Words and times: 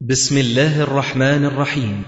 بسم 0.00 0.38
الله 0.38 0.82
الرحمن 0.82 1.44
الرحيم 1.44 2.02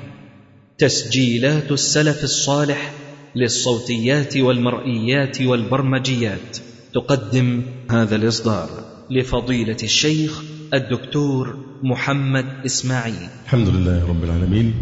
تسجيلات 0.78 1.72
السلف 1.72 2.24
الصالح 2.24 2.92
للصوتيات 3.36 4.36
والمرئيات 4.36 5.42
والبرمجيات 5.42 6.58
تقدم 6.94 7.62
هذا 7.90 8.16
الاصدار 8.16 8.68
لفضيله 9.10 9.76
الشيخ 9.82 10.42
الدكتور 10.74 11.56
محمد 11.82 12.44
اسماعيل 12.66 13.28
الحمد 13.44 13.68
لله 13.68 14.08
رب 14.08 14.24
العالمين 14.24 14.74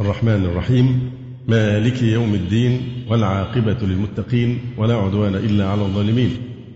الرحمن 0.00 0.44
الرحيم 0.44 1.10
مالك 1.48 2.02
يوم 2.02 2.34
الدين 2.34 3.04
والعاقبه 3.08 3.86
للمتقين 3.86 4.60
ولا 4.78 4.94
عدوان 4.94 5.34
الا 5.34 5.68
على 5.68 5.82
الظالمين 5.82 6.30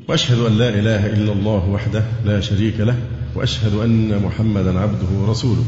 واشهد 0.09 0.39
ان 0.39 0.59
لا 0.59 0.69
اله 0.69 1.07
الا 1.07 1.33
الله 1.33 1.69
وحده 1.71 2.05
لا 2.25 2.41
شريك 2.41 2.81
له 2.81 2.97
وأشهد 3.35 3.75
أن 3.75 4.23
محمدا 4.25 4.79
عبده 4.79 5.11
ورسوله. 5.21 5.65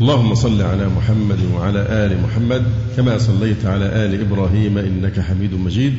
اللهم 0.00 0.34
صل 0.34 0.62
على 0.62 0.88
محمد 0.88 1.38
وعلى 1.54 1.78
آل 1.78 2.22
محمد 2.22 2.62
كما 2.96 3.18
صليت 3.18 3.66
على 3.66 3.84
آل 3.84 4.20
إبراهيم 4.20 4.78
إنك 4.78 5.20
حميد 5.20 5.54
مجيد. 5.54 5.94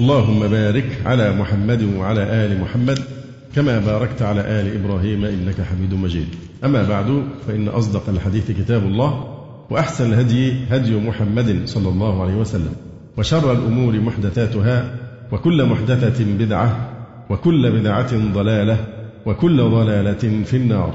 اللهم 0.00 0.48
بارك 0.48 1.02
على 1.06 1.32
محمد 1.32 1.82
وعلى 1.82 2.22
آل 2.22 2.60
محمد 2.60 2.98
كما 3.54 3.78
باركت 3.78 4.22
على 4.22 4.40
آل 4.40 4.84
إبراهيم 4.84 5.24
إنك 5.24 5.60
حميد 5.60 5.94
مجيد. 5.94 6.26
أما 6.64 6.82
بعد 6.82 7.22
فإن 7.46 7.68
أصدق 7.68 8.08
الحديث 8.08 8.50
كتاب 8.50 8.82
الله 8.82 9.24
وأحسن 9.70 10.12
الهدي 10.12 10.52
هدي 10.70 10.96
محمد 10.96 11.62
صلى 11.64 11.88
الله 11.88 12.22
عليه 12.22 12.34
وسلم 12.34 12.72
وشر 13.16 13.52
الأمور 13.52 14.00
محدثاتها 14.00 14.94
وكل 15.32 15.64
محدثة 15.64 16.24
بدعة 16.24 16.90
وكل 17.30 17.80
بدعة 17.80 18.32
ضلالة 18.34 18.76
وكل 19.28 19.70
ضلالة 19.70 20.44
في 20.44 20.56
النار. 20.56 20.94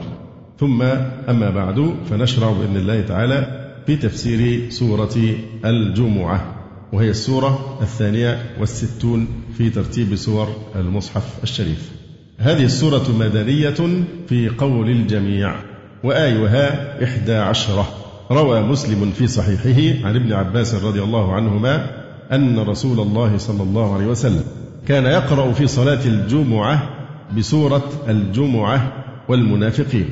ثم 0.59 0.81
أما 1.29 1.49
بعد 1.49 1.93
فنشرع 2.09 2.51
بإذن 2.51 2.77
الله 2.77 3.01
تعالى 3.01 3.47
في 3.85 3.95
تفسير 3.95 4.69
سورة 4.69 5.35
الجمعة 5.66 6.55
وهي 6.93 7.09
السورة 7.09 7.77
الثانية 7.81 8.39
والستون 8.59 9.27
في 9.58 9.69
ترتيب 9.69 10.16
سور 10.16 10.47
المصحف 10.75 11.43
الشريف. 11.43 11.91
هذه 12.38 12.63
السورة 12.63 13.03
مدنية 13.19 14.03
في 14.30 14.49
قول 14.49 14.89
الجميع 14.89 15.55
وآيها 16.03 17.03
إحدى 17.03 17.36
عشرة. 17.36 17.88
روى 18.31 18.61
مسلم 18.61 19.11
في 19.11 19.27
صحيحه 19.27 20.08
عن 20.08 20.15
ابن 20.15 20.33
عباس 20.33 20.75
رضي 20.75 21.03
الله 21.03 21.33
عنهما 21.33 21.89
أن 22.31 22.59
رسول 22.59 22.99
الله 22.99 23.38
صلى 23.38 23.63
الله 23.63 23.93
عليه 23.93 24.05
وسلم 24.05 24.43
كان 24.88 25.05
يقرأ 25.05 25.52
في 25.52 25.67
صلاة 25.67 26.05
الجمعة 26.05 27.02
بسورة 27.38 27.89
الجمعة 28.09 28.93
والمنافقين. 29.29 30.05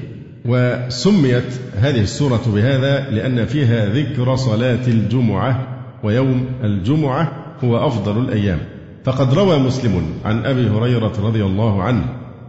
وسميت 0.45 1.59
هذه 1.76 2.02
السورة 2.02 2.42
بهذا 2.56 3.09
لأن 3.09 3.45
فيها 3.45 3.86
ذكر 3.86 4.36
صلاة 4.36 4.88
الجمعة 4.88 5.68
ويوم 6.03 6.45
الجمعة 6.64 7.31
هو 7.64 7.88
أفضل 7.88 8.22
الأيام. 8.22 8.59
فقد 9.03 9.34
روى 9.34 9.59
مسلم 9.59 10.03
عن 10.26 10.45
أبي 10.45 10.70
هريرة 10.70 11.14
رضي 11.23 11.44
الله 11.45 11.84
عنه 11.84 12.06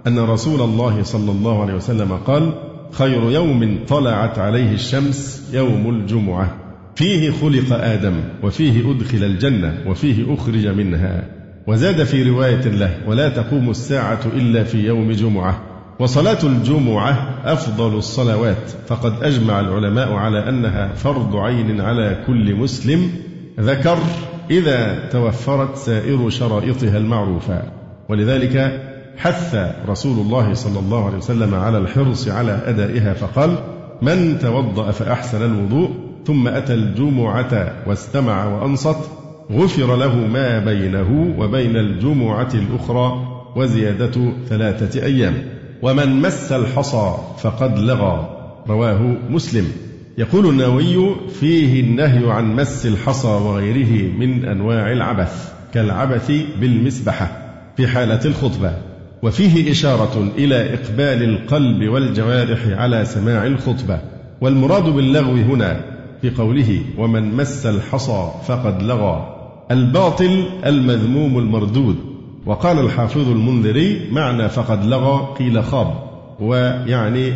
أن 0.06 0.18
رسول 0.18 0.60
الله 0.60 1.02
صلى 1.02 1.30
الله 1.30 1.62
عليه 1.62 1.74
وسلم 1.74 2.12
قال 2.12 2.52
خير 2.92 3.30
يوم 3.30 3.78
طلعت 3.88 4.38
عليه 4.38 4.72
الشمس 4.72 5.50
يوم 5.54 5.90
الجمعة. 5.90 6.56
فيه 6.94 7.30
خلق 7.30 7.72
آدم 7.72 8.14
وفيه 8.42 8.90
أدخل 8.90 9.24
الجنة 9.24 9.74
وفيه 9.86 10.34
أخرج 10.34 10.66
منها. 10.66 11.41
وزاد 11.66 12.04
في 12.04 12.30
رواية 12.30 12.68
له 12.68 12.94
ولا 13.06 13.28
تقوم 13.28 13.70
الساعة 13.70 14.20
إلا 14.26 14.64
في 14.64 14.86
يوم 14.86 15.12
جمعة. 15.12 15.60
وصلاة 15.98 16.38
الجمعة 16.42 17.40
أفضل 17.44 17.98
الصلوات. 17.98 18.70
فقد 18.86 19.22
أجمع 19.22 19.60
العلماء 19.60 20.12
على 20.12 20.48
أنها 20.48 20.92
فرض 20.94 21.36
عين 21.36 21.80
على 21.80 22.24
كل 22.26 22.54
مسلم. 22.54 23.10
ذكر 23.60 23.98
إذا 24.50 25.08
توفرت 25.08 25.76
سائر 25.76 26.30
شرائطها 26.30 26.98
المعروفة. 26.98 27.62
ولذلك 28.08 28.82
حث 29.16 29.56
رسول 29.88 30.18
الله 30.18 30.54
صلى 30.54 30.78
الله 30.78 31.06
عليه 31.06 31.16
وسلم 31.16 31.54
على 31.54 31.78
الحرص 31.78 32.28
على 32.28 32.60
أدائها 32.66 33.14
فقال 33.14 33.58
من 34.02 34.38
توضأ 34.38 34.90
فأحسن 34.90 35.42
الوضوء 35.44 35.90
ثم 36.26 36.48
أتى 36.48 36.74
الجمعة 36.74 37.72
واستمع 37.86 38.44
وأنصت 38.44 39.21
غفر 39.52 39.96
له 39.96 40.16
ما 40.16 40.58
بينه 40.58 41.34
وبين 41.38 41.76
الجمعة 41.76 42.48
الأخرى 42.54 43.26
وزيادة 43.56 44.32
ثلاثة 44.48 45.02
أيام. 45.02 45.34
ومن 45.82 46.22
مس 46.22 46.52
الحصى 46.52 47.14
فقد 47.38 47.78
لغى. 47.78 48.38
رواه 48.68 49.16
مسلم. 49.30 49.64
يقول 50.18 50.48
النووي 50.48 51.14
فيه 51.40 51.80
النهي 51.80 52.30
عن 52.30 52.56
مس 52.56 52.86
الحصى 52.86 53.28
وغيره 53.28 54.12
من 54.18 54.44
أنواع 54.44 54.92
العبث 54.92 55.52
كالعبث 55.74 56.32
بالمسبحة 56.60 57.52
في 57.76 57.86
حالة 57.86 58.20
الخطبة. 58.24 58.72
وفيه 59.22 59.70
إشارة 59.70 60.32
إلى 60.38 60.74
إقبال 60.74 61.22
القلب 61.22 61.88
والجوارح 61.88 62.66
على 62.66 63.04
سماع 63.04 63.46
الخطبة. 63.46 64.00
والمراد 64.40 64.84
باللغو 64.84 65.32
هنا 65.32 65.80
في 66.22 66.30
قوله 66.30 66.80
ومن 66.98 67.36
مس 67.36 67.66
الحصى 67.66 68.30
فقد 68.46 68.82
لغى. 68.82 69.41
الباطل 69.70 70.44
المذموم 70.66 71.38
المردود. 71.38 71.96
وقال 72.46 72.78
الحافظ 72.78 73.28
المنذري 73.28 74.08
معنى 74.10 74.48
فقد 74.48 74.84
لغى 74.84 75.34
قيل 75.38 75.64
خاب. 75.64 75.94
ويعني 76.40 77.32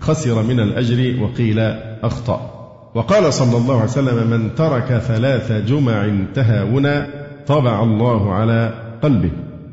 خسر 0.00 0.42
من 0.42 0.60
الأجر 0.60 1.22
وقيل 1.22 1.58
أخطأ. 2.02 2.50
وقال 2.94 3.32
صلى 3.32 3.56
الله 3.56 3.74
عليه 3.74 3.84
وسلم 3.84 4.30
من 4.30 4.54
ترك 4.54 5.02
ثلاث 5.06 5.52
جمع 5.52 6.10
تهاونا 6.34 7.06
طبع 7.46 7.82
الله 7.82 8.32
على 8.32 8.74
قلبه. 9.02 9.30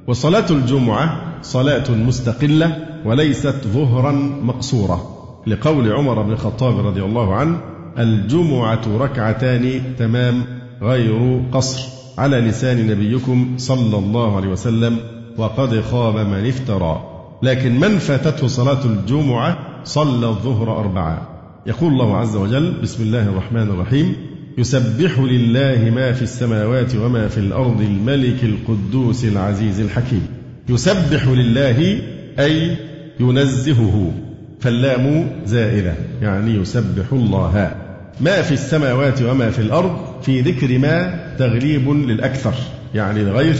وصلاة 0.07 0.45
الجمعة 0.49 1.21
صلاة 1.41 1.91
مستقلة 1.91 2.77
وليست 3.05 3.67
ظهرا 3.67 4.11
مقصورة. 4.43 5.11
لقول 5.47 5.91
عمر 5.91 6.21
بن 6.21 6.31
الخطاب 6.31 6.87
رضي 6.87 7.03
الله 7.03 7.35
عنه 7.35 7.57
الجمعة 7.99 8.81
ركعتان 8.97 9.81
تمام 9.97 10.43
غير 10.81 11.41
قصر. 11.51 11.94
على 12.17 12.39
لسان 12.41 12.87
نبيكم 12.87 13.53
صلى 13.57 13.97
الله 13.97 14.35
عليه 14.35 14.47
وسلم 14.47 14.97
وقد 15.37 15.81
خاب 15.81 16.15
من 16.15 16.47
افترى. 16.47 17.03
لكن 17.43 17.79
من 17.79 17.97
فاتته 17.97 18.47
صلاة 18.47 18.85
الجمعة 18.85 19.57
صلى 19.83 20.27
الظهر 20.27 20.79
أربعة. 20.79 21.27
يقول 21.65 21.93
الله 21.93 22.17
عز 22.17 22.35
وجل 22.35 22.73
بسم 22.83 23.03
الله 23.03 23.23
الرحمن 23.23 23.61
الرحيم 23.61 24.15
يسبح 24.57 25.19
لله 25.19 25.91
ما 25.95 26.13
في 26.13 26.21
السماوات 26.21 26.95
وما 26.95 27.27
في 27.27 27.37
الأرض 27.37 27.81
الملك 27.81 28.43
القدوس 28.43 29.25
العزيز 29.25 29.79
الحكيم. 29.79 30.27
يسبح 30.69 31.27
لله 31.27 31.99
أي 32.39 32.77
ينزهه. 33.19 34.11
فاللام 34.59 35.29
زائلة 35.45 35.95
يعني 36.21 36.55
يسبح 36.55 37.05
الله. 37.11 37.75
ما 38.21 38.41
في 38.41 38.51
السماوات 38.51 39.21
وما 39.21 39.49
في 39.49 39.59
الأرض 39.59 40.14
في 40.25 40.41
ذكر 40.41 40.77
ما 40.77 41.25
تغليب 41.39 41.89
للأكثر 41.89 42.53
يعني 42.93 43.21
الغير 43.21 43.55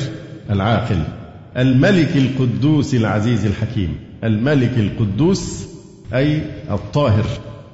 العاقل. 0.50 1.04
الملك 1.58 2.10
القدوس 2.16 2.96
العزيز 2.96 3.46
الحكيم. 3.46 3.96
الملك 4.24 4.72
القدوس 4.78 5.68
أي 6.14 6.42
الطاهر 6.72 7.26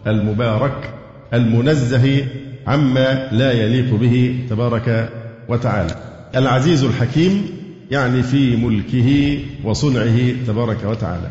المبارك 0.08 0.94
المنزه 1.34 2.26
عما 2.68 3.30
لا 3.32 3.52
يليق 3.52 3.96
به 3.96 4.40
تبارك 4.50 5.10
وتعالى. 5.50 5.96
العزيز 6.36 6.84
الحكيم 6.84 7.46
يعني 7.92 8.24
في 8.24 8.56
ملكه 8.56 9.40
وصنعه 9.64 10.46
تبارك 10.48 10.84
وتعالى. 10.86 11.28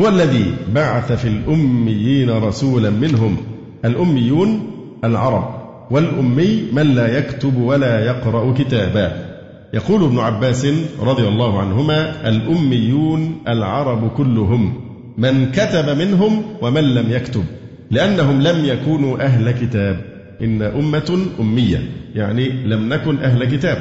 هو 0.00 0.08
الذي 0.08 0.54
بعث 0.74 1.12
في 1.12 1.28
الأميين 1.28 2.30
رسولا 2.30 2.90
منهم 2.90 3.36
الأميون 3.84 4.70
العرب. 5.04 5.63
والأمي 5.90 6.62
من 6.72 6.94
لا 6.94 7.18
يكتب 7.18 7.56
ولا 7.56 8.04
يقرأ 8.04 8.54
كتابا. 8.54 9.34
يقول 9.74 10.04
ابن 10.04 10.18
عباس 10.18 10.66
رضي 11.00 11.28
الله 11.28 11.60
عنهما 11.60 12.28
الأميون 12.28 13.42
العرب 13.48 14.10
كلهم 14.16 14.80
من 15.18 15.50
كتب 15.52 15.98
منهم 15.98 16.42
ومن 16.62 16.94
لم 16.94 17.12
يكتب 17.12 17.44
لأنهم 17.90 18.42
لم 18.42 18.64
يكونوا 18.64 19.24
أهل 19.24 19.50
كتاب. 19.50 20.00
إن 20.42 20.62
أمة 20.62 21.26
أمية 21.40 21.82
يعني 22.14 22.48
لم 22.48 22.88
نكن 22.92 23.18
أهل 23.18 23.44
كتاب. 23.44 23.78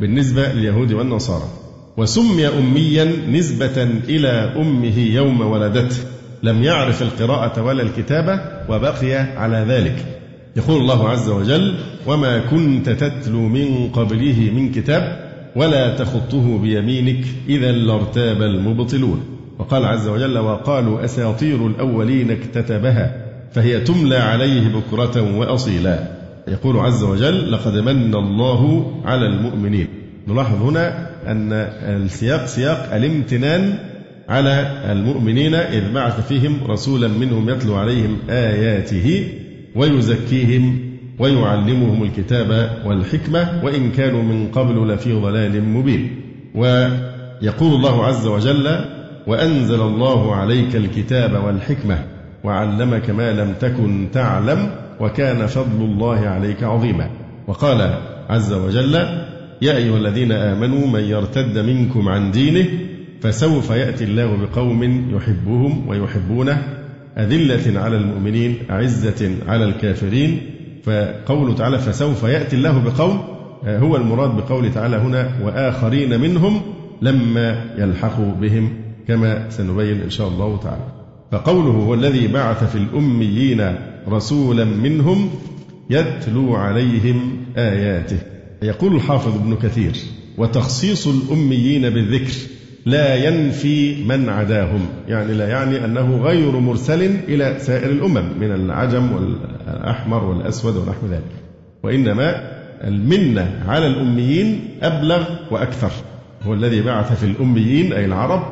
بالنسبة 0.00 0.52
لليهود 0.52 0.92
والنصارى. 0.92 1.48
وسمي 1.96 2.48
أميا 2.48 3.12
نسبة 3.30 3.82
إلى 4.08 4.28
أمه 4.56 4.98
يوم 4.98 5.40
ولدته. 5.40 5.96
لم 6.42 6.62
يعرف 6.62 7.02
القراءة 7.02 7.62
ولا 7.62 7.82
الكتابة 7.82 8.40
وبقي 8.68 9.14
على 9.14 9.66
ذلك. 9.68 10.17
يقول 10.56 10.80
الله 10.80 11.08
عز 11.08 11.28
وجل 11.28 11.74
وما 12.06 12.38
كنت 12.38 12.90
تتلو 12.90 13.48
من 13.48 13.88
قبله 13.92 14.50
من 14.54 14.72
كتاب 14.72 15.28
ولا 15.56 15.96
تخطه 15.96 16.58
بيمينك 16.58 17.24
إذا 17.48 17.72
لارتاب 17.72 18.42
المبطلون. 18.42 19.22
وقال 19.58 19.84
عز 19.84 20.08
وجل 20.08 20.38
وقالوا 20.38 21.04
أساطير 21.04 21.66
الأولين 21.66 22.30
اكتتبها 22.30 23.24
فهي 23.52 23.80
تملى 23.80 24.16
عليه 24.16 24.68
بكرة 24.68 25.38
وأصيلا. 25.38 26.08
يقول 26.48 26.76
عز 26.76 27.02
وجل 27.02 27.52
لقد 27.52 27.78
من 27.78 28.14
الله 28.14 28.92
على 29.04 29.26
المؤمنين. 29.26 29.88
نلاحظ 30.28 30.62
هنا 30.62 31.08
أن 31.26 31.52
السياق 31.82 32.46
سياق 32.46 32.94
الامتنان 32.94 33.78
على 34.28 34.82
المؤمنين 34.92 35.54
إذ 35.54 35.92
بعث 35.92 36.28
فيهم 36.28 36.58
رسولا 36.66 37.08
منهم 37.08 37.50
يتلو 37.50 37.74
عليهم 37.74 38.16
آياته 38.30 39.28
ويزكيهم 39.78 40.78
ويعلمهم 41.18 42.02
الكتاب 42.02 42.70
والحكمة 42.86 43.60
وإن 43.64 43.90
كانوا 43.90 44.22
من 44.22 44.48
قبل 44.48 44.88
لفي 44.88 45.12
ضلال 45.12 45.64
مبين. 45.64 46.10
ويقول 46.54 47.74
الله 47.74 48.04
عز 48.04 48.26
وجل 48.26 48.84
وأنزل 49.26 49.80
الله 49.80 50.34
عليك 50.34 50.76
الكتاب 50.76 51.44
والحكمة 51.44 52.04
وعلمك 52.44 53.10
ما 53.10 53.32
لم 53.32 53.54
تكن 53.60 54.08
تعلم 54.12 54.70
وكان 55.00 55.46
فضل 55.46 55.84
الله 55.84 56.18
عليك 56.18 56.62
عظيما. 56.62 57.10
وقال 57.46 57.98
عز 58.28 58.52
وجل 58.52 58.94
يا 59.62 59.76
أيها 59.76 59.96
الذين 59.96 60.32
آمنوا 60.32 60.86
من 60.86 61.00
يرتد 61.00 61.58
منكم 61.58 62.08
عن 62.08 62.30
دينه 62.30 62.66
فسوف 63.20 63.70
يأتي 63.70 64.04
الله 64.04 64.36
بقوم 64.36 65.10
يحبهم 65.16 65.88
ويحبونه 65.88 66.77
أذلة 67.18 67.80
على 67.80 67.96
المؤمنين 67.96 68.56
أعزة 68.70 69.30
على 69.46 69.64
الكافرين. 69.64 70.40
فقوله 70.84 71.54
تعالى 71.54 71.78
فسوف 71.78 72.22
يأتي 72.22 72.56
الله 72.56 72.78
بقوم 72.78 73.20
هو 73.66 73.96
المراد 73.96 74.36
بقوله 74.36 74.68
تعالى 74.68 74.96
هنا 74.96 75.30
وآخرين 75.42 76.20
منهم 76.20 76.60
لما 77.02 77.64
يلحقوا 77.78 78.32
بهم 78.40 78.70
كما 79.08 79.50
سنبين 79.50 80.00
إن 80.00 80.10
شاء 80.10 80.28
الله 80.28 80.56
تعالى. 80.56 80.84
فقوله 81.32 81.70
هو 81.70 81.94
الذي 81.94 82.28
بعث 82.28 82.72
في 82.72 82.78
الأميين 82.78 83.74
رسولا 84.08 84.64
منهم 84.64 85.30
يتلو 85.90 86.54
عليهم 86.54 87.36
آياته. 87.56 88.18
يقول 88.62 88.96
الحافظ 88.96 89.34
ابن 89.34 89.56
كثير 89.56 89.92
وتخصيص 90.38 91.06
الأميين 91.06 91.90
بالذكر 91.90 92.32
لا 92.88 93.14
ينفي 93.14 94.04
من 94.04 94.28
عداهم. 94.28 94.80
يعني 95.08 95.32
لا 95.34 95.48
يعني 95.48 95.84
أنه 95.84 96.16
غير 96.16 96.50
مرسل 96.50 97.02
إلى 97.28 97.56
سائر 97.58 97.90
الأمم 97.90 98.24
من 98.40 98.52
العجم 98.52 99.12
والأحمر 99.12 100.24
والأسود 100.24 100.76
ونحو 100.76 101.06
ذلك. 101.10 101.32
وإنما 101.82 102.58
المنة 102.84 103.64
على 103.68 103.86
الأميين 103.86 104.60
أبلغ 104.82 105.24
وأكثر. 105.50 105.90
هو 106.42 106.54
الذي 106.54 106.82
بعث 106.82 107.20
في 107.20 107.26
الأميين 107.26 107.92
أي 107.92 108.04
العرب 108.04 108.42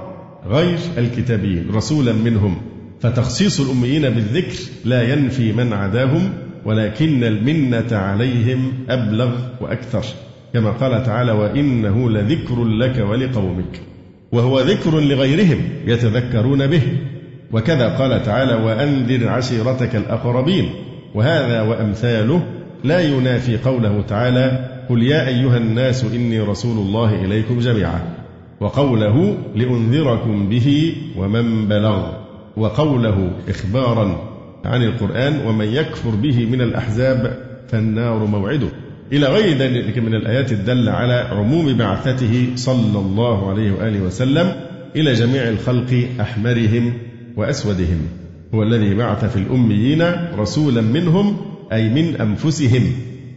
غير 0.49 0.79
الكتابيين 0.99 1.71
رسولا 1.75 2.13
منهم. 2.13 2.57
فتخصيص 3.01 3.61
الأميين 3.61 4.03
بالذكر 4.03 4.59
لا 4.85 5.13
ينفي 5.13 5.53
من 5.53 5.73
عداهم 5.73 6.33
ولكن 6.65 7.25
المنة 7.25 7.97
عليهم 7.97 8.73
أبلغ 8.89 9.31
وأكثر. 9.61 10.05
كما 10.53 10.71
قال 10.71 11.03
تعالى 11.07 11.33
وإنه 11.33 12.11
لذكر 12.11 12.65
لك 12.65 12.99
ولقومك. 13.11 13.81
وهو 14.33 14.61
ذكر 14.61 15.01
لغيرهم 15.01 15.59
يتذكرون 15.87 16.67
به. 16.67 16.83
وكذا 17.53 17.89
قال 17.89 18.23
تعالى 18.23 18.55
وأنذر 18.55 19.29
عشيرتك 19.29 19.97
الأقربين 19.97 20.71
وهذا 21.15 21.63
وأمثاله 21.63 22.43
لا 22.85 23.01
ينافي 23.01 23.57
قوله 23.57 24.03
تعالى 24.03 24.69
قل 24.89 25.03
يا 25.03 25.29
أيها 25.29 25.57
الناس 25.57 26.05
إني 26.05 26.41
رسول 26.41 26.79
الله 26.79 27.25
إليكم 27.25 27.59
جميعا 27.59 28.01
وقوله 28.61 29.37
لأنذركم 29.55 30.49
به 30.49 30.97
ومن 31.17 31.69
بلغ 31.69 32.13
وقوله 32.57 33.31
إخبارا 33.49 34.19
عن 34.65 34.83
القرآن 34.83 35.47
ومن 35.47 35.67
يكفر 35.67 36.11
به 36.11 36.47
من 36.47 36.61
الأحزاب 36.61 37.39
فالنار 37.69 38.27
موعده 38.27 38.69
إلى 39.13 39.27
غير 39.27 39.59
ذلك 39.59 39.99
من 39.99 40.15
الآيات 40.15 40.53
الدالة 40.53 40.93
على 40.93 41.15
عموم 41.15 41.77
بعثته 41.77 42.49
صلى 42.55 42.99
الله 42.99 43.51
عليه 43.51 43.73
وآله 43.73 44.03
وسلم 44.03 44.53
إلى 44.97 45.13
جميع 45.13 45.49
الخلق 45.49 46.09
أحمرهم 46.21 46.93
وأسودهم. 47.37 47.99
هو 48.55 48.63
الذي 48.63 48.95
بعث 48.95 49.25
في 49.25 49.37
الأميين 49.37 50.03
رسولا 50.39 50.81
منهم 50.81 51.37
أي 51.73 51.89
من 51.89 52.17
أنفسهم 52.17 52.83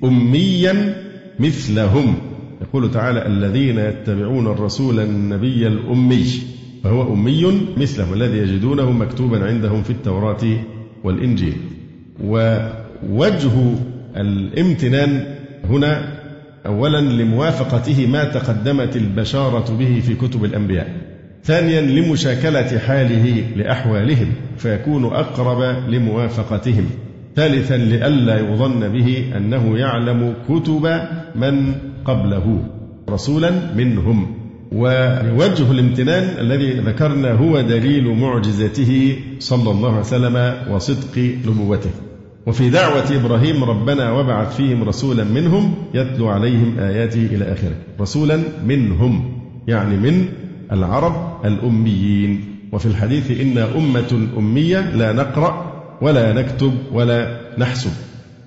أميا 0.04 0.96
مثلهم. 1.40 2.16
يقول 2.62 2.92
تعالى 2.92 3.28
الذين 3.28 3.78
يتبعون 3.78 4.48
الرسول 4.48 5.00
النبي 5.00 5.68
الأمي 5.68 6.26
فهو 6.84 7.14
أمي 7.14 7.62
مثله 7.78 8.14
الذي 8.14 8.38
يجدونه 8.38 8.92
مكتوبا 8.92 9.46
عندهم 9.46 9.84
في 9.84 9.90
التوراة 9.90 10.44
والإنجيل. 11.04 11.58
ووجه 12.24 13.52
الامتنان 14.18 15.39
هنا 15.70 16.20
أولا 16.66 17.02
لموافقته 17.02 18.08
ما 18.08 18.24
تقدمت 18.24 18.96
البشارة 18.96 19.76
به 19.80 20.02
في 20.08 20.16
كتب 20.16 20.46
الأنبياء. 20.46 20.88
ثانيا 21.44 21.82
لمشاكلة 21.82 22.80
حاله 22.80 23.44
لأحوالهم 23.56 24.28
فيكون 24.58 25.06
أقرب 25.06 25.90
لموافقتهم. 25.90 26.86
ثالثا 27.36 27.78
لئلا 27.78 28.40
يظن 28.40 28.88
به 28.88 29.32
أنه 29.38 29.78
يعلم 29.78 30.34
كتب 30.50 31.02
من 31.36 31.74
قبله 32.06 32.64
رسولا 33.10 33.52
منهم. 33.76 34.36
ووجه 34.72 35.72
الامتنان 35.72 36.40
الذي 36.40 36.72
ذكرنا 36.72 37.32
هو 37.32 37.62
دليل 37.62 38.08
معجزته 38.08 39.16
صلى 39.40 39.72
الله 39.72 39.90
عليه 39.90 40.00
وسلم 40.00 40.54
وصدق 40.72 41.18
نبوته. 41.48 41.90
وفي 42.46 42.70
دعوة 42.70 43.16
إبراهيم 43.16 43.64
ربنا 43.64 44.12
وابعث 44.12 44.56
فيهم 44.56 44.84
رسولا 44.84 45.24
منهم 45.24 45.74
يتلو 45.94 46.30
عليهم 46.30 46.80
آياته 46.80 47.26
إلى 47.32 47.54
آخره. 47.54 47.76
رسولا 48.02 48.40
منهم 48.66 49.42
يعني 49.68 49.98
من 49.98 50.26
العرب 50.72 51.46
الأميين. 51.46 52.46
وفي 52.72 52.86
الحديث 52.86 53.42
إنا 53.42 53.76
أمة 53.76 54.28
أمية 54.38 54.80
لا 54.80 55.14
نقرأ 55.14 55.74
ولا 56.02 56.34
نكتب 56.34 56.74
ولا 56.92 57.40
نحسب. 57.58 57.92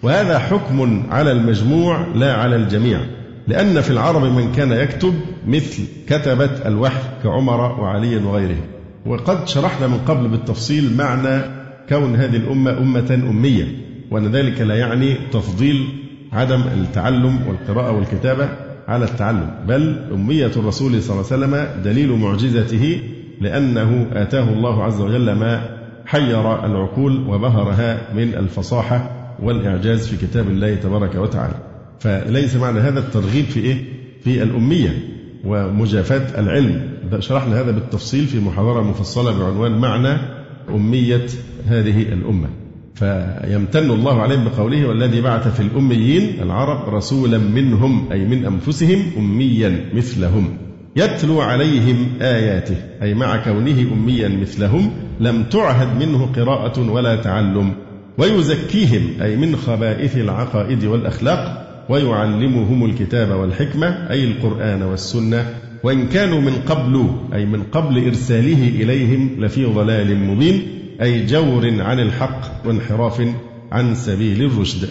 وهذا 0.02 0.38
حكم 0.38 1.02
على 1.10 1.32
المجموع 1.32 2.06
لا 2.14 2.34
على 2.34 2.56
الجميع. 2.56 3.00
لأن 3.48 3.80
في 3.80 3.90
العرب 3.90 4.22
من 4.22 4.52
كان 4.52 4.72
يكتب 4.72 5.14
مثل 5.46 5.82
كتبة 6.08 6.50
الوحي 6.66 7.02
كعمر 7.22 7.80
وعلي 7.80 8.16
وغيرهم. 8.16 8.64
وقد 9.06 9.48
شرحنا 9.48 9.86
من 9.86 9.98
قبل 9.98 10.28
بالتفصيل 10.28 10.96
معنى 10.96 11.40
كون 11.88 12.16
هذه 12.16 12.36
الأمة 12.36 12.78
أمة 12.78 13.14
أمية. 13.30 13.81
وأن 14.12 14.26
ذلك 14.26 14.60
لا 14.60 14.74
يعني 14.74 15.14
تفضيل 15.32 15.88
عدم 16.32 16.60
التعلم 16.60 17.38
والقراءة 17.48 17.92
والكتابة 17.92 18.48
على 18.88 19.04
التعلم 19.04 19.50
بل 19.68 19.96
أمية 20.12 20.46
الرسول 20.56 21.02
صلى 21.02 21.20
الله 21.20 21.32
عليه 21.32 21.66
وسلم 21.66 21.82
دليل 21.84 22.12
معجزته 22.12 23.00
لأنه 23.40 24.06
آتاه 24.12 24.52
الله 24.52 24.84
عز 24.84 25.00
وجل 25.00 25.32
ما 25.32 25.68
حير 26.06 26.66
العقول 26.66 27.26
وبهرها 27.28 28.14
من 28.14 28.34
الفصاحة 28.34 29.10
والإعجاز 29.42 30.08
في 30.08 30.26
كتاب 30.26 30.48
الله 30.48 30.74
تبارك 30.74 31.14
وتعالى. 31.14 31.54
فليس 32.00 32.56
معنى 32.56 32.80
هذا 32.80 32.98
الترغيب 32.98 33.44
في 33.44 33.60
إيه؟ 33.60 33.84
في 34.24 34.42
الأمية 34.42 34.98
ومجافاة 35.44 36.40
العلم. 36.40 36.80
شرحنا 37.18 37.60
هذا 37.60 37.70
بالتفصيل 37.70 38.26
في 38.26 38.40
محاضرة 38.40 38.82
مفصلة 38.82 39.38
بعنوان 39.38 39.78
معنى 39.78 40.18
أمية 40.70 41.26
هذه 41.66 42.02
الأمة. 42.02 42.48
فيمتن 42.94 43.90
الله 43.90 44.22
عليهم 44.22 44.44
بقوله 44.44 44.88
والذي 44.88 45.20
بعث 45.20 45.54
في 45.54 45.60
الأميين 45.60 46.42
العرب 46.42 46.94
رسولا 46.94 47.38
منهم 47.38 48.12
أي 48.12 48.24
من 48.24 48.44
أنفسهم 48.44 49.02
أميا 49.18 49.84
مثلهم. 49.94 50.56
يتلو 50.96 51.40
عليهم 51.40 52.08
آياته 52.20 52.76
أي 53.02 53.14
مع 53.14 53.36
كونه 53.36 53.86
أميا 53.92 54.28
مثلهم 54.28 54.90
لم 55.20 55.42
تعهد 55.42 56.02
منه 56.02 56.26
قراءة 56.26 56.90
ولا 56.90 57.16
تعلم. 57.16 57.72
ويزكيهم 58.18 59.02
أي 59.22 59.36
من 59.36 59.56
خبائث 59.56 60.16
العقائد 60.16 60.84
والأخلاق 60.84 61.68
ويعلمهم 61.88 62.84
الكتاب 62.84 63.30
والحكمة 63.40 63.86
أي 64.10 64.24
القرآن 64.24 64.82
والسنة. 64.82 65.54
وإن 65.82 66.08
كانوا 66.08 66.40
من 66.40 66.52
قبل 66.52 67.10
أي 67.34 67.46
من 67.46 67.62
قبل 67.62 68.06
إرساله 68.06 68.68
إليهم 68.68 69.30
لفي 69.38 69.64
ضلال 69.64 70.18
مبين. 70.18 70.81
أي 71.02 71.26
جور 71.26 71.82
عن 71.82 72.00
الحق 72.00 72.66
وانحراف 72.66 73.22
عن 73.72 73.94
سبيل 73.94 74.42
الرشد 74.44 74.88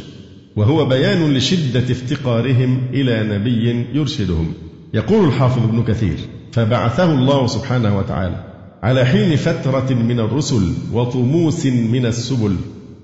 وهو 0.55 0.85
بيان 0.85 1.33
لشدة 1.33 1.79
افتقارهم 1.79 2.81
إلى 2.93 3.23
نبي 3.23 3.85
يرشدهم. 3.93 4.53
يقول 4.93 5.27
الحافظ 5.27 5.63
ابن 5.63 5.83
كثير 5.83 6.17
فبعثه 6.51 7.13
الله 7.13 7.47
سبحانه 7.47 7.97
وتعالى 7.97 8.35
على 8.83 9.05
حين 9.05 9.35
فترة 9.35 9.93
من 9.93 10.19
الرسل 10.19 10.73
وطموس 10.93 11.65
من 11.65 12.05
السبل 12.05 12.55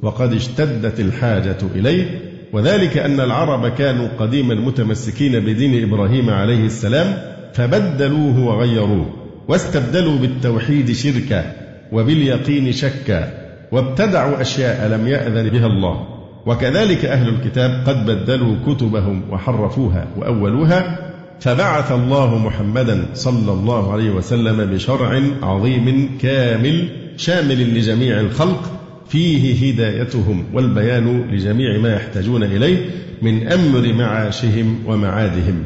وقد 0.01 0.33
اشتدت 0.33 0.99
الحاجة 0.99 1.57
إليه. 1.75 2.21
وذلك 2.53 2.97
أن 2.97 3.19
العرب 3.19 3.67
كانوا 3.67 4.07
قديما 4.19 4.55
متمسكين 4.55 5.39
بدين 5.39 5.83
إبراهيم 5.83 6.29
عليه 6.29 6.65
السلام 6.65 7.17
فبدلوه 7.53 8.39
وغيروه 8.39 9.13
واستبدلوا 9.47 10.17
بالتوحيد 10.17 10.91
شركا 10.91 11.66
وباليقين 11.91 12.71
شكا 12.71 13.47
وابتدعوا 13.71 14.41
أشياء 14.41 14.87
لم 14.87 15.07
يأذن 15.07 15.49
بها 15.49 15.65
الله. 15.67 16.17
وكذلك 16.45 17.05
أهل 17.05 17.29
الكتاب 17.29 17.83
قد 17.87 18.05
بدلوا 18.05 18.55
كتبهم 18.67 19.21
وحرفوها 19.31 20.07
وأولوها 20.17 20.99
فبعث 21.39 21.91
الله 21.91 22.37
محمدا 22.37 23.05
صلى 23.13 23.51
الله 23.51 23.93
عليه 23.93 24.09
وسلم 24.09 24.65
بشرع 24.65 25.21
عظيم 25.43 26.17
كامل 26.21 26.87
شامل 27.17 27.77
لجميع 27.77 28.19
الخلق 28.19 28.71
فيه 29.09 29.73
هدايتهم 29.73 30.43
والبيان 30.53 31.21
لجميع 31.31 31.77
ما 31.77 31.93
يحتاجون 31.93 32.43
إليه 32.43 32.77
من 33.21 33.47
أمر 33.51 33.93
معاشهم 33.93 34.79
ومعادهم 34.85 35.63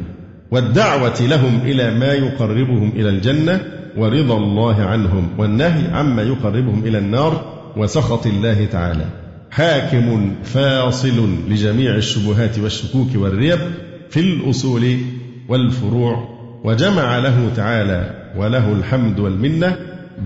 والدعوة 0.52 1.22
لهم 1.22 1.60
إلى 1.66 1.92
ما 2.00 2.14
يقربهم 2.14 2.92
إلى 2.96 3.10
الجنة 3.10 3.62
ورضا 3.98 4.38
الله 4.38 4.82
عنهم 4.82 5.28
والنهي 5.38 5.88
عما 5.94 6.22
يقربهم 6.22 6.84
إلى 6.86 6.98
النار 6.98 7.62
وسخط 7.78 8.28
الله 8.28 8.66
تعالى. 8.66 9.06
حاكم 9.52 10.32
فاصل 10.44 11.30
لجميع 11.50 11.96
الشبهات 11.96 12.60
والشكوك 12.60 13.08
والريب 13.16 13.60
في 14.10 14.20
الأصول 14.20 14.98
والفروع 15.50 16.30
وجمع 16.64 17.20
له 17.20 17.52
تعالى 17.56 18.32
وله 18.38 18.74
الحمد 18.74 19.20
والمنة 19.20 19.76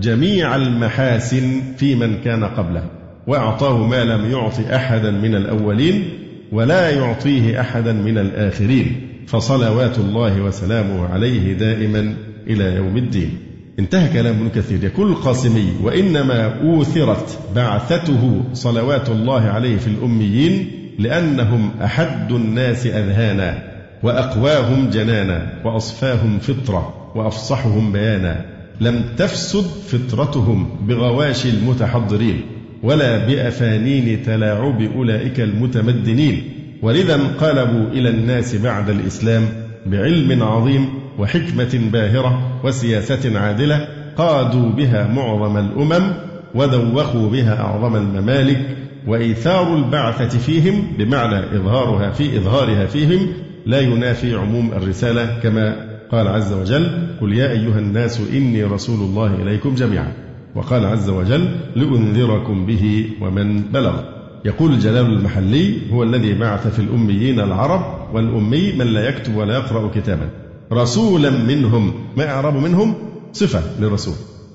جميع 0.00 0.56
المحاسن 0.56 1.62
في 1.76 1.94
من 1.94 2.18
كان 2.24 2.44
قبله 2.44 2.84
وأعطاه 3.26 3.86
ما 3.86 4.04
لم 4.04 4.30
يعط 4.30 4.60
أحدا 4.72 5.10
من 5.10 5.34
الأولين 5.34 6.04
ولا 6.52 6.90
يعطيه 6.90 7.60
أحدا 7.60 7.92
من 7.92 8.18
الآخرين 8.18 9.08
فصلوات 9.26 9.98
الله 9.98 10.42
وسلامه 10.42 11.08
عليه 11.08 11.52
دائما 11.52 12.14
إلى 12.46 12.64
يوم 12.76 12.96
الدين. 12.96 13.45
انتهى 13.78 14.12
كلام 14.12 14.36
ابن 14.36 14.48
كثير. 14.48 14.84
يقول 14.84 15.10
القاسمي 15.10 15.72
وإنما 15.82 16.60
أوثرت 16.62 17.38
بعثته 17.56 18.44
صلوات 18.52 19.08
الله 19.08 19.40
عليه 19.40 19.76
في 19.76 19.86
الأميين 19.86 20.70
لأنهم 20.98 21.70
أحد 21.84 22.32
الناس 22.32 22.86
أذهانا 22.86 23.62
وأقواهم 24.02 24.90
جنانا 24.90 25.52
وأصفاهم 25.64 26.38
فطرة 26.38 27.12
وأفصحهم 27.14 27.92
بيانا. 27.92 28.44
لم 28.80 29.04
تفسد 29.16 29.64
فطرتهم 29.88 30.68
بغواشي 30.88 31.50
المتحضرين 31.50 32.40
ولا 32.82 33.26
بأفانين 33.26 34.22
تلاعب 34.22 34.82
أولئك 34.82 35.40
المتمدنين. 35.40 36.42
ولذا 36.82 37.14
انقلبوا 37.14 37.88
إلى 37.88 38.08
الناس 38.08 38.56
بعد 38.56 38.90
الإسلام 38.90 39.48
بعلم 39.86 40.42
عظيم 40.42 40.88
وحكمة 41.18 41.90
باهرة 41.92 42.60
وسياسة 42.64 43.38
عادلة 43.38 43.88
قادوا 44.16 44.70
بها 44.70 45.06
معظم 45.06 45.56
الأمم 45.56 46.12
ودوخوا 46.54 47.30
بها 47.30 47.60
أعظم 47.60 47.96
الممالك 47.96 48.76
وإيثار 49.06 49.76
البعثة 49.76 50.38
فيهم 50.38 50.84
بمعنى 50.98 51.56
إظهارها 51.56 52.10
في 52.10 52.38
إظهارها 52.38 52.86
فيهم 52.86 53.28
لا 53.66 53.80
ينافي 53.80 54.34
عموم 54.34 54.72
الرسالة 54.72 55.38
كما 55.42 55.76
قال 56.12 56.28
عز 56.28 56.52
وجل 56.52 57.08
قل 57.20 57.32
يا 57.32 57.50
أيها 57.50 57.78
الناس 57.78 58.20
إني 58.32 58.64
رسول 58.64 59.00
الله 59.00 59.34
إليكم 59.34 59.74
جميعا 59.74 60.12
وقال 60.54 60.84
عز 60.86 61.10
وجل 61.10 61.48
لأنذركم 61.76 62.66
به 62.66 63.06
ومن 63.20 63.62
بلغ 63.62 64.00
يقول 64.44 64.78
جلال 64.78 65.06
المحلي 65.06 65.92
هو 65.92 66.02
الذي 66.02 66.34
بعث 66.34 66.66
في 66.74 66.78
الأميين 66.78 67.40
العرب 67.40 68.14
والأمي 68.14 68.72
من 68.72 68.86
لا 68.86 69.08
يكتب 69.08 69.36
ولا 69.36 69.54
يقرأ 69.54 69.90
كتابا 69.94 70.28
رسولا 70.72 71.30
منهم. 71.30 71.94
ما 72.16 72.30
أعرب 72.30 72.54
منهم؟ 72.54 72.94
صفة 73.32 73.62
للرسول. 73.80 74.14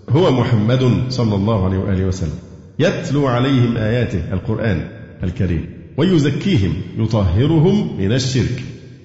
هو 0.10 0.32
محمد 0.32 1.02
صلى 1.10 1.36
الله 1.36 1.66
عليه 1.66 1.78
وآله 1.78 2.06
وسلم. 2.06 2.40
يتلو 2.80 3.28
عليهم 3.28 3.78
آياته 3.78 4.34
القرآن 4.34 4.82
الكريم. 5.24 5.70
ويزكيهم 5.98 6.74
يطهرهم 6.98 7.98
من 7.98 8.12
الشرك. 8.12 8.64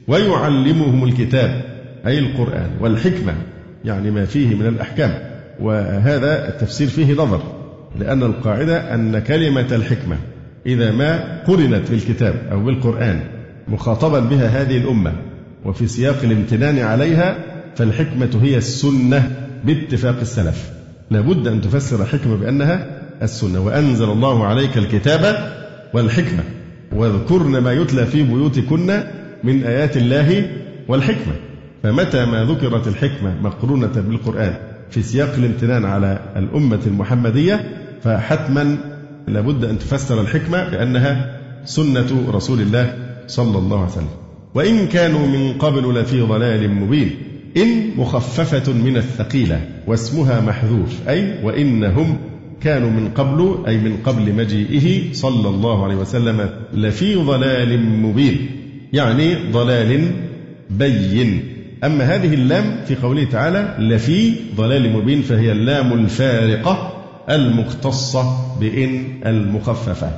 ويعلمهم 0.09 1.05
الكتاب 1.05 1.65
أي 2.07 2.19
القرآن 2.19 2.71
والحكمة 2.81 3.35
يعني 3.85 4.11
ما 4.11 4.25
فيه 4.25 4.55
من 4.55 4.67
الأحكام. 4.67 5.19
وهذا 5.61 6.49
التفسير 6.49 6.89
فيه 6.89 7.15
نظر 7.15 7.43
لأن 7.99 8.23
القاعدة 8.23 8.95
أن 8.95 9.19
كلمة 9.19 9.67
الحكمة 9.73 10.17
إذا 10.67 10.93
ما 10.93 11.43
قرنت 11.43 11.91
بالكتاب 11.91 12.35
أو 12.53 12.65
بالقرآن 12.65 13.21
مخاطبا 13.69 14.21
بها 14.21 14.63
هذه 14.63 14.77
الأمة. 14.77 15.13
وفي 15.67 15.87
سياق 15.87 16.17
الامتنان 16.23 16.79
عليها 16.79 17.37
فالحكمة 17.77 18.41
هي 18.43 18.57
السنة 18.57 19.31
باتفاق 19.65 20.21
السلف. 20.21 20.71
لابد 21.11 21.47
أن 21.49 21.61
تفسر 21.61 22.03
الحكمة 22.03 22.37
بأنها 22.37 22.87
السنة. 23.23 23.61
وأنزل 23.61 24.11
الله 24.11 24.47
عليك 24.47 24.79
الكتاب 24.79 25.53
والحكمة. 25.95 26.43
واذكرن 26.93 27.59
ما 27.59 27.73
يتلى 27.73 28.07
في 28.07 28.23
بيوتكن 28.23 29.03
من 29.45 29.65
آيات 29.65 29.97
الله 29.97 30.51
والحكمة. 30.89 31.35
فمتى 31.83 32.25
ما 32.27 32.45
ذكرت 32.45 32.89
الحكمة 32.89 33.35
مقرونة 33.43 33.87
بالقرآن 33.87 34.55
في 34.91 35.03
سياق 35.03 35.35
الامتنان 35.35 35.85
على 35.85 36.19
الأمة 36.37 36.81
المحمدية 36.87 37.69
فحتما 38.03 38.79
لابد 39.29 39.65
أن 39.65 39.79
تفسر 39.79 40.21
الحكمة 40.21 40.69
بأنها 40.71 41.41
سنة 41.65 42.31
رسول 42.31 42.61
الله 42.61 42.95
صلى 43.27 43.59
الله 43.59 43.81
عليه 43.81 43.93
وسلم. 43.93 44.26
وإن 44.57 44.87
كانوا 44.87 45.27
من 45.27 45.53
قبل 45.53 46.01
لفي 46.01 46.21
ضلال 46.21 46.71
مبين. 46.71 47.11
إن 47.57 47.91
مخففة 47.97 48.73
من 48.73 48.97
الثقيلة 48.97 49.61
واسمها 49.87 50.41
محذوف 50.41 51.09
أي 51.09 51.45
وإنهم 51.45 52.19
كانوا 52.61 52.91
من 52.91 53.09
قبل 53.09 53.59
أي 53.69 53.79
من 53.79 53.97
قبل 54.05 54.33
مجيئه 54.33 55.13
صلى 55.13 55.49
الله 55.49 55.85
عليه 55.85 55.95
وسلم 55.95 56.51
لفي 56.75 57.15
ضلال 57.15 57.81
مبين. 57.81 58.47
يعني 58.93 59.35
ضلال 59.53 60.11
بين. 60.71 61.43
أما 61.85 62.05
هذه 62.05 62.35
اللام 62.35 62.77
في 62.89 62.95
قوله 62.95 63.25
تعالى 63.25 63.77
لفي 63.79 64.35
ضلال 64.57 64.93
مبين 64.93 65.23
فهي 65.23 65.53
اللام 65.53 65.93
الفارقة 65.93 67.05
المختصة 67.31 68.37
بإن 68.61 69.05
المخففة. 69.27 70.11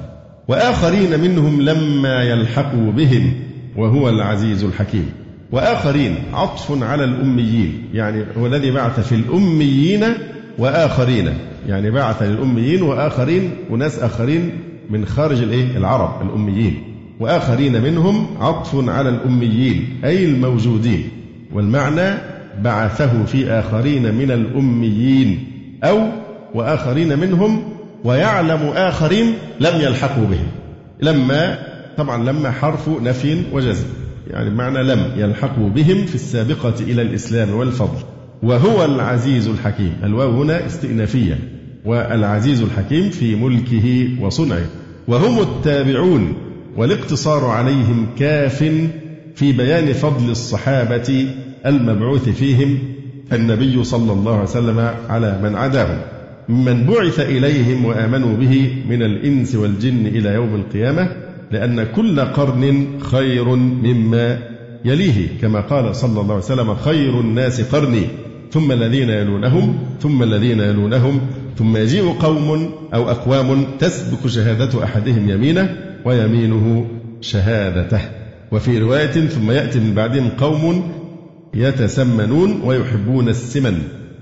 وآخرين 0.48 1.20
منهم 1.20 1.62
لما 1.62 2.22
يلحقوا 2.22 2.92
بهم. 2.92 3.34
وهو 3.78 4.08
العزيز 4.08 4.64
الحكيم. 4.64 5.10
وآخرين 5.52 6.14
عطف 6.32 6.82
على 6.82 7.04
الأميين. 7.04 7.84
يعني 7.94 8.24
هو 8.38 8.46
الذي 8.46 8.70
بعث 8.70 9.00
في 9.00 9.14
الأميين 9.14 10.04
وآخرين. 10.58 11.34
يعني 11.68 11.90
بعث 11.90 12.22
للأميين 12.22 12.82
وآخرين 12.82 13.50
وناس 13.70 13.98
آخرين 13.98 14.50
من 14.90 15.06
خارج 15.06 15.42
الإيه؟ 15.42 15.76
العرب 15.76 16.22
الأميين. 16.22 16.82
وآخرين 17.20 17.82
منهم 17.82 18.26
عطف 18.40 18.88
على 18.88 19.08
الأميين 19.08 20.00
أي 20.04 20.24
الموجودين. 20.24 21.08
والمعنى 21.52 22.18
بعثه 22.62 23.24
في 23.24 23.50
آخرين 23.50 24.14
من 24.14 24.30
الأميين. 24.30 25.44
أو 25.84 26.08
وآخرين 26.54 27.18
منهم 27.18 27.62
ويعلم 28.04 28.72
آخرين 28.74 29.34
لم 29.60 29.80
يلحقوا 29.80 30.24
بهم. 30.24 30.46
لما 31.00 31.67
طبعا 31.98 32.24
لما 32.24 32.50
حرف 32.50 32.88
نفي 33.02 33.42
وجزم. 33.52 33.86
يعني 34.30 34.50
بمعنى 34.50 34.82
لم 34.82 35.12
يلحقوا 35.16 35.68
بهم 35.68 36.06
في 36.06 36.14
السابقة 36.14 36.74
إلى 36.80 37.02
الإسلام 37.02 37.54
والفضل. 37.54 37.98
وهو 38.42 38.84
العزيز 38.84 39.48
الحكيم. 39.48 39.92
الواو 40.04 40.42
هنا 40.42 40.66
استئنافية. 40.66 41.38
والعزيز 41.84 42.62
الحكيم 42.62 43.10
في 43.10 43.36
ملكه 43.36 44.08
وصنعه. 44.20 44.66
وهم 45.08 45.40
التابعون. 45.40 46.34
والاقتصار 46.76 47.44
عليهم 47.44 48.06
كاف 48.18 48.58
في 49.34 49.52
بيان 49.52 49.92
فضل 49.92 50.30
الصحابة 50.30 51.26
المبعوث 51.66 52.28
فيهم 52.28 52.78
النبي 53.32 53.84
صلى 53.84 54.12
الله 54.12 54.32
عليه 54.32 54.42
وسلم 54.42 54.90
على 55.08 55.40
من 55.42 55.54
عداهم. 55.54 55.98
من 56.48 56.86
بعث 56.86 57.20
إليهم 57.20 57.84
وآمنوا 57.84 58.36
به 58.36 58.82
من 58.88 59.02
الإنس 59.02 59.54
والجن 59.54 60.06
إلى 60.06 60.28
يوم 60.28 60.54
القيامة 60.54 61.27
لأن 61.50 61.84
كل 61.84 62.20
قرن 62.20 62.88
خير 63.00 63.48
مما 63.56 64.38
يليه 64.84 65.40
كما 65.40 65.60
قال 65.60 65.96
صلى 65.96 66.20
الله 66.20 66.34
عليه 66.34 66.44
وسلم 66.44 66.74
خير 66.74 67.20
الناس 67.20 67.60
قرني 67.60 68.02
ثم 68.50 68.72
الذين 68.72 69.10
يلونهم 69.10 69.78
ثم 70.00 70.22
الذين 70.22 70.60
يلونهم 70.60 71.20
ثم 71.56 71.76
يجيء 71.76 72.12
قوم 72.12 72.70
أو 72.94 73.10
أقوام 73.10 73.66
تسبق 73.78 74.26
شهادة 74.26 74.84
أحدهم 74.84 75.30
يمينه 75.30 75.76
ويمينه 76.04 76.86
شهادته. 77.20 78.00
وفي 78.52 78.78
رواية 78.78 79.06
ثم 79.06 79.50
يأتي 79.50 79.78
من 79.80 79.94
بعدهم 79.94 80.28
قوم 80.28 80.92
يتسمنون 81.54 82.60
ويحبون 82.64 83.28
السمن 83.28 83.78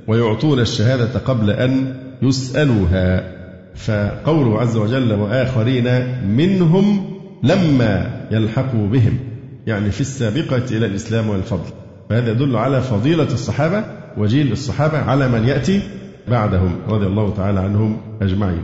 ويعطون 0.09 0.61
الشهادة 0.61 1.18
قبل 1.18 1.50
أن 1.50 1.95
يسألوها. 2.23 3.37
فقوله 3.75 4.61
عز 4.61 4.76
وجل 4.76 5.12
وآخرين 5.12 6.06
منهم 6.37 7.15
لما 7.46 8.10
يلحقوا 8.30 8.86
بهم 8.86 9.18
يعني 9.66 9.90
في 9.90 10.00
السابقة 10.00 10.62
إلى 10.70 10.86
الإسلام 10.86 11.28
والفضل. 11.28 11.70
فهذا 12.10 12.30
يدل 12.30 12.56
على 12.56 12.82
فضيلة 12.82 13.32
الصحابة 13.32 13.84
وجيل 14.16 14.52
الصحابة 14.52 14.98
على 14.98 15.28
من 15.28 15.48
يأتي 15.48 15.80
بعدهم 16.28 16.76
رضي 16.88 17.06
الله 17.06 17.34
تعالى 17.36 17.60
عنهم 17.60 17.96
أجمعين. 18.22 18.62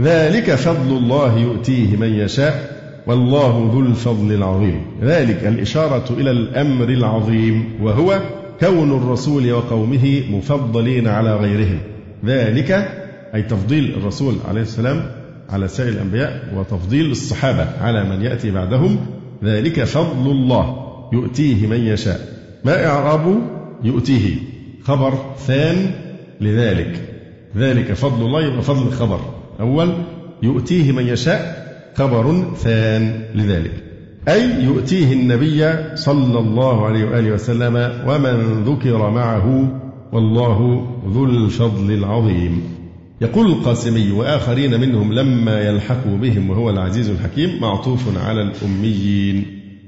ذلك 0.00 0.54
فضل 0.54 0.96
الله 0.96 1.38
يؤتيه 1.38 1.96
من 1.96 2.14
يشاء 2.14 2.74
والله 3.06 3.70
ذو 3.72 3.80
الفضل 3.80 4.32
العظيم. 4.32 4.82
ذلك 5.02 5.46
الإشارة 5.46 6.04
إلى 6.10 6.30
الأمر 6.30 6.88
العظيم 6.88 7.64
وهو 7.82 8.20
كون 8.60 8.96
الرسول 8.96 9.52
وقومه 9.52 10.22
مفضلين 10.30 11.08
على 11.08 11.36
غيرهم. 11.36 11.78
ذلك 12.24 12.70
أي 13.34 13.42
تفضيل 13.42 13.94
الرسول 13.98 14.34
عليه 14.48 14.60
السلام 14.60 15.23
على 15.50 15.68
سائر 15.68 15.88
الأنبياء 15.88 16.54
وتفضيل 16.56 17.10
الصحابة 17.10 17.68
على 17.80 18.04
من 18.04 18.22
يأتي 18.22 18.50
بعدهم 18.50 18.96
ذلك 19.44 19.84
فضل 19.84 20.30
الله 20.30 20.76
يؤتيه 21.12 21.66
من 21.66 21.80
يشاء. 21.80 22.20
ما 22.64 22.86
إعراب 22.86 23.42
يؤتيه؟ 23.84 24.36
خبر 24.82 25.14
ثان 25.46 25.90
لذلك. 26.40 27.08
ذلك 27.56 27.92
فضل 27.92 28.26
الله 28.26 28.42
يبقى 28.42 28.62
فضل 28.62 28.86
الخبر. 28.86 29.20
أول 29.60 29.92
يؤتيه 30.42 30.92
من 30.92 31.06
يشاء 31.06 31.64
خبر 31.94 32.44
ثان 32.56 33.22
لذلك. 33.34 33.72
أي 34.28 34.64
يؤتيه 34.64 35.12
النبي 35.12 35.96
صلى 35.96 36.38
الله 36.38 36.86
عليه 36.86 37.04
وآله 37.04 37.32
وسلم 37.32 37.74
ومن 38.06 38.64
ذكر 38.64 39.10
معه 39.10 39.80
والله 40.12 40.86
ذو 41.08 41.24
الفضل 41.24 41.92
العظيم. 41.92 42.73
يقول 43.24 43.46
القاسمي 43.46 44.10
وآخرين 44.10 44.80
منهم 44.80 45.12
لما 45.12 45.60
يلحقوا 45.60 46.16
بهم 46.16 46.50
وهو 46.50 46.70
العزيز 46.70 47.10
الحكيم 47.10 47.60
معطوف 47.60 48.18
على 48.26 48.42
الأميين. 48.42 49.44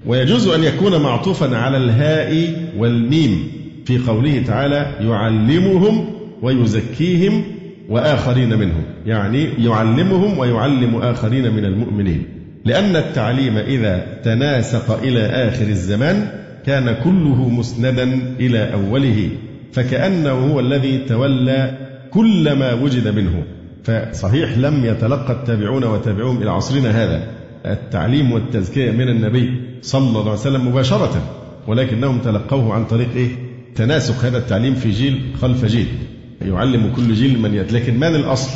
ويجوز 0.07 0.49
أن 0.49 0.65
يكون 0.65 1.03
معطوفا 1.03 1.57
على 1.57 1.77
الهاء 1.77 2.55
والميم 2.79 3.49
في 3.85 3.99
قوله 3.99 4.43
تعالى 4.47 4.87
يعلمهم 5.01 6.05
ويزكيهم 6.43 7.45
وآخرين 7.89 8.59
منهم. 8.59 8.83
يعني 9.07 9.49
يعلمهم 9.59 10.39
ويعلم 10.39 10.97
آخرين 10.97 11.55
من 11.55 11.65
المؤمنين. 11.65 12.23
لأن 12.65 12.97
التعليم 12.97 13.57
إذا 13.57 14.07
تناسق 14.25 15.03
إلى 15.03 15.21
آخر 15.27 15.67
الزمان 15.67 16.29
كان 16.67 16.97
كله 17.05 17.49
مسندا 17.49 18.35
إلى 18.41 18.73
أوله. 18.75 19.29
فكأنه 19.73 20.31
هو 20.31 20.61
الذي 20.61 20.99
تولى 20.99 21.86
كل 22.17 22.53
ما 22.53 22.73
وجد 22.73 23.09
منه. 23.09 23.45
فصحيح 23.85 24.59
لم 24.59 24.85
يتلقى 24.85 25.33
التابعون 25.33 25.85
وتابعوهم 25.85 26.43
إلى 26.43 26.51
عصرنا 26.51 26.91
هذا. 26.91 27.29
التعليم 27.67 28.33
والتزكية 28.33 28.91
من 28.91 29.09
النبي 29.09 29.61
صلى 29.83 30.09
الله 30.09 30.21
عليه 30.21 30.33
وسلم 30.33 30.69
مباشرة 30.69 31.23
ولكنهم 31.67 32.19
تلقوه 32.19 32.75
عن 32.75 32.85
طريق 32.85 33.09
إيه؟ 33.17 33.29
تناسق 33.75 34.25
هذا 34.25 34.39
التعليم 34.39 34.75
في 34.75 34.91
جيل 34.91 35.21
خلف 35.43 35.65
جيل. 35.65 35.87
يعلم 36.43 36.93
كل 36.97 37.15
جيل 37.15 37.39
من 37.39 37.55
يأتي. 37.55 37.75
لكن 37.75 37.97
من 37.97 38.15
الأصل؟ 38.15 38.51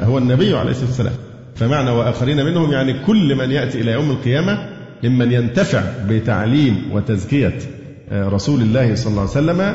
هو 0.00 0.18
النبي 0.18 0.56
عليه 0.56 0.70
الصلاة 0.70 0.86
والسلام. 0.86 1.14
فمعنى 1.54 1.90
وآخرين 1.90 2.44
منهم 2.44 2.72
يعني 2.72 2.94
كل 3.06 3.34
من 3.34 3.50
يأتي 3.50 3.80
إلى 3.80 3.92
يوم 3.92 4.10
القيامة 4.10 4.68
ممن 5.04 5.32
ينتفع 5.32 5.82
بتعليم 6.08 6.82
وتزكية 6.92 7.58
آه، 8.10 8.28
رسول 8.28 8.60
الله 8.60 8.94
صلى 8.94 9.10
الله 9.10 9.20
عليه 9.20 9.30
وسلم 9.30 9.74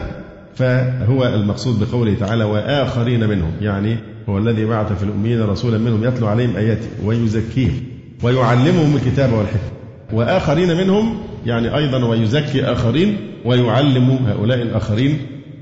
فهو 0.56 1.26
المقصود 1.26 1.80
بقوله 1.80 2.14
تعالى 2.14 2.44
وآخرين 2.44 3.30
منهم 3.30 3.52
يعني 3.62 3.98
هو 4.30 4.38
الذي 4.38 4.66
بعث 4.66 4.94
في 4.94 5.04
الأميين 5.04 5.42
رسولا 5.42 5.78
منهم 5.78 6.04
يتلو 6.04 6.28
عليهم 6.28 6.56
آياته 6.56 6.88
ويزكيهم 7.04 7.84
ويعلمهم 8.24 8.96
الكتاب 8.96 9.34
والحكمة. 9.34 9.70
وآخرين 10.14 10.78
منهم 10.78 11.18
يعني 11.46 11.78
أيضا 11.78 12.06
ويزكي 12.06 12.64
آخرين 12.64 13.18
ويعلم 13.46 14.10
هؤلاء 14.28 14.62
الآخرين 14.62 15.18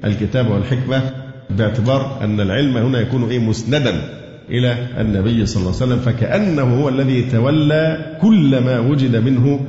الكتاب 0.05 0.51
والحكمة 0.51 1.01
باعتبار 1.50 2.17
أن 2.21 2.39
العلم 2.39 2.77
هنا 2.77 3.00
يكون 3.00 3.29
إيه؟ 3.29 3.39
مسندا 3.39 4.01
إلى 4.50 4.88
النبي 5.00 5.45
صلى 5.45 5.62
الله 5.62 5.75
عليه 5.81 5.85
وسلم 5.85 6.00
فكأنه 6.00 6.81
هو 6.81 6.89
الذي 6.89 7.21
تولى 7.21 8.15
كل 8.21 8.59
ما 8.59 8.79
وجد 8.79 9.15
منه 9.15 9.59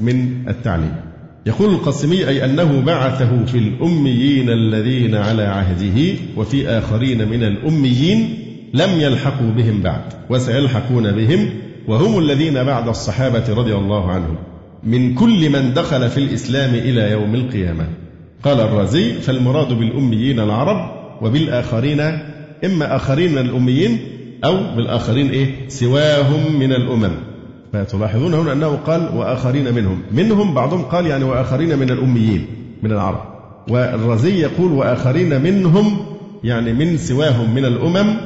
من 0.00 0.48
التعليم. 0.48 1.09
يقول 1.50 1.74
القاسمي 1.74 2.28
أي 2.28 2.44
أنه 2.44 2.80
بعثه 2.80 3.44
في 3.44 3.58
الأميين 3.58 4.50
الذين 4.50 5.14
على 5.14 5.42
عهده 5.42 6.18
وفي 6.36 6.68
آخرين 6.68 7.28
من 7.28 7.42
الأميين 7.42 8.38
لم 8.74 8.90
يلحقوا 9.00 9.50
بهم 9.50 9.82
بعد 9.82 10.00
وسيلحقون 10.30 11.10
بهم 11.12 11.50
وهم 11.88 12.18
الذين 12.18 12.64
بعد 12.64 12.88
الصحابة 12.88 13.54
رضي 13.54 13.74
الله 13.74 14.10
عنهم. 14.10 14.36
من 14.84 15.14
كل 15.14 15.50
من 15.50 15.74
دخل 15.74 16.08
في 16.08 16.18
الإسلام 16.18 16.74
إلى 16.74 17.10
يوم 17.10 17.34
القيامة. 17.34 17.86
قال 18.42 18.60
الرازي 18.60 19.12
فالمراد 19.12 19.72
بالأميين 19.72 20.40
العرب 20.40 20.90
وبالآخرين 21.22 22.00
إما 22.64 22.96
آخرين 22.96 23.32
من 23.32 23.38
الأميين 23.38 23.98
أو 24.44 24.76
بالآخرين 24.76 25.30
إيه؟ 25.30 25.68
سواهم 25.68 26.58
من 26.58 26.72
الأمم. 26.72 27.29
فتلاحظون 27.72 28.34
هنا 28.34 28.52
أنه 28.52 28.76
قال 28.76 29.08
وآخرين 29.16 29.74
منهم. 29.74 30.02
منهم 30.12 30.54
بعضهم 30.54 30.82
قال 30.82 31.06
يعني 31.06 31.24
وآخرين 31.24 31.78
من 31.78 31.90
الأميين 31.90 32.46
من 32.82 32.92
العرب. 32.92 33.20
والرزي 33.68 34.40
يقول 34.40 34.72
وآخرين 34.72 35.42
منهم 35.42 35.96
يعني 36.44 36.72
من 36.72 36.96
سواهم 36.96 37.54
من 37.54 37.64
الأمم 37.64 38.16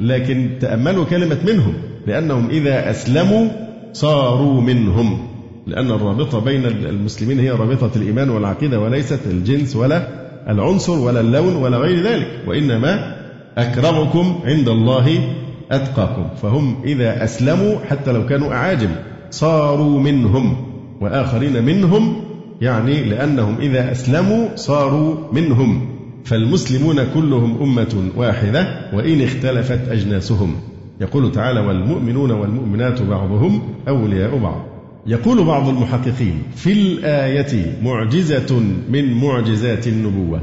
لكن 0.00 0.50
تأملوا 0.60 1.04
كلمة 1.04 1.38
منهم 1.46 1.74
لأنهم 2.06 2.50
إذا 2.50 2.90
أسلموا 2.90 3.48
صاروا 3.92 4.60
منهم. 4.60 5.28
لأن 5.66 5.90
الرابطة 5.90 6.38
بين 6.40 6.66
المسلمين 6.66 7.40
هي 7.40 7.50
رابطة 7.50 7.90
الإيمان 7.96 8.30
والعقيدة 8.30 8.80
وليست 8.80 9.20
الجنس 9.26 9.76
ولا 9.76 10.08
العنصر 10.48 10.98
ولا 10.98 11.20
اللون 11.20 11.56
ولا 11.56 11.76
غير 11.76 12.02
ذلك. 12.02 12.28
وإنما 12.46 13.16
أكرمكم 13.58 14.40
عند 14.44 14.68
الله 14.68 15.34
أتقاكم. 15.70 16.24
فهم 16.42 16.76
إذا 16.84 17.24
أسلموا 17.24 17.78
حتى 17.90 18.12
لو 18.12 18.26
كانوا 18.26 18.52
أعاجم. 18.52 18.90
صاروا 19.30 20.00
منهم. 20.00 20.56
وآخرين 21.00 21.64
منهم 21.64 22.16
يعني 22.60 23.04
لأنهم 23.04 23.56
إذا 23.60 23.92
أسلموا 23.92 24.48
صاروا 24.56 25.16
منهم. 25.32 25.88
فالمسلمون 26.24 27.04
كلهم 27.14 27.62
أمة 27.62 28.10
واحدة 28.16 28.90
وإن 28.92 29.22
اختلفت 29.22 29.88
أجناسهم. 29.88 30.54
يقول 31.00 31.32
تعالى 31.32 31.60
والمؤمنون 31.60 32.30
والمؤمنات 32.30 33.02
بعضهم 33.02 33.62
أولياء 33.88 34.38
بعض. 34.38 34.62
يقول 35.06 35.44
بعض 35.44 35.68
المحققين 35.68 36.42
في 36.56 36.72
الآية 36.72 37.78
معجزة 37.82 38.60
من 38.90 39.20
معجزات 39.20 39.86
النبوة. 39.86 40.40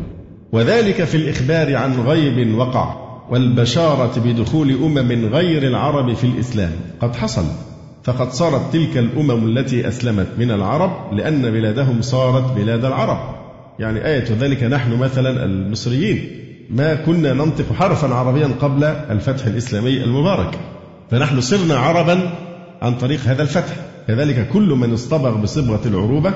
وذلك 0.51 1.03
في 1.03 1.15
الإخبار 1.17 1.75
عن 1.75 1.93
غيب 1.93 2.55
وقع. 2.57 3.08
والبشارة 3.29 4.19
بدخول 4.19 4.71
أمم 4.71 5.25
غير 5.25 5.63
العرب 5.63 6.13
في 6.13 6.23
الإسلام. 6.23 6.71
قد 7.01 7.15
حصل. 7.15 7.45
فقد 8.03 8.31
صارت 8.31 8.73
تلك 8.73 8.97
الأمم 8.97 9.57
التي 9.57 9.87
أسلمت 9.87 10.27
من 10.37 10.51
العرب 10.51 11.13
لأن 11.13 11.51
بلادهم 11.51 12.01
صارت 12.01 12.51
بلاد 12.57 12.85
العرب. 12.85 13.19
يعني 13.79 14.05
آية 14.05 14.25
ذلك 14.39 14.63
نحن 14.63 14.97
مثلا 14.97 15.45
المصريين. 15.45 16.29
ما 16.69 16.95
كنا 16.95 17.33
ننطق 17.33 17.73
حرفا 17.73 18.15
عربيا 18.15 18.49
قبل 18.61 18.83
الفتح 18.83 19.45
الإسلامي 19.45 20.03
المبارك. 20.03 20.59
فنحن 21.11 21.41
صرنا 21.41 21.75
عربا 21.75 22.31
عن 22.81 22.97
طريق 22.97 23.19
هذا 23.19 23.41
الفتح. 23.41 23.75
كذلك 24.07 24.49
كل 24.53 24.69
من 24.69 24.93
اصطبغ 24.93 25.37
بصبغة 25.37 25.81
العروبة 25.85 26.33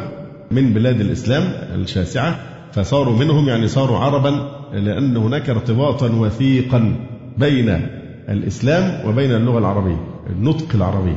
من 0.52 0.74
بلاد 0.74 1.02
الإسلام 1.02 1.44
الشاسعة 1.76 2.53
فصاروا 2.74 3.18
منهم 3.18 3.48
يعني 3.48 3.68
صاروا 3.68 3.98
عربا 3.98 4.50
لأن 4.74 5.18
هناك 5.18 5.50
ارتباطا 5.50 6.08
وثيقا 6.10 6.96
بين 7.38 7.88
الإسلام 8.30 9.08
وبين 9.10 9.32
اللغة 9.32 9.60
العربية 9.60 9.98
النطق 10.30 10.76
العربي 10.76 11.16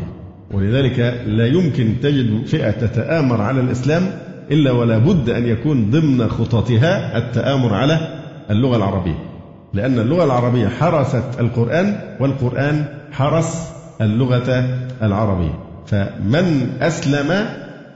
ولذلك 0.55 1.23
لا 1.27 1.47
يمكن 1.47 1.95
تجد 2.03 2.47
فئة 2.47 2.71
تتآمر 2.71 3.41
على 3.41 3.61
الإسلام 3.61 4.03
إلا 4.51 4.73
ولا 4.73 4.99
بد 4.99 5.31
أن 5.31 5.47
يكون 5.47 5.91
ضمن 5.91 6.29
خططها 6.29 7.19
التآمر 7.19 7.75
على 7.75 8.21
اللغة 8.51 8.77
العربية. 8.77 9.19
لأن 9.75 9.99
اللغة 9.99 10.25
العربية 10.25 10.69
حرست 10.69 11.41
القرآن 11.41 11.97
والقرآن 12.21 12.85
حرس 13.13 13.73
اللغة 14.01 14.65
العربية. 15.03 15.59
فمن 15.87 16.71
أسلم 16.81 17.47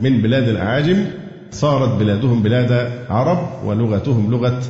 من 0.01 0.23
بلاد 0.23 0.49
الأعاجم 0.49 1.05
صارت 1.51 1.99
بلادهم 1.99 2.43
بلاد 2.43 2.91
عرب 3.11 3.65
ولغتهم 3.65 4.31
لغة 4.31 4.61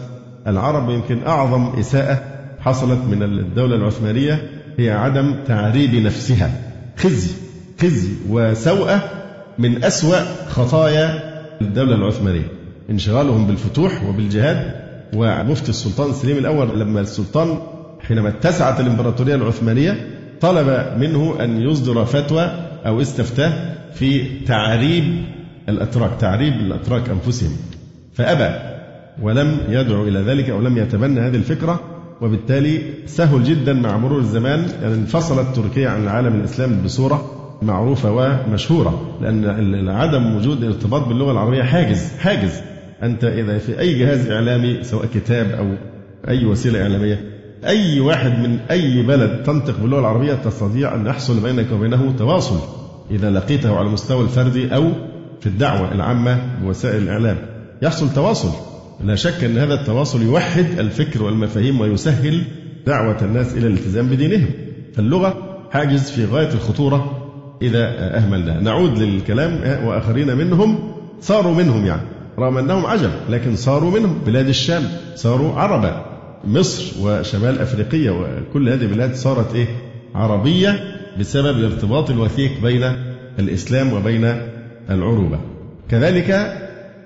العرب. 0.46 0.90
يمكن 0.90 1.26
أعظم 1.26 1.78
إساءة 1.78 2.22
حصلت 2.60 3.00
من 3.10 3.22
الدولة 3.22 3.76
العثمانية 3.76 4.50
هي 4.78 4.90
عدم 4.90 5.34
تعريب 5.46 5.94
نفسها. 5.94 6.50
خزي 6.96 7.30
خزي 7.80 8.12
وسوءة 8.28 9.02
من 9.58 9.84
أسوأ 9.84 10.46
خطايا 10.48 11.22
الدولة 11.60 11.94
العثمانية. 11.94 12.48
انشغالهم 12.90 13.46
بالفتوح 13.46 14.04
وبالجهاد. 14.04 14.80
ومفتي 15.16 15.68
السلطان 15.68 16.12
سليم 16.12 16.38
الأول 16.38 16.80
لما 16.80 17.00
السلطان 17.00 17.58
حينما 18.00 18.28
اتسعت 18.28 18.80
الإمبراطورية 18.80 19.34
العثمانية 19.34 20.06
طلب 20.40 20.98
منه 20.98 21.36
أن 21.40 21.62
يصدر 21.62 22.04
فتوى 22.04 22.50
أو 22.86 23.00
استفتاه 23.00 23.74
في 23.94 24.40
تعريب 24.46 25.24
الأتراك 25.68 26.10
تعريب 26.20 26.52
الأتراك 26.52 27.08
أنفسهم. 27.08 27.56
فأبى 28.12 28.70
ولم 29.22 29.58
يدعو 29.68 30.08
إلى 30.08 30.18
ذلك 30.18 30.50
أو 30.50 30.60
لم 30.60 30.78
يتبنى 30.78 31.20
هذه 31.20 31.36
الفكرة 31.36 31.80
وبالتالي 32.20 32.80
سهل 33.06 33.44
جدا 33.44 33.72
مع 33.72 33.96
مرور 33.98 34.18
الزمان 34.18 34.66
يعني 34.82 34.94
انفصلت 34.94 35.56
تركيا 35.56 35.88
عن 35.88 36.02
العالم 36.02 36.34
الإسلامي 36.40 36.82
بصورة 36.84 37.30
معروفة 37.62 38.12
ومشهورة 38.12 39.18
لأن 39.20 39.88
عدم 39.88 40.36
وجود 40.36 40.64
ارتباط 40.64 41.08
باللغة 41.08 41.32
العربية 41.32 41.62
حاجز 41.62 42.12
حاجز. 42.18 42.60
أنت 43.02 43.24
إذا 43.24 43.58
في 43.58 43.80
أي 43.80 43.98
جهاز 43.98 44.30
إعلامي 44.30 44.84
سواء 44.84 45.06
كتاب 45.06 45.50
أو 45.50 45.74
أي 46.28 46.44
وسيلة 46.44 46.82
إعلامية 46.82 47.20
أي 47.66 48.00
واحد 48.00 48.38
من 48.38 48.58
أي 48.70 49.02
بلد 49.02 49.42
تنطق 49.42 49.80
باللغة 49.80 50.00
العربية 50.00 50.34
تستطيع 50.34 50.94
أن 50.94 51.06
يحصل 51.06 51.40
بينك 51.40 51.72
وبينه 51.72 52.14
تواصل. 52.18 52.58
إذا 53.10 53.30
لقيته 53.30 53.76
على 53.76 53.86
المستوى 53.86 54.24
الفردي 54.24 54.74
أو 54.74 54.92
في 55.40 55.46
الدعوة 55.46 55.92
العامة 55.92 56.40
بوسائل 56.62 57.02
الإعلام. 57.02 57.36
يحصل 57.82 58.12
تواصل. 58.14 58.50
لا 59.04 59.14
شك 59.14 59.44
أن 59.44 59.58
هذا 59.58 59.74
التواصل 59.74 60.22
يوحد 60.22 60.66
الفكر 60.78 61.22
والمفاهيم 61.22 61.80
ويسهل 61.80 62.42
دعوة 62.86 63.16
الناس 63.22 63.54
إلى 63.54 63.66
الالتزام 63.66 64.08
بدينهم. 64.08 64.50
فاللغة 64.94 65.58
حاجز 65.70 66.10
في 66.10 66.24
غاية 66.24 66.52
الخطورة 66.54 67.28
إذا 67.62 68.16
أهملناها. 68.18 68.60
نعود 68.60 68.98
للكلام 68.98 69.84
وآخرين 69.86 70.36
منهم. 70.36 70.92
صاروا 71.20 71.54
منهم 71.54 71.86
يعني. 71.86 72.02
رغم 72.38 72.58
أنهم 72.58 72.86
عجب 72.86 73.10
لكن 73.30 73.56
صاروا 73.56 73.90
منهم. 73.90 74.18
بلاد 74.26 74.48
الشام 74.48 74.82
صاروا 75.16 75.54
عربا 75.54 76.04
مصر 76.44 76.84
وشمال 77.00 77.58
أفريقيا 77.58 78.10
وكل 78.10 78.68
هذه 78.68 78.82
البلاد 78.82 79.14
صارت 79.14 79.54
إيه؟ 79.54 79.66
عربية 80.14 80.80
بسبب 81.20 81.58
الارتباط 81.58 82.10
الوثيق 82.10 82.50
بين 82.62 82.92
الإسلام 83.38 83.92
وبين 83.92 84.49
العروبة. 84.90 85.38
كذلك 85.88 86.56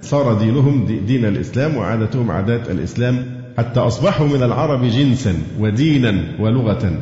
صار 0.01 0.35
دينهم 0.35 0.87
دين 1.07 1.25
الإسلام 1.25 1.77
وعادتهم 1.77 2.31
عادات 2.31 2.71
الإسلام 2.71 3.27
حتى 3.59 3.81
أصبحوا 3.81 4.27
من 4.27 4.43
العرب 4.43 4.85
جنسا 4.85 5.35
ودينا 5.61 6.25
ولغة. 6.41 6.99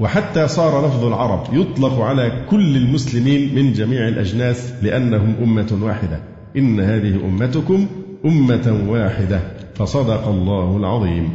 وحتى 0.00 0.48
صار 0.48 0.86
لفظ 0.86 1.04
العرب 1.04 1.54
يطلق 1.54 2.00
على 2.00 2.44
كل 2.50 2.76
المسلمين 2.76 3.54
من 3.54 3.72
جميع 3.72 4.08
الأجناس 4.08 4.72
لأنهم 4.82 5.34
أمة 5.42 5.78
واحدة. 5.82 6.20
إن 6.56 6.80
هذه 6.80 7.14
أمتكم 7.14 7.86
أمة 8.24 8.84
واحدة. 8.88 9.40
فصدق 9.74 10.28
الله 10.28 10.76
العظيم. 10.76 11.28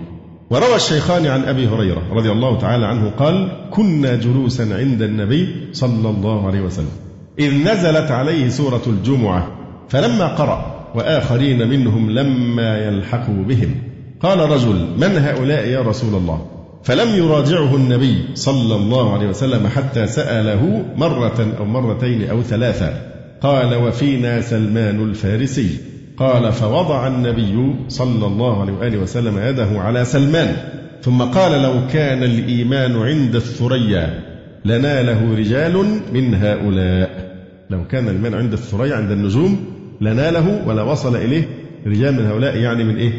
وروى 0.49 0.75
الشيخان 0.75 1.25
عن 1.25 1.43
أبي 1.43 1.67
هريرة 1.67 2.01
رضي 2.13 2.31
الله 2.31 2.57
تعالى 2.57 2.85
عنه 2.85 3.09
قال 3.09 3.51
كنا 3.71 4.15
جلوسا 4.15 4.61
عند 4.61 5.01
النبي 5.01 5.69
صلى 5.71 6.09
الله 6.09 6.47
عليه 6.47 6.61
وسلم. 6.61 7.10
إذ 7.41 7.53
نزلت 7.53 8.11
عليه 8.11 8.49
سورة 8.49 8.81
الجمعة 8.87 9.47
فلما 9.89 10.27
قرأ 10.27 10.89
وآخرين 10.95 11.67
منهم 11.67 12.09
لما 12.09 12.77
يلحقوا 12.77 13.43
بهم. 13.43 13.75
قال 14.21 14.39
رجل 14.39 14.87
من 14.97 15.17
هؤلاء 15.17 15.67
يا 15.67 15.81
رسول 15.81 16.15
الله؟ 16.15 16.47
فلم 16.83 17.09
يراجعه 17.15 17.75
النبي 17.75 18.23
صلى 18.35 18.75
الله 18.75 19.13
عليه 19.13 19.27
وسلم 19.27 19.67
حتى 19.67 20.07
سأله 20.07 20.85
مرة 20.97 21.55
أو 21.59 21.65
مرتين 21.65 22.29
أو 22.29 22.41
ثلاثة. 22.41 22.93
قال 23.41 23.75
وفينا 23.75 24.41
سلمان 24.41 25.03
الفارسي. 25.09 25.77
قال 26.17 26.51
فوضع 26.53 27.07
النبي 27.07 27.75
صلى 27.87 28.27
الله 28.27 28.61
عليه 28.61 28.73
وآله 28.73 28.97
وسلم 28.97 29.39
يده 29.39 29.81
على 29.81 30.05
سلمان. 30.05 30.55
ثم 31.01 31.21
قال 31.21 31.61
لو 31.61 31.73
كان 31.93 32.23
الإيمان 32.23 32.95
عند 33.01 33.35
الثريا 33.35 34.19
لناله 34.65 35.35
رجال 35.37 35.85
من 36.13 36.35
هؤلاء. 36.35 37.30
لو 37.71 37.87
كان 37.87 38.07
الإيمان 38.07 38.33
عند 38.33 38.53
الثريا 38.53 38.95
عند 38.95 39.11
النجوم 39.11 39.65
لناله 40.01 40.67
ولا 40.67 40.81
وصل 40.81 41.15
إليه 41.15 41.47
رجال 41.87 42.13
من 42.13 42.25
هؤلاء 42.25 42.57
يعني 42.57 42.83
من 42.83 42.97
إيه؟ 42.97 43.11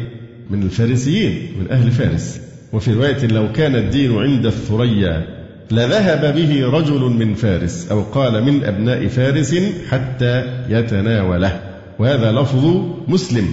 من 0.49 0.63
الفارسيين 0.63 1.51
من 1.59 1.71
أهل 1.71 1.91
فارس. 1.91 2.41
وفي 2.73 2.93
رواية 2.93 3.27
لو 3.27 3.51
كان 3.51 3.75
الدين 3.75 4.17
عند 4.17 4.45
الثريا 4.45 5.25
لذهب 5.71 6.35
به 6.35 6.69
رجل 6.69 7.01
من 7.01 7.33
فارس 7.33 7.91
أو 7.91 8.01
قال 8.01 8.43
من 8.43 8.63
أبناء 8.63 9.07
فارس 9.07 9.55
حتى 9.89 10.43
يتناوله. 10.69 11.59
وهذا 11.99 12.31
لفظ 12.31 12.65
مسلم. 13.07 13.45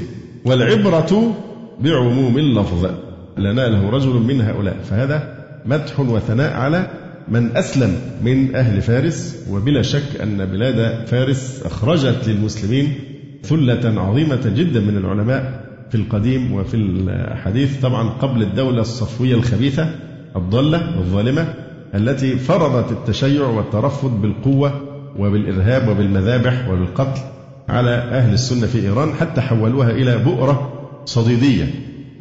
والعبرة 0.44 1.36
بعموم 1.80 2.38
اللفظ 2.38 2.90
لناله 3.38 3.90
رجل 3.90 4.12
من 4.12 4.40
هؤلاء. 4.40 4.76
فهذا 4.90 5.34
مدح 5.66 6.00
وثناء 6.00 6.52
على 6.52 6.90
من 7.30 7.56
أسلم 7.56 7.96
من 8.22 8.56
أهل 8.56 8.82
فارس 8.82 9.46
وبلا 9.50 9.82
شك 9.82 10.20
أن 10.22 10.44
بلاد 10.44 11.06
فارس 11.06 11.62
أخرجت 11.64 12.28
للمسلمين 12.28 12.94
ثلة 13.42 14.00
عظيمة 14.00 14.52
جدا 14.56 14.80
من 14.80 14.96
العلماء 14.96 15.64
في 15.90 15.94
القديم 15.94 16.52
وفي 16.52 16.76
الحديث. 16.76 17.80
طبعا 17.80 18.08
قبل 18.08 18.42
الدولة 18.42 18.80
الصفوية 18.80 19.34
الخبيثة 19.34 19.94
الضالة 20.36 20.98
الظالمة 20.98 21.54
التي 21.94 22.36
فرضت 22.36 22.92
التشيع 22.92 23.46
والترفض 23.46 24.22
بالقوة 24.22 24.80
وبالإرهاب 25.18 25.88
وبالمذابح 25.88 26.68
وبالقتل 26.68 27.20
على 27.68 27.90
أهل 27.90 28.32
السنة 28.32 28.66
في 28.66 28.78
إيران 28.78 29.12
حتى 29.12 29.40
حولوها 29.40 29.90
إلى 29.90 30.18
بؤرة 30.18 30.72
صديدية 31.04 31.64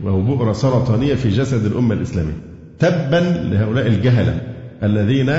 وهو 0.03 0.21
بؤرة 0.21 0.53
سرطانية 0.53 1.15
في 1.15 1.29
جسد 1.29 1.65
الأمة 1.65 1.95
الإسلامية. 1.95 2.37
تبا 2.79 3.49
لهؤلاء 3.51 3.87
الجهلة. 3.87 4.41
الذين 4.83 5.29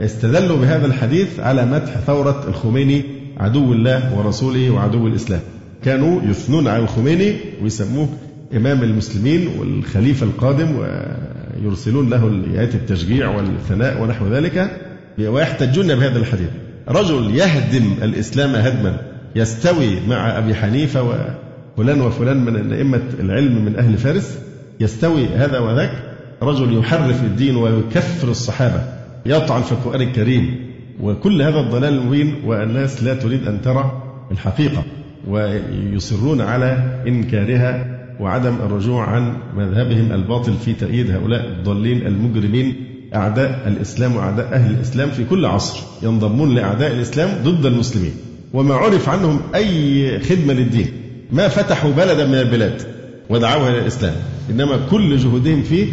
استدلوا 0.00 0.56
بهذا 0.56 0.86
الحديث 0.86 1.40
على 1.40 1.66
مدح 1.66 1.98
ثورة 2.06 2.44
الخميني 2.48 3.02
عدو 3.36 3.72
الله 3.72 4.18
ورسوله 4.18 4.70
وعدو 4.70 5.06
الإسلام. 5.06 5.40
كانوا 5.84 6.20
يثنون 6.22 6.68
على 6.68 6.82
الخميني 6.82 7.36
ويسموه 7.62 8.08
إمام 8.56 8.82
المسلمين 8.82 9.48
والخليفة 9.58 10.26
القادم 10.26 10.68
ويرسلون 10.76 12.10
له 12.10 12.42
آيات 12.54 12.74
التشجيع 12.74 13.28
والثناء 13.28 14.02
ونحو 14.02 14.28
ذلك. 14.28 14.70
ويحتجون 15.18 15.86
بهذا 15.86 16.18
الحديث. 16.18 16.48
رجل 16.88 17.34
يهدم 17.34 17.94
الإسلام 18.02 18.54
هدما 18.54 19.00
يستوي 19.36 20.00
مع 20.08 20.38
أبي 20.38 20.54
حنيفة 20.54 21.02
وفلان 21.02 22.00
وفلان 22.00 22.44
من 22.44 22.72
أئمة 22.72 23.02
العلم 23.20 23.64
من 23.64 23.76
أهل 23.76 23.98
فارس 23.98 24.38
يستوي 24.80 25.26
هذا 25.26 25.58
وذاك. 25.58 26.07
رجل 26.42 26.78
يحرف 26.78 27.24
الدين 27.24 27.56
ويكفر 27.56 28.28
الصحابة 28.28 28.82
يطعن 29.26 29.62
في 29.62 29.72
القرآن 29.72 30.02
الكريم 30.02 30.68
وكل 31.02 31.42
هذا 31.42 31.60
الضلال 31.60 31.94
المبين 31.94 32.34
والناس 32.46 33.02
لا 33.02 33.14
تريد 33.14 33.46
أن 33.48 33.62
ترى 33.62 34.02
الحقيقة 34.30 34.84
ويصرون 35.28 36.40
على 36.40 37.00
إنكارها 37.06 37.98
وعدم 38.20 38.54
الرجوع 38.54 39.04
عن 39.04 39.36
مذهبهم 39.56 40.12
الباطل 40.12 40.54
في 40.64 40.72
تأييد 40.72 41.10
هؤلاء 41.10 41.46
الضالين 41.46 42.06
المجرمين 42.06 42.76
أعداء 43.14 43.68
الإسلام 43.68 44.16
وأعداء 44.16 44.54
أهل 44.54 44.70
الإسلام 44.74 45.10
في 45.10 45.24
كل 45.24 45.44
عصر 45.44 45.80
ينضمون 46.02 46.54
لأعداء 46.54 46.92
الإسلام 46.92 47.30
ضد 47.44 47.66
المسلمين. 47.66 48.12
وما 48.52 48.74
عرف 48.74 49.08
عنهم 49.08 49.40
أي 49.54 50.20
خدمة 50.20 50.52
للدين 50.52 50.86
ما 51.32 51.48
فتحوا 51.48 51.90
بلدا 51.92 52.26
من 52.26 52.34
البلاد 52.34 52.82
ودعوها 53.28 53.70
إلى 53.70 53.78
الإسلام. 53.78 54.14
إنما 54.50 54.78
كل 54.90 55.16
جهودهم 55.16 55.62
فيه 55.62 55.86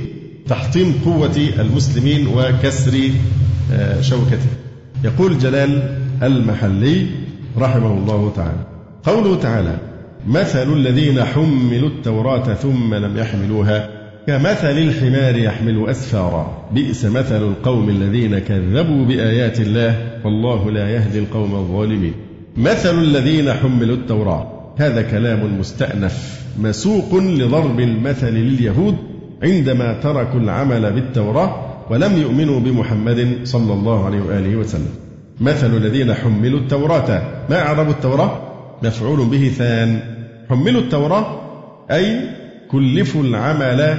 تحطيم 0.47 1.01
قوة 1.05 1.37
المسلمين 1.59 2.27
وكسر 2.27 3.09
آه، 3.73 4.01
شوكته 4.01 4.49
يقول 5.03 5.37
جلال 5.37 5.97
المحلي 6.23 7.07
رحمه 7.57 7.93
الله 7.93 8.31
تعالى 8.35 8.67
قوله 9.03 9.35
تعالى 9.35 9.77
مثل 10.27 10.73
الذين 10.73 11.23
حملوا 11.23 11.89
التوراة 11.89 12.53
ثم 12.53 12.93
لم 12.93 13.17
يحملوها 13.17 13.89
كمثل 14.27 14.77
الحمار 14.77 15.35
يحمل 15.35 15.89
أسفارا 15.89 16.67
بئس 16.71 17.05
مثل 17.05 17.43
القوم 17.43 17.89
الذين 17.89 18.39
كذبوا 18.39 19.05
بآيات 19.05 19.59
الله 19.59 20.19
والله 20.25 20.71
لا 20.71 20.89
يهدي 20.89 21.19
القوم 21.19 21.55
الظالمين. 21.55 22.13
مثل 22.57 22.99
الذين 22.99 23.53
حملوا 23.53 23.95
التوراة 23.95 24.73
هذا 24.77 25.01
كلام 25.01 25.59
مستأنف 25.59 26.41
مسوق 26.59 27.15
لضرب 27.15 27.79
المثل 27.79 28.33
لليهود 28.33 28.95
عندما 29.45 29.93
تركوا 29.93 30.39
العمل 30.39 30.93
بالتوراة 30.93 31.55
ولم 31.89 32.21
يؤمنوا 32.21 32.59
بمحمد 32.59 33.39
صلى 33.43 33.73
الله 33.73 34.05
عليه 34.05 34.21
وآله 34.21 34.55
وسلم. 34.55 34.89
مثل 35.41 35.77
الذين 35.77 36.13
حملوا 36.13 36.59
التوراة. 36.59 37.21
ما 37.49 37.59
أعربوا 37.61 37.91
التوراة؟ 37.91 38.31
مفعول 38.83 39.25
به 39.25 39.51
ثان. 39.57 39.99
حملوا 40.49 40.81
التوراة 40.81 41.41
أي 41.91 42.29
كلفوا 42.71 43.23
العمل 43.23 43.97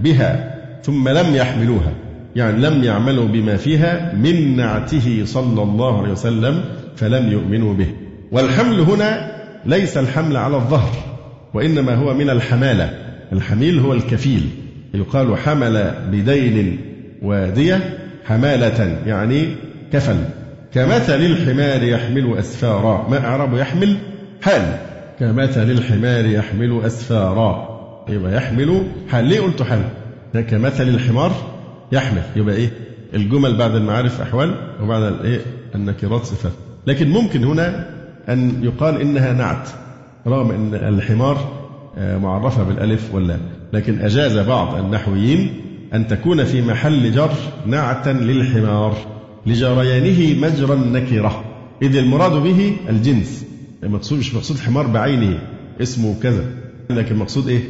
بها 0.00 0.54
ثم 0.82 1.08
لم 1.08 1.34
يحملوها. 1.34 1.92
يعني 2.36 2.60
لم 2.60 2.84
يعملوا 2.84 3.24
بما 3.24 3.56
فيها 3.56 4.14
من 4.14 4.56
نعته 4.56 5.22
صلى 5.24 5.62
الله 5.62 6.02
عليه 6.02 6.12
وسلم 6.12 6.64
فلم 6.96 7.32
يؤمنوا 7.32 7.74
به. 7.74 7.88
والحمل 8.32 8.80
هنا 8.80 9.36
ليس 9.66 9.96
الحمل 9.98 10.36
على 10.36 10.56
الظهر 10.56 10.92
وإنما 11.54 11.94
هو 11.94 12.14
من 12.14 12.30
الحمالة. 12.30 12.90
الحميل 13.32 13.78
هو 13.78 13.92
الكفيل. 13.92 14.48
يقال 14.96 15.38
حمل 15.38 15.94
بدين 16.10 16.78
وادية 17.22 17.98
حمالة 18.24 18.98
يعني 19.06 19.46
كفل 19.92 20.16
كمثل 20.74 21.20
الحمار 21.20 21.82
يحمل 21.82 22.38
أسفارا. 22.38 23.08
ما 23.10 23.24
أعرب 23.24 23.56
يحمل؟ 23.56 23.96
حال. 24.42 24.76
كمثل 25.20 25.70
الحمار 25.70 26.26
يحمل 26.26 26.80
أسفارا. 26.84 27.76
يبقى 28.08 28.36
يحمل 28.36 28.82
حال. 29.08 29.24
ليه 29.24 29.40
قلت 29.40 29.62
حال؟ 29.62 29.82
كمثل 30.34 30.88
الحمار 30.88 31.32
يحمل. 31.92 32.22
يبقى 32.36 32.54
إيه؟ 32.54 32.70
الجمل 33.14 33.56
بعد 33.56 33.74
المعارف 33.74 34.20
أحوال 34.20 34.54
وبعد 34.82 35.02
الإيه؟ 35.02 35.40
النكرات 35.74 36.24
صفات. 36.24 36.52
لكن 36.86 37.10
ممكن 37.10 37.44
هنا 37.44 37.90
أن 38.28 38.64
يقال 38.64 39.00
إنها 39.00 39.32
نعت 39.32 39.68
رغم 40.26 40.50
أن 40.50 40.74
الحمار 40.74 41.56
آه، 41.98 42.18
معرفة 42.18 42.62
بالألف 42.62 43.14
واللام. 43.14 43.40
لكن 43.72 43.98
أجاز 44.00 44.38
بعض 44.38 44.84
النحويين 44.84 45.50
أن 45.94 46.08
تكون 46.08 46.44
في 46.44 46.62
محل 46.62 47.12
جر 47.12 47.32
نعتا 47.66 48.10
للحمار 48.10 48.96
لجريانه 49.46 50.40
مجرى 50.40 50.74
النكرة. 50.74 51.44
إذ 51.82 51.96
المراد 51.96 52.32
به 52.32 52.76
الجنس. 52.88 53.46
المقصود 53.82 54.18
مش 54.18 54.34
مقصود 54.34 54.58
حمار 54.58 54.86
بعينه 54.86 55.38
اسمه 55.82 56.14
كذا. 56.22 56.44
لكن 56.90 57.14
المقصود 57.14 57.48
إيه؟ 57.48 57.60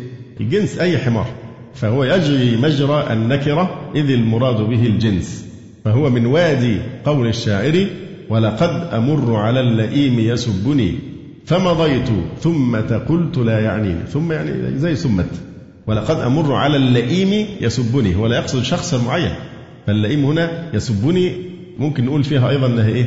الجنس 0.40 0.78
أي 0.78 0.98
حمار. 0.98 1.26
فهو 1.74 2.04
يجري 2.04 2.56
مجرى 2.56 3.12
النكرة 3.12 3.90
إذ 3.94 4.10
المراد 4.10 4.56
به 4.56 4.86
الجنس. 4.86 5.46
فهو 5.84 6.10
من 6.10 6.26
وادي 6.26 6.78
قول 7.04 7.26
الشاعر 7.26 7.86
ولقد 8.28 8.88
أمر 8.92 9.36
على 9.36 9.60
اللئيم 9.60 10.18
يسبني 10.18 10.94
فمضيت 11.46 12.08
ثم 12.40 12.76
قلت 12.76 13.38
لا 13.38 13.60
يعنيني. 13.60 14.06
ثم 14.08 14.32
يعني 14.32 14.78
زي 14.78 14.96
سمت. 14.96 15.45
ولقد 15.86 16.20
أمر 16.20 16.52
على 16.54 16.76
اللئيم 16.76 17.46
يسبني 17.60 18.16
هو 18.16 18.26
لا 18.26 18.36
يقصد 18.36 18.62
شخصا 18.62 19.02
معين 19.02 19.34
فاللئيم 19.86 20.24
هنا 20.24 20.74
يسبني 20.74 21.32
ممكن 21.78 22.04
نقول 22.04 22.24
فيها 22.24 22.50
أيضا 22.50 22.66
أنها 22.66 22.88
إيه؟ 22.88 23.06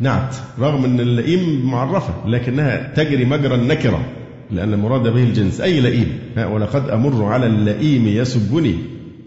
نعت 0.00 0.36
رغم 0.58 0.84
أن 0.84 1.00
اللئيم 1.00 1.66
معرفة 1.66 2.28
لكنها 2.28 2.94
تجري 2.94 3.24
مجرى 3.24 3.54
النكرة 3.54 4.04
لأن 4.50 4.72
المراد 4.72 5.02
به 5.02 5.22
الجنس 5.22 5.60
أي 5.60 5.80
لئيم. 5.80 6.18
ولقد 6.36 6.88
أمر 6.88 7.24
على 7.24 7.46
اللئيم 7.46 8.08
يسبني 8.08 8.74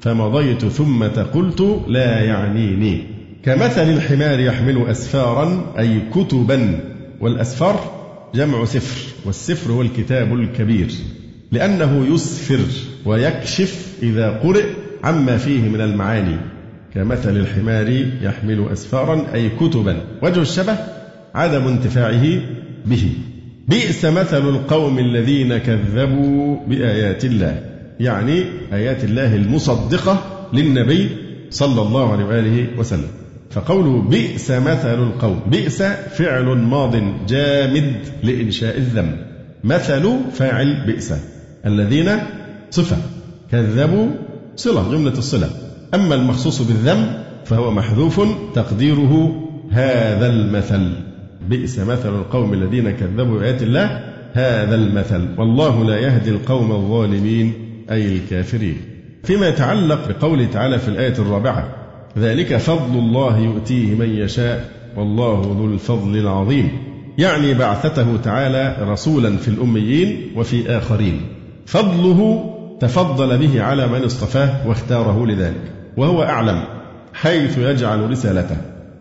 فمضيت 0.01 0.65
ثم 0.65 1.03
قلت 1.03 1.81
لا 1.87 2.23
يعنيني. 2.23 3.03
كمثل 3.43 3.89
الحمار 3.89 4.39
يحمل 4.39 4.87
أسفارا 4.87 5.73
أي 5.79 5.99
كتبا 6.15 6.79
والأسفار 7.21 7.79
جمع 8.35 8.65
سفر 8.65 9.13
والسفر 9.25 9.71
هو 9.71 9.81
الكتاب 9.81 10.33
الكبير. 10.33 10.91
لأنه 11.53 12.13
يسفر 12.13 12.59
ويكشف 13.05 13.87
إذا 14.03 14.29
قرئ 14.29 14.65
عما 15.03 15.37
فيه 15.37 15.61
من 15.61 15.81
المعاني 15.81 16.37
كمثل 16.93 17.37
الحمار 17.37 18.05
يحمل 18.21 18.67
أسفارا 18.71 19.25
أي 19.33 19.49
كتبا. 19.49 19.97
وجه 20.21 20.41
الشبه 20.41 20.77
عدم 21.35 21.67
انتفاعه 21.67 22.41
به. 22.85 23.11
بئس 23.67 24.05
مثل 24.05 24.49
القوم 24.49 24.99
الذين 24.99 25.57
كذبوا 25.57 26.57
بآيات 26.67 27.25
الله 27.25 27.61
يعني 27.99 28.43
آيات 28.73 29.03
الله 29.03 29.35
المصدقة 29.35 30.47
للنبي 30.53 31.09
صلى 31.49 31.81
الله 31.81 32.11
عليه 32.11 32.25
وآله 32.25 32.67
وسلم. 32.77 33.09
فقوله 33.51 34.01
بئس 34.01 34.51
مثل 34.51 35.03
القوم 35.03 35.41
بئس 35.47 35.83
فعل 36.17 36.45
ماض 36.45 36.95
جامد 37.27 37.95
لإنشاء 38.23 38.77
الذم 38.77 39.17
مثل 39.63 40.19
فاعل 40.33 40.85
بئس. 40.85 41.13
الذين 41.65 42.09
صفة 42.69 42.97
كذبوا 43.51 44.07
صلة 44.55 44.91
جملة 44.91 45.17
الصلة. 45.17 45.49
أما 45.93 46.15
المخصوص 46.15 46.61
بالذم 46.61 47.23
فهو 47.45 47.71
محذوف 47.71 48.21
تقديره 48.55 49.43
هذا 49.71 50.29
المثل. 50.29 50.91
بئس 51.49 51.79
مثل 51.79 52.15
القوم 52.15 52.53
الذين 52.53 52.91
كذبوا 52.91 53.39
بآيات 53.39 53.63
الله 53.63 53.85
هذا 54.33 54.75
المثل. 54.75 55.27
والله 55.37 55.85
لا 55.85 55.99
يهدي 55.99 56.29
القوم 56.29 56.71
الظالمين 56.71 57.53
أي 57.91 58.15
الكافرين. 58.15 58.77
فيما 59.23 59.47
يتعلق 59.47 60.07
بقوله 60.07 60.45
تعالى 60.45 60.79
في 60.79 60.87
الآية 60.87 61.13
الرابعة 61.19 61.75
ذلك 62.17 62.57
فضل 62.57 62.99
الله 62.99 63.39
يؤتيه 63.39 63.95
من 63.95 64.09
يشاء 64.09 64.69
والله 64.97 65.41
ذو 65.59 65.73
الفضل 65.73 66.17
العظيم. 66.17 66.69
يعني 67.17 67.53
بعثته 67.53 68.17
تعالى 68.23 68.77
رسولا 68.91 69.37
في 69.37 69.47
الأميين 69.47 70.31
وفي 70.35 70.77
آخرين. 70.77 71.21
فضله 71.65 72.49
تفضل 72.79 73.37
به 73.37 73.61
على 73.61 73.87
من 73.87 74.03
اصطفاه 74.03 74.67
واختاره 74.67 75.25
لذلك 75.27 75.61
وهو 75.97 76.23
أعلم 76.23 76.63
حيث 77.13 77.57
يجعل 77.57 78.09
رسالته. 78.09 78.57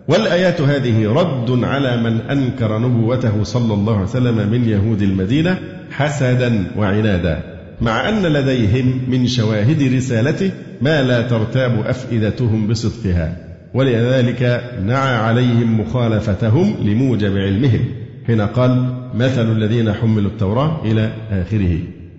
والآيات 0.08 0.60
هذه 0.60 1.12
رد 1.12 1.64
على 1.64 1.96
من 1.96 2.20
أنكر 2.20 2.78
نبوته 2.78 3.42
صلى 3.42 3.74
الله 3.74 3.94
عليه 3.94 4.04
وسلم 4.04 4.50
من 4.50 4.68
يهود 4.68 5.02
المدينة 5.02 5.58
حسدا 5.90 6.66
وعنادا 6.76 7.42
مع 7.80 8.08
أن 8.08 8.22
لديهم 8.22 9.00
من 9.08 9.26
شواهد 9.26 9.94
رسالته 9.94 10.50
ما 10.80 11.02
لا 11.02 11.22
ترتاب 11.22 11.86
أفئدتهم 11.86 12.66
بصدقها. 12.68 13.36
ولذلك 13.74 14.62
نعى 14.86 15.16
عليهم 15.16 15.80
مخالفتهم 15.80 16.74
لموجب 16.82 17.36
علمهم 17.36 17.84
حين 18.26 18.40
قال 18.40 18.94
مثل 19.14 19.52
الذين 19.52 19.92
حملوا 19.92 20.30
التوراة 20.30 20.80
إلى 20.84 21.12
آخره. 21.30 21.78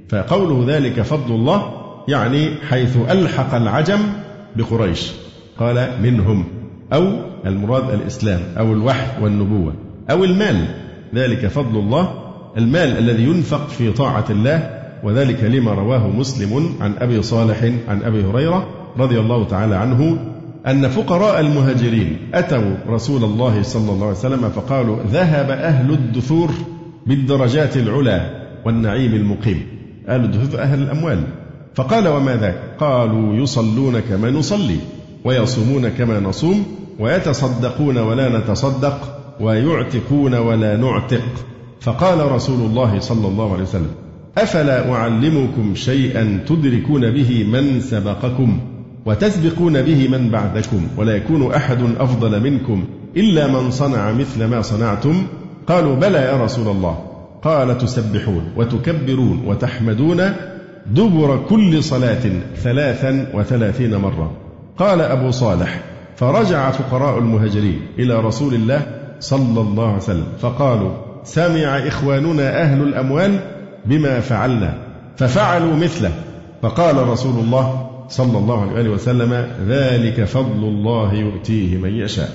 فقوله 0.10 0.66
ذلك 0.68 1.02
فضل 1.02 1.36
الله 1.36 1.72
يعني 2.08 2.50
حيث 2.70 2.98
ألحق 2.98 3.56
العجم 3.56 4.00
بقريش. 4.56 5.12
قال 5.60 5.90
منهم 6.04 6.46
أو 6.94 7.08
المراد 7.46 7.90
الإسلام 7.90 8.40
أو 8.58 8.74
الوحي 8.74 9.24
والنبوة 9.24 9.74
أو 10.12 10.24
المال. 10.24 10.66
ذلك 11.16 11.48
فضل 11.48 11.80
الله 11.80 12.14
المال 12.58 12.98
الذي 12.98 13.24
ينفق 13.24 13.68
في 13.68 13.92
طاعة 13.92 14.26
الله 14.30 14.70
وذلك 15.04 15.44
لما 15.44 15.72
رواه 15.72 16.08
مسلم 16.08 16.76
عن 16.82 16.94
أبي 17.00 17.22
صالح 17.22 17.64
عن 17.88 18.04
أبي 18.04 18.24
هريرة 18.26 18.68
رضي 18.98 19.20
الله 19.20 19.44
تعالى 19.44 19.76
عنه 19.76 20.18
أن 20.68 20.88
فقراء 20.90 21.40
المهاجرين 21.40 22.18
أتوا 22.34 22.76
رسول 22.88 23.24
الله 23.24 23.62
صلى 23.64 23.92
الله 23.92 24.08
عليه 24.08 24.18
وسلم 24.18 24.50
فقالوا 24.50 24.98
ذهب 25.04 25.50
أهل 25.50 25.92
الدثور 25.92 26.50
بالدرجات 27.08 27.78
العلى 27.78 28.44
والنعيم 28.66 29.14
المقيم. 29.14 29.68
أهل 30.08 30.24
الدثور 30.26 30.62
أهل 30.62 30.82
الأموال. 30.82 31.24
فقال 31.76 32.08
وما 32.08 32.36
ذاك 32.36 32.56
قالوا 32.80 33.36
يصلون 33.36 34.00
كما 34.00 34.32
نصلي 34.32 34.78
ويصومون 35.26 35.90
كما 35.90 36.20
نصوم 36.20 36.66
ويتصدقون 37.00 37.98
ولا 37.98 38.40
نتصدق 38.40 39.20
ويعتقون 39.40 40.36
ولا 40.36 40.78
نعتق. 40.78 41.24
فقال 41.82 42.32
رسول 42.32 42.70
الله 42.70 43.00
صلى 43.00 43.28
الله 43.28 43.54
عليه 43.54 43.64
وسلم 43.64 43.92
أفلا 44.38 44.92
أعلمكم 44.92 45.76
شيئا 45.76 46.44
تدركون 46.48 47.12
به 47.12 47.44
من 47.44 47.82
سبقكم 47.82 48.60
وتسبقون 49.06 49.82
به 49.82 50.08
من 50.08 50.30
بعدكم 50.30 50.88
ولا 50.98 51.16
يكون 51.16 51.54
أحد 51.54 51.80
أفضل 52.00 52.44
منكم 52.44 52.84
إلا 53.18 53.48
من 53.48 53.72
صنع 53.72 54.12
مثل 54.12 54.46
ما 54.46 54.62
صنعتم؟ 54.62 55.24
قالوا 55.68 55.96
بلى 55.96 56.18
يا 56.18 56.44
رسول 56.44 56.68
الله. 56.68 57.13
قال 57.44 57.78
تسبحون 57.78 58.54
وتكبرون 58.58 59.44
وتحمدون 59.48 60.34
دبر 60.88 61.46
كل 61.50 61.84
صلاة 61.84 62.22
ثلاثا 62.56 63.28
وثلاثين 63.34 63.96
مرة. 63.96 64.32
قال 64.78 65.02
أبو 65.02 65.32
صالح 65.32 65.80
فرجع 66.16 66.72
فقراء 66.72 67.18
المهاجرين 67.18 67.82
إلى 68.00 68.20
رسول 68.20 68.54
الله 68.54 68.82
صلى 69.20 69.62
الله 69.62 69.88
عليه 69.88 69.98
وسلم 69.98 70.28
فقالوا 70.42 70.92
سمع 71.24 71.88
إخواننا 71.88 72.62
أهل 72.62 72.82
الأموال 72.82 73.40
بما 73.86 74.20
فعلنا 74.20 74.78
ففعلوا 75.18 75.76
مثله. 75.76 76.12
فقال 76.62 77.08
رسول 77.08 77.40
الله 77.44 77.90
صلى 78.10 78.38
الله 78.38 78.72
عليه 78.72 78.90
وسلم 78.90 79.48
ذلك 79.68 80.24
فضل 80.24 80.64
الله 80.64 81.14
يؤتيه 81.14 81.78
من 81.78 81.94
يشاء. 81.94 82.30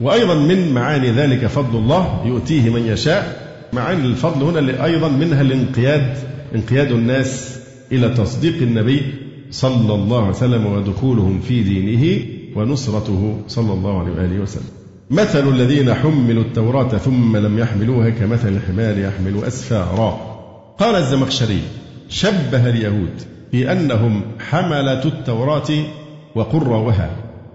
وأيضا 0.00 0.34
من 0.34 0.74
معاني 0.74 1.10
ذلك 1.10 1.46
فضل 1.46 1.78
الله 1.78 2.22
يؤتيه 2.24 2.70
من 2.70 2.86
يشاء 2.86 3.45
معاني 3.72 4.06
الفضل 4.06 4.42
هنا 4.42 4.84
أيضا 4.84 5.08
منها 5.08 5.42
الانقياد 5.42 6.16
انقياد 6.54 6.92
الناس 6.92 7.58
إلى 7.92 8.08
تصديق 8.08 8.62
النبي 8.62 9.02
صلى 9.50 9.94
الله 9.94 10.20
عليه 10.20 10.30
وسلم 10.30 10.66
ودخولهم 10.66 11.40
في 11.40 11.62
دينه 11.62 12.24
ونصرته 12.56 13.38
صلى 13.48 13.72
الله 13.72 14.00
عليه 14.00 14.12
وآله 14.12 14.40
وسلم. 14.40 14.64
مثل 15.10 15.48
الذين 15.48 15.94
حملوا 15.94 16.42
التوراة 16.42 16.88
ثم 16.88 17.36
لم 17.36 17.58
يحملوها 17.58 18.10
كمثل 18.10 18.48
الحمار 18.48 18.98
يحمل 18.98 19.44
أسفارا. 19.44 20.36
قال 20.78 20.94
الزمخشري 20.94 21.60
شبه 22.08 22.68
اليهود 22.68 23.22
بأنهم 23.52 24.22
حملة 24.50 25.04
التوراة 25.04 25.68
وقراوها 26.34 27.10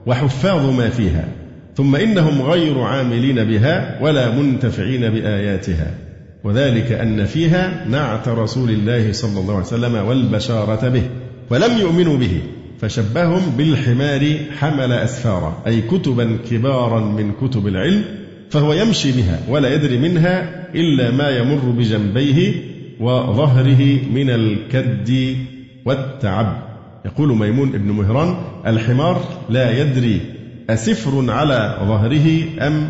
وحفاظ 0.05 0.77
ما 0.77 0.89
فيها. 0.89 1.40
ثم 1.75 1.95
إنهم 1.95 2.41
غير 2.41 2.79
عاملين 2.79 3.43
بها 3.43 3.99
ولا 4.01 4.35
منتفعين 4.35 5.09
بآياتها. 5.09 5.91
وذلك 6.43 6.91
أن 6.91 7.25
فيها 7.25 7.85
نعت 7.89 8.27
رسول 8.27 8.69
الله 8.69 9.11
صلى 9.11 9.39
الله 9.39 9.53
عليه 9.53 9.65
وسلم 9.65 9.95
والبشارة 9.95 10.89
به 10.89 11.03
ولم 11.49 11.77
يؤمنوا 11.77 12.17
به 12.17 12.41
فشبههم 12.79 13.41
بالحمار 13.57 14.37
حمل 14.59 14.91
أسفارا 14.91 15.63
أي 15.67 15.81
كتبا 15.81 16.37
كبارا 16.51 16.99
من 16.99 17.31
كتب 17.41 17.67
العلم 17.67 18.03
فهو 18.49 18.73
يمشي 18.73 19.11
بها 19.11 19.39
ولا 19.49 19.73
يدري 19.73 19.97
منها 19.97 20.65
إلا 20.75 21.11
ما 21.11 21.29
يمر 21.29 21.69
بجنبيه 21.77 22.53
وظهره 22.99 23.99
من 24.13 24.29
الكد 24.29 25.35
والتعب. 25.85 26.63
يقول 27.05 27.37
ميمون 27.37 27.71
بن 27.71 27.91
مهران 27.91 28.35
الحمار 28.67 29.21
لا 29.49 29.81
يدري 29.81 30.21
أسفر 30.73 31.31
على 31.31 31.77
ظهره 31.87 32.43
أم 32.67 32.87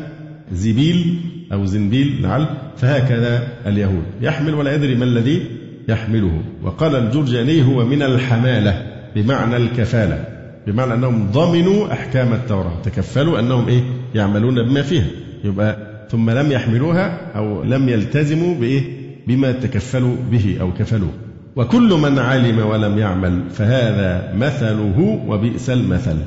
زبيل 0.53 1.19
أو 1.53 1.65
زنبيل 1.65 2.21
لعل 2.21 2.45
فهكذا 2.77 3.47
اليهود. 3.65 4.03
يحمل 4.21 4.53
ولا 4.53 4.75
يدري 4.75 4.95
ما 4.95 5.05
الذي 5.05 5.41
يحمله. 5.89 6.41
وقال 6.63 6.95
الجرجاني 6.95 7.63
هو 7.63 7.85
من 7.85 8.01
الحمالة 8.01 8.85
بمعنى 9.15 9.57
الكفالة 9.57 10.25
بمعنى 10.67 10.93
أنهم 10.93 11.31
ضمنوا 11.31 11.93
أحكام 11.93 12.33
التوراة 12.33 12.81
تكفلوا 12.83 13.39
أنهم 13.39 13.67
إيه؟ 13.67 13.81
يعملون 14.15 14.63
بما 14.63 14.81
فيها. 14.81 15.07
يبقى 15.43 15.77
ثم 16.11 16.29
لم 16.29 16.51
يحملوها 16.51 17.31
أو 17.35 17.63
لم 17.63 17.89
يلتزموا 17.89 18.55
بإيه؟ 18.55 18.81
بما 19.27 19.51
تكفلوا 19.51 20.15
به 20.31 20.57
أو 20.61 20.73
كفلوا 20.73 21.11
وكل 21.55 21.93
من 21.93 22.19
علم 22.19 22.59
ولم 22.59 22.97
يعمل 22.97 23.41
فهذا 23.49 24.33
مثله 24.37 25.21
وبئس 25.27 25.69
المثل. 25.69 26.17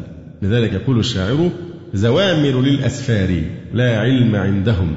لذلك 0.45 0.73
يقول 0.73 0.99
الشاعر 0.99 1.51
زوامر 1.95 2.61
للأسفار 2.63 3.43
لا 3.75 4.01
علم 4.01 4.37
عندهم 4.37 4.97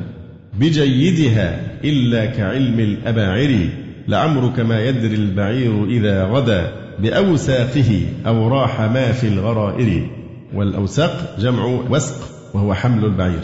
بجيدها 0.60 1.60
إلا 1.84 2.26
كعلم 2.26 2.80
الأباعر 2.80 3.70
لعمرك 4.08 4.60
ما 4.60 4.86
يدري 4.86 5.16
البعير 5.16 5.86
إذا 5.86 6.24
غدا 6.24 6.72
بأوساقه 7.00 8.06
أو 8.28 8.48
راح 8.48 8.82
ما 8.82 9.12
في 9.12 9.28
الغرائر 9.28 10.10
والأوساق 10.54 11.36
جمع 11.40 11.66
وسق 11.66 12.16
وهو 12.54 12.74
حمل 12.74 13.06
البعير 13.06 13.42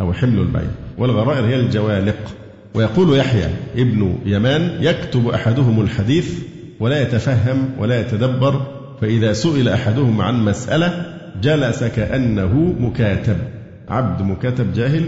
أو 0.00 0.12
حمل 0.12 0.38
البعير 0.38 0.70
والغرائر 0.98 1.46
هي 1.46 1.56
الجوالق. 1.56 2.16
ويقول 2.74 3.18
يحيى 3.18 3.46
ابن 3.76 4.18
يمان 4.26 4.78
يكتب 4.80 5.28
أحدهم 5.28 5.80
الحديث 5.80 6.38
ولا 6.80 7.02
يتفهم 7.02 7.70
ولا 7.78 8.00
يتدبر 8.00 8.66
فإذا 9.00 9.32
سئل 9.32 9.68
أحدهم 9.68 10.20
عن 10.20 10.44
مسألة 10.44 11.16
جلس 11.42 11.84
كأنه 11.84 12.74
مكاتب. 12.80 13.36
عبد 13.88 14.22
مكاتب 14.22 14.72
جاهل 14.72 15.02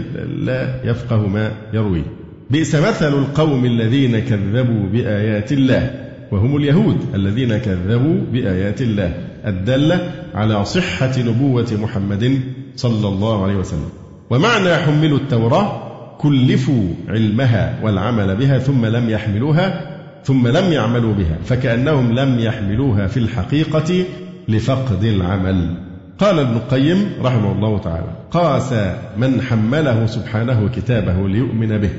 لا 0.45 0.83
يفقه 0.83 1.27
ما 1.27 1.51
يروي 1.73 2.03
بئس 2.49 2.75
مثل 2.75 3.13
القوم 3.13 3.65
الذين 3.65 4.19
كذبوا 4.19 4.89
بآيات 4.91 5.51
الله 5.51 5.91
وهم 6.31 6.57
اليهود 6.57 6.97
الذين 7.15 7.57
كذبوا 7.57 8.21
بآيات 8.33 8.81
الله. 8.81 9.13
الدالة 9.45 10.11
على 10.35 10.65
صحة 10.65 11.11
نبوة 11.19 11.67
محمد 11.81 12.39
صلى 12.75 13.07
الله 13.07 13.43
عليه 13.43 13.55
وسلم. 13.55 13.89
ومعنى 14.29 14.75
حملوا 14.75 15.17
التوراة 15.17 15.89
كلفوا 16.17 16.83
علمها 17.07 17.79
والعمل 17.83 18.35
بها 18.35 18.59
ثم 18.59 18.85
لم 18.85 19.09
يحملوها 19.09 19.81
ثم 20.23 20.47
لم 20.47 20.73
يعملوا 20.73 21.13
بها. 21.13 21.37
فكأنهم 21.45 22.19
لم 22.19 22.39
يحملوها 22.39 23.07
في 23.07 23.17
الحقيقة 23.17 24.03
لفقد 24.47 25.03
العمل. 25.03 25.88
قال 26.19 26.39
ابن 26.39 26.53
القيم 26.53 27.11
رحمه 27.23 27.51
الله 27.51 27.77
تعالى 27.77 28.07
قاس 28.31 28.73
من 29.17 29.41
حمله 29.41 30.05
سبحانه 30.05 30.69
كتابه 30.75 31.27
ليؤمن 31.27 31.77
به 31.77 31.89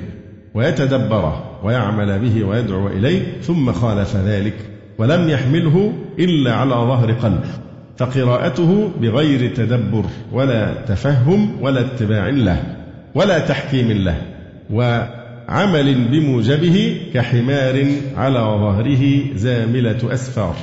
ويتدبره 0.55 1.61
ويعمل 1.65 2.19
به 2.19 2.45
ويدعو 2.45 2.89
إليه 2.89 3.41
ثم 3.43 3.73
خالف 3.73 4.17
ذلك 4.17 4.55
ولم 4.99 5.29
يحمله 5.29 5.93
إلا 6.19 6.55
على 6.55 6.75
ظهر 6.75 7.13
قلب 7.13 7.45
فقراءته 7.97 8.91
بغير 9.01 9.55
تدبر 9.55 10.05
ولا 10.33 10.75
تفهم 10.87 11.63
ولا 11.63 11.81
اتباع 11.81 12.29
له 12.29 12.63
ولا 13.15 13.39
تحكيم 13.39 13.93
له 13.93 14.17
وعمل 14.71 16.09
بموجبه 16.09 17.01
كحمار 17.15 17.87
على 18.17 18.39
ظهره 18.39 19.21
زاملة 19.35 20.15
أسفار 20.15 20.57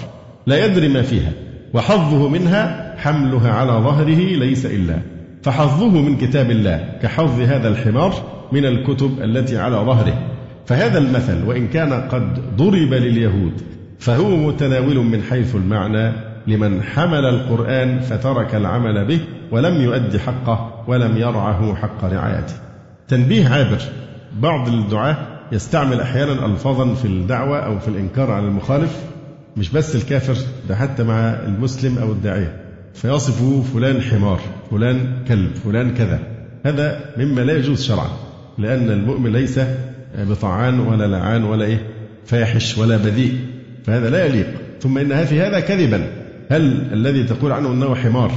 لا 0.48 0.66
يدري 0.66 0.88
ما 0.88 1.02
فيها 1.02 1.32
وحظه 1.74 2.30
منها 2.30 2.96
حملها 2.98 3.52
على 3.52 3.72
ظهره 3.72 4.36
ليس 4.36 4.66
إلا. 4.66 5.00
فحظه 5.44 5.90
من 5.90 6.18
كتاب 6.18 6.52
الله 6.52 6.90
كحظ 7.02 7.42
هذا 7.42 7.68
الحمار 7.68 8.14
من 8.52 8.66
الكتب 8.66 9.22
التي 9.22 9.58
على 9.58 9.76
ظهره. 9.76 10.24
فهذا 10.66 10.98
المثل 10.98 11.48
وإن 11.48 11.68
كان 11.68 11.94
قد 11.94 12.58
ضرب 12.58 12.94
لليهود 12.94 13.62
فهو 14.00 14.36
متناول 14.36 14.98
من 14.98 15.22
حيث 15.22 15.56
المعنى 15.56 16.14
لمن 16.48 16.84
حمل 16.84 17.26
القرآن 17.26 18.00
فترك 18.00 18.56
العمل 18.56 19.06
به 19.06 19.20
ولم 19.52 19.82
يؤد 19.82 20.18
حقه 20.18 20.84
ولم 20.88 21.18
يرعه 21.18 21.76
حق 21.76 22.06
رعايته. 22.06 22.54
تنبيه 23.08 23.48
عابر 23.50 23.82
بعض 24.40 24.68
الدعاة 24.68 25.18
يستعمل 25.52 26.02
أحيانا 26.02 26.46
ألفاظا 26.46 26.94
في 26.94 27.06
الدعوة 27.06 27.60
أو 27.60 27.80
في 27.80 27.88
الإنكار 27.88 28.32
على 28.32 28.46
المخالف 28.46 29.04
مش 29.58 29.70
بس 29.70 29.96
الكافر 29.96 30.36
ده 30.70 30.76
حتى 30.76 31.04
مع 31.04 31.20
المسلم 31.30 31.98
أو 31.98 32.12
الداعية. 32.12 32.62
فيصف 32.94 33.72
فلان 33.74 34.02
حمار 34.02 34.40
فلان 34.72 35.24
كلب 35.28 35.56
فلان 35.56 35.94
كذا. 35.94 36.20
هذا 36.66 37.00
مما 37.18 37.42
لا 37.42 37.54
يجوز 37.54 37.84
شرعا 37.84 38.10
لأن 38.58 38.90
المؤمن 38.90 39.32
ليس 39.32 39.60
بطعان 40.18 40.80
ولا 40.80 41.08
لعان 41.08 41.44
ولا 41.44 41.66
إيه 41.66 41.88
فاحش 42.26 42.78
ولا 42.78 42.98
بذيء. 42.98 43.38
فهذا 43.86 44.10
لا 44.10 44.26
يليق. 44.26 44.48
ثم 44.82 44.98
إن 44.98 45.26
في 45.26 45.42
هذا 45.42 45.60
كذبا. 45.60 46.08
هل 46.52 46.94
الذي 46.94 47.24
تقول 47.24 47.52
عنه 47.52 47.72
أنه 47.72 47.96
حمار 47.96 48.32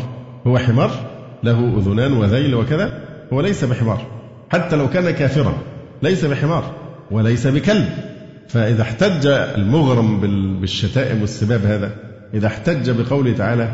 هو 0.46 0.58
حمار؟ 0.58 1.10
له 1.42 1.78
أذنان 1.78 2.12
وذيل 2.12 2.54
وكذا؟ 2.54 2.92
هو 3.32 3.40
ليس 3.40 3.64
بحمار. 3.64 4.06
حتى 4.50 4.76
لو 4.76 4.90
كان 4.90 5.10
كافرا 5.10 5.54
ليس 6.02 6.24
بحمار 6.24 6.74
وليس 7.10 7.46
بكلب. 7.46 7.88
فإذا 8.52 8.82
احتج 8.82 9.26
المغرم 9.26 10.20
بالشتائم 10.60 11.20
والسباب 11.20 11.64
هذا 11.64 11.90
إذا 12.34 12.46
احتج 12.46 12.90
بقوله 12.90 13.32
تعالى 13.32 13.68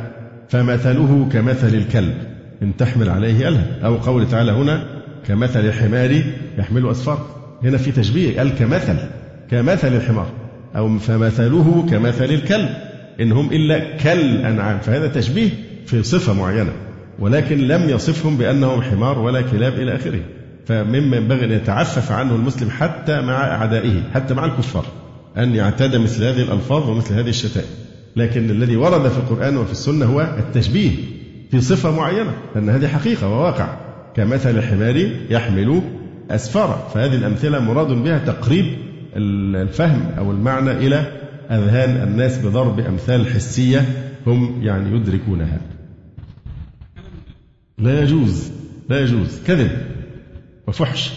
فمثله 0.49 1.29
كمثل 1.33 1.75
الكلب 1.75 2.15
إن 2.63 2.77
تحمل 2.77 3.11
عليه 3.11 3.49
ألها 3.49 3.67
أو 3.85 3.97
قول 3.97 4.29
تعالى 4.29 4.53
هنا 4.53 4.85
كمثل 5.29 5.67
الحمار 5.67 6.23
يحمل 6.59 6.91
أسفار. 6.91 7.27
هنا 7.63 7.79
في 7.79 7.93
تشبيه 7.93 8.39
قال 8.39 8.55
كمثل 8.55 8.97
كمثل 9.51 9.97
الحمار 9.97 10.27
أو 10.77 10.99
فمثله 10.99 11.87
كمثل 11.91 12.25
الكلب 12.25 12.69
إن 13.21 13.33
هم 13.33 13.53
إلا 13.53 13.97
كالأنعام. 13.97 14.79
فهذا 14.79 15.09
تشبيه 15.09 15.51
في 15.87 16.03
صفة 16.03 16.33
معينة 16.33 16.73
ولكن 17.19 17.59
لم 17.59 17.89
يصفهم 17.89 18.37
بأنهم 18.37 18.83
حمار 18.83 19.19
ولا 19.19 19.41
كلاب 19.41 19.73
إلى 19.73 19.97
آخره. 19.97 20.21
فمما 20.67 21.17
ينبغي 21.17 21.45
أن 21.45 21.51
يتعفف 21.51 22.13
عنه 22.13 22.35
المسلم 22.35 22.71
حتى 22.71 23.21
مع 23.21 23.45
أعدائه 23.45 24.03
حتى 24.15 24.35
مع 24.35 24.45
الكفار 24.45 24.85
أن 25.37 25.55
يعتاد 25.55 25.97
مثل 25.97 26.25
هذه 26.25 26.43
الألفاظ 26.43 26.89
ومثل 26.89 27.15
هذه 27.15 27.29
الشتائم. 27.29 27.69
لكن 28.17 28.51
الذي 28.51 28.77
ورد 28.77 29.09
في 29.09 29.19
القرآن 29.19 29.57
وفي 29.57 29.73
السنة 29.73 30.07
هو 30.07 30.21
التشبيه 30.21 30.91
في 31.51 31.61
صفة 31.61 31.97
معينة 31.97 32.33
لأن 32.55 32.69
هذه 32.69 32.87
حقيقة 32.87 33.29
وواقع. 33.29 33.77
كمثل 34.15 34.59
الحمار 34.59 35.11
يحمل 35.31 35.83
أسفارا. 36.31 36.89
فهذه 36.95 37.15
الأمثلة 37.15 37.61
مراد 37.61 37.87
بها 37.87 38.19
تقريب 38.19 38.67
الفهم 39.17 40.03
أو 40.19 40.31
المعنى 40.31 40.71
إلى 40.71 41.13
أذهان 41.51 42.09
الناس 42.09 42.39
بضرب 42.39 42.81
أمثال 42.81 43.27
حسية 43.27 43.85
هم 44.27 44.63
يعني 44.63 44.97
يدركونها. 44.97 45.61
لا 47.79 48.03
يجوز 48.03 48.51
لا 48.89 49.01
يجوز. 49.01 49.41
كذب. 49.47 49.71
وفحش 50.67 51.11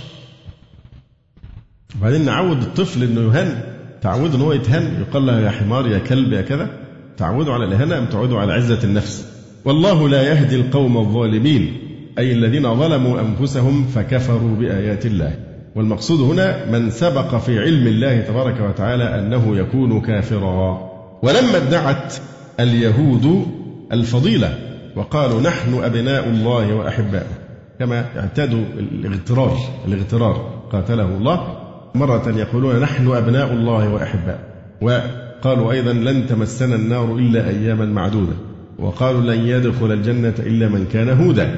وبعدين 1.98 2.26
نعود 2.26 2.62
الطفل 2.62 3.04
إنه 3.04 3.22
يهن. 3.22 3.62
تعوده 4.02 4.36
إن 4.36 4.42
هو 4.42 4.54
يتهن. 4.54 5.02
يقال 5.02 5.26
له 5.26 5.40
يا 5.40 5.50
حمار 5.50 5.88
يا 5.88 6.00
كلب 6.00 6.34
يا 6.34 6.42
كذا. 6.42 6.70
تعودوا 7.18 7.54
على 7.54 7.66
الإهانة 7.66 7.98
أم 7.98 8.06
تعودوا 8.06 8.40
على 8.40 8.54
عزة 8.54 8.84
النفس؟ 8.84 9.26
والله 9.66 10.10
لا 10.10 10.24
يهدي 10.24 10.56
القوم 10.56 10.98
الظالمين 10.98 11.78
أي 12.18 12.32
الذين 12.32 12.76
ظلموا 12.76 13.22
أنفسهم 13.22 13.88
فكفروا 13.88 14.56
بآيات 14.56 15.06
الله. 15.06 15.40
والمقصود 15.76 16.20
هنا 16.20 16.72
من 16.72 16.90
سبق 16.92 17.36
في 17.36 17.60
علم 17.60 17.88
الله 17.88 18.22
تبارك 18.22 18.62
وتعالى 18.62 19.20
أنه 19.20 19.58
يكون 19.58 20.02
كافرا. 20.02 20.90
ولما 21.24 21.58
ادعت 21.58 22.14
اليهود 22.60 23.46
الفضيلة 23.92 24.58
وقالوا 24.96 25.42
نحن 25.42 25.74
أبناء 25.84 26.30
الله 26.30 26.74
وأحباؤه. 26.74 27.39
كما 27.80 28.06
اعتادوا 28.20 28.64
الاغترار 28.80 29.58
الاغترار 29.88 30.64
قاتله 30.72 31.18
الله 31.18 31.58
مرة 31.96 32.34
يقولون 32.38 32.80
نحن 32.80 33.08
أبناء 33.08 33.54
الله 33.54 33.94
وأحباؤه 33.94 34.40
وقالوا 34.82 35.72
أيضا 35.72 35.94
لن 35.94 36.28
تمسنا 36.28 36.76
النار 36.76 37.16
إلا 37.16 37.50
أياما 37.50 37.86
معدودة 37.86 38.34
وقالوا 38.80 39.22
لن 39.22 39.48
يدخل 39.48 39.92
الجنة 39.92 40.34
إلا 40.40 40.68
من 40.70 40.86
كان 40.94 41.10
هودا. 41.10 41.56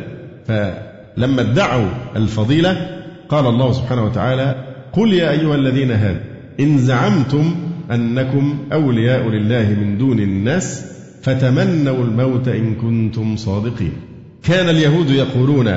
فلما 0.48 1.42
ادعوا 1.42 1.88
الفضيلة 2.16 2.88
قال 3.30 3.46
الله 3.46 3.72
سبحانه 3.72 4.06
وتعالى 4.06 4.56
قل 4.94 5.14
يا 5.14 5.32
أيها 5.32 5.56
الذين 5.56 5.92
هادوا 5.92 6.22
إن 6.60 6.78
زعمتم 6.78 7.56
أنكم 7.92 8.58
أولياء 8.74 9.30
لله 9.30 9.70
من 9.70 9.98
دون 9.98 10.20
الناس 10.20 10.92
فتمنوا 11.22 12.04
الموت 12.04 12.48
إن 12.48 12.76
كنتم 12.76 13.36
صادقين. 13.36 13.94
كان 14.44 14.70
اليهود 14.70 15.10
يقولون 15.10 15.68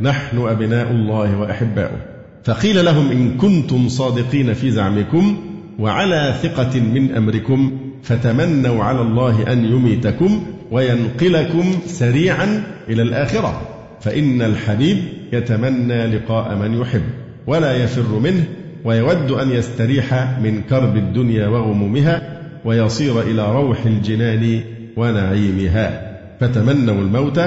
نحن 0.00 0.38
أبناء 0.38 0.90
الله 0.90 1.38
وأحباؤه. 1.38 1.98
فقيل 2.44 2.84
لهم 2.84 3.10
إن 3.10 3.36
كنتم 3.36 3.88
صادقين 3.88 4.54
في 4.54 4.70
زعمكم 4.70 5.36
وعلى 5.78 6.34
ثقة 6.42 6.80
من 6.80 7.14
أمركم 7.14 7.78
فتمنوا 8.02 8.84
على 8.84 9.00
الله 9.00 9.52
أن 9.52 9.64
يميتكم 9.64 10.42
وينقلكم 10.70 11.72
سريعا 11.86 12.62
إلى 12.88 13.02
الآخرة. 13.02 13.60
فإن 14.00 14.42
الحبيب 14.42 14.98
يتمنى 15.32 16.06
لقاء 16.06 16.56
من 16.56 16.80
يحب 16.80 17.02
ولا 17.46 17.72
يفر 17.72 18.18
منه 18.18 18.44
ويود 18.84 19.30
أن 19.30 19.50
يستريح 19.50 20.38
من 20.42 20.62
كرب 20.70 20.96
الدنيا 20.96 21.48
وغمومها 21.48 22.40
ويصير 22.64 23.20
إلى 23.20 23.52
روح 23.52 23.86
الجنان 23.86 24.60
ونعيمها. 24.96 26.12
فتمنوا 26.40 26.94
الموت 26.94 27.40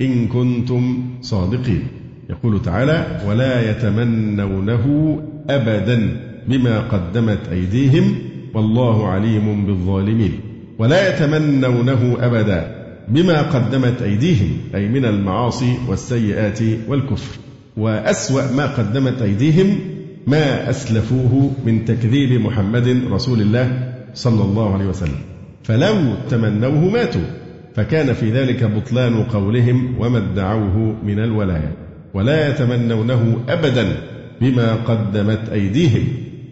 إن 0.00 0.28
كنتم 0.28 1.02
صادقين. 1.22 1.82
يقول 2.30 2.62
تعالى 2.62 3.20
ولا 3.28 3.70
يتمنونه 3.70 5.18
أبدا 5.50 6.16
بما 6.48 6.80
قدمت 6.80 7.38
أيديهم 7.52 8.14
والله 8.54 9.08
عليم 9.08 9.66
بالظالمين. 9.66 10.32
ولا 10.78 11.08
يتمنونه 11.08 12.16
أبدا 12.20 12.76
بما 13.08 13.42
قدمت 13.42 14.02
أيديهم 14.02 14.58
أي 14.74 14.88
من 14.88 15.04
المعاصي 15.04 15.74
والسيئات 15.88 16.58
والكفر. 16.88 17.38
وأسوأ 17.76 18.52
ما 18.56 18.66
قدمت 18.66 19.22
أيديهم 19.22 19.78
ما 20.26 20.70
أسلفوه 20.70 21.50
من 21.66 21.84
تكذيب 21.84 22.40
محمد 22.40 23.02
رسول 23.10 23.40
الله 23.40 23.92
صلى 24.14 24.42
الله 24.44 24.74
عليه 24.74 24.84
وسلم. 24.84 25.20
فلو 25.62 25.96
تمنوه 26.30 26.88
ماتوا. 26.88 27.39
فكان 27.74 28.12
في 28.12 28.30
ذلك 28.30 28.64
بطلان 28.64 29.22
قولهم 29.22 29.94
وما 29.98 30.18
ادعوه 30.18 30.94
من 31.04 31.18
الولاية 31.18 31.76
ولا 32.14 32.48
يتمنونه 32.48 33.36
أبدا 33.48 33.96
بما 34.40 34.74
قدمت 34.74 35.48
أيديهم. 35.52 36.08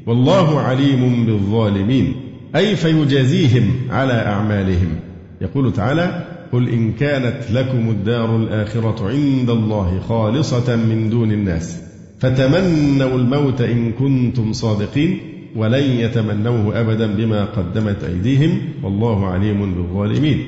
والله 0.06 0.60
عليم 0.60 1.26
بالظالمين 1.26 2.12
أي 2.56 2.76
فيجازيهم 2.76 3.70
على 3.90 4.12
أعمالهم. 4.12 4.88
يقول 5.40 5.72
تعالى 5.72 6.24
قل 6.52 6.68
إن 6.68 6.92
كانت 6.92 7.50
لكم 7.52 7.90
الدار 7.90 8.36
الآخرة 8.36 9.08
عند 9.08 9.50
الله 9.50 10.00
خالصة 10.00 10.76
من 10.76 11.10
دون 11.10 11.32
الناس 11.32 11.82
فتمنوا 12.18 13.16
الموت 13.18 13.60
إن 13.60 13.92
كنتم 13.92 14.52
صادقين 14.52 15.18
ولن 15.56 15.82
يتمنوه 15.82 16.80
أبدا 16.80 17.06
بما 17.06 17.44
قدمت 17.44 18.04
أيديهم. 18.04 18.58
والله 18.82 19.26
عليم 19.26 19.74
بالظالمين. 19.74 20.38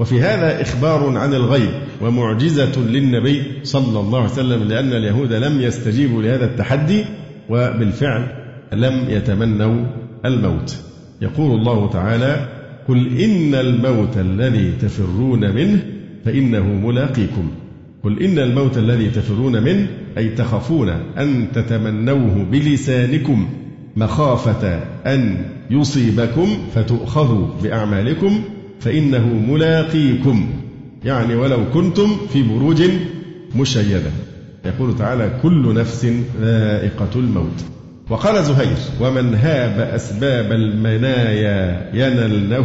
وفي 0.00 0.20
هذا 0.20 0.62
إخبار 0.62 1.18
عن 1.18 1.34
الغيب 1.34 1.70
ومعجزة 2.00 2.80
للنبي 2.80 3.42
صلى 3.62 4.00
الله 4.00 4.18
عليه 4.18 4.30
وسلم 4.30 4.62
لأن 4.68 4.92
اليهود 4.92 5.32
لم 5.32 5.60
يستجيبوا 5.60 6.22
لهذا 6.22 6.44
التحدي 6.44 7.04
وبالفعل 7.48 8.26
لم 8.72 9.04
يتمنوا 9.08 9.86
الموت. 10.24 10.76
يقول 11.22 11.58
الله 11.60 11.90
تعالى 11.90 12.48
قل 12.88 13.18
إن 13.18 13.54
الموت 13.54 14.16
الذي 14.16 14.72
تفرون 14.72 15.54
منه 15.54 15.82
فإنه 16.24 16.64
ملاقيكم. 16.64 17.50
قل 18.04 18.22
إن 18.22 18.38
الموت 18.38 18.78
الذي 18.78 19.10
تفرون 19.10 19.62
منه 19.62 19.86
أي 20.18 20.28
تخافون 20.28 20.88
أن 21.18 21.46
تتمنوه 21.54 22.46
بلسانكم 22.52 23.48
مخافة 23.96 24.80
أن 25.06 25.44
يصيبكم 25.70 26.48
فتؤخذوا 26.74 27.46
بأعمالكم 27.62 28.42
فإنه 28.80 29.26
ملاقيكم. 29.26 30.48
يعني 31.04 31.34
ولو 31.34 31.58
كنتم 31.74 32.16
في 32.32 32.42
بروج 32.42 32.82
مشيدة. 33.56 34.10
يقول 34.64 34.96
تعالى 34.96 35.30
كل 35.42 35.74
نفس 35.74 36.06
ذائقة 36.40 37.10
الموت 37.16 37.64
وقال 38.10 38.44
زهير 38.44 38.76
ومن 39.00 39.34
هاب 39.34 39.80
أسباب 39.94 40.52
المنايا 40.52 41.90
ينل 41.94 42.64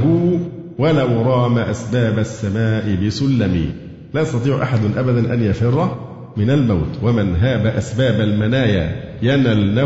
ولو 0.78 1.22
رام 1.22 1.58
أسباب 1.58 2.20
السماء 2.20 2.98
بسلم 3.06 3.70
لا 4.14 4.22
يستطيع 4.22 4.64
أحد 4.64 4.80
أبدا 4.98 5.34
أن 5.34 5.44
يفر 5.44 5.98
من 6.38 6.50
الموت. 6.50 7.00
ومن 7.04 7.36
هاب 7.36 7.66
أسباب 7.66 8.22
المنايا 8.22 8.96
ينل 9.22 9.80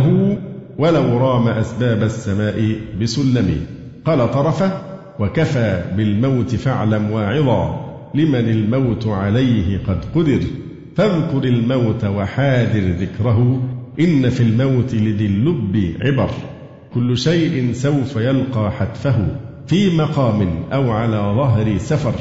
ولو 0.77 1.17
رام 1.17 1.47
أسباب 1.47 2.03
السماء 2.03 2.75
بسلم 3.01 3.65
قال 4.05 4.31
طرفة 4.31 4.71
وكفى 5.19 5.83
بالموت 5.97 6.55
فاعلم 6.55 7.11
واعظا 7.11 7.85
لمن 8.15 8.49
الموت 8.49 9.07
عليه 9.07 9.77
قد 9.87 10.05
قدر. 10.15 10.39
فاذكر 10.95 11.43
الموت 11.43 12.05
وحاذر 12.05 12.91
ذكره 12.99 13.61
إن 13.99 14.29
في 14.29 14.43
الموت 14.43 14.95
لذي 14.95 15.25
اللب 15.25 15.93
عبر. 16.01 16.29
كل 16.93 17.17
شيء 17.17 17.73
سوف 17.73 18.15
يلقى 18.15 18.71
حتفه 18.71 19.27
في 19.67 19.97
مقام 19.97 20.49
أو 20.73 20.91
على 20.91 21.17
ظهر 21.17 21.77
سفر. 21.77 22.13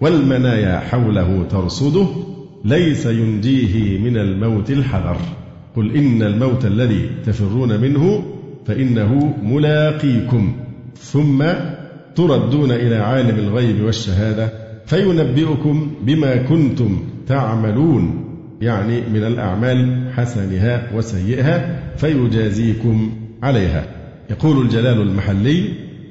والمنايا 0.00 0.80
حوله 0.80 1.46
ترصده 1.50 2.06
ليس 2.64 3.06
ينجيه 3.06 3.98
من 3.98 4.16
الموت 4.16 4.70
الحذر. 4.70 5.16
قل 5.76 5.96
إن 5.96 6.22
الموت 6.22 6.64
الذي 6.64 7.10
تفرون 7.26 7.80
منه 7.80 8.22
فإنه 8.66 9.34
ملاقيكم. 9.42 10.52
ثم 11.00 11.42
تردون 12.16 12.70
إلى 12.70 12.96
عالم 12.96 13.38
الغيب 13.38 13.84
والشهادة 13.84 14.52
فينبئكم 14.86 15.90
بما 16.02 16.36
كنتم 16.36 17.02
تعملون 17.26 18.24
يعني 18.60 19.00
من 19.14 19.24
الأعمال 19.24 20.10
حسنها 20.16 20.90
وسيئها 20.94 21.80
فيجازيكم 21.96 23.10
عليها. 23.42 23.84
يقول 24.30 24.62
الجلال 24.62 25.00
المحلي 25.00 25.64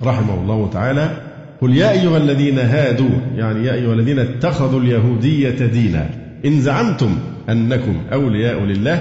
رحمه 0.03 0.41
الله 0.41 0.69
تعالى 0.73 1.17
قل 1.61 1.77
يا 1.77 1.91
أيها 1.91 2.17
الذين 2.17 2.59
هادوا 2.59 3.09
يعني 3.35 3.67
يا 3.67 3.73
أيها 3.73 3.93
الذين 3.93 4.19
اتخذوا 4.19 4.79
اليهودية 4.79 5.65
دينا 5.65 6.09
إن 6.45 6.61
زعمتم 6.61 7.15
أنكم 7.49 7.95
أولياء 8.13 8.63
لله 8.63 8.95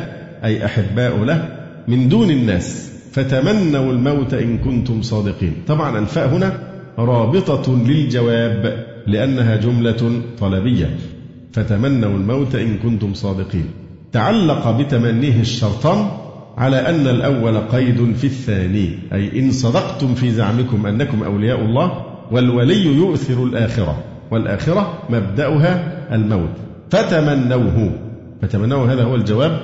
أي 0.44 0.64
أحباء 0.64 1.24
له 1.24 1.48
من 1.88 2.08
دون 2.08 2.30
الناس 2.30 2.92
فتمنوا 3.12 3.92
الموت 3.92 4.34
إن 4.34 4.58
كنتم 4.58 5.02
صادقين. 5.02 5.54
طبعا 5.66 5.98
الفاء 5.98 6.28
هنا 6.28 6.71
رابطة 6.98 7.84
للجواب 7.86 8.84
لأنها 9.06 9.56
جملة 9.56 10.22
طلبية. 10.40 10.96
فتمنوا 11.52 12.16
الموت 12.16 12.54
إن 12.54 12.78
كنتم 12.78 13.14
صادقين. 13.14 13.64
تعلق 14.12 14.70
بتمنيه 14.70 15.40
الشرطان 15.40 16.06
على 16.56 16.76
أن 16.76 17.06
الأول 17.06 17.58
قيد 17.58 18.14
في 18.16 18.24
الثاني. 18.24 18.98
أي 19.12 19.40
إن 19.40 19.50
صدقتم 19.50 20.14
في 20.14 20.30
زعمكم 20.30 20.86
أنكم 20.86 21.22
أولياء 21.22 21.60
الله 21.60 22.02
والولي 22.30 22.96
يؤثر 22.96 23.44
الآخرة. 23.44 24.04
والآخرة 24.30 24.98
مبدأها 25.10 25.98
الموت. 26.14 26.50
فتمنوه. 26.90 27.92
فتمنوه 28.42 28.92
هذا 28.92 29.02
هو 29.02 29.14
الجواب 29.14 29.60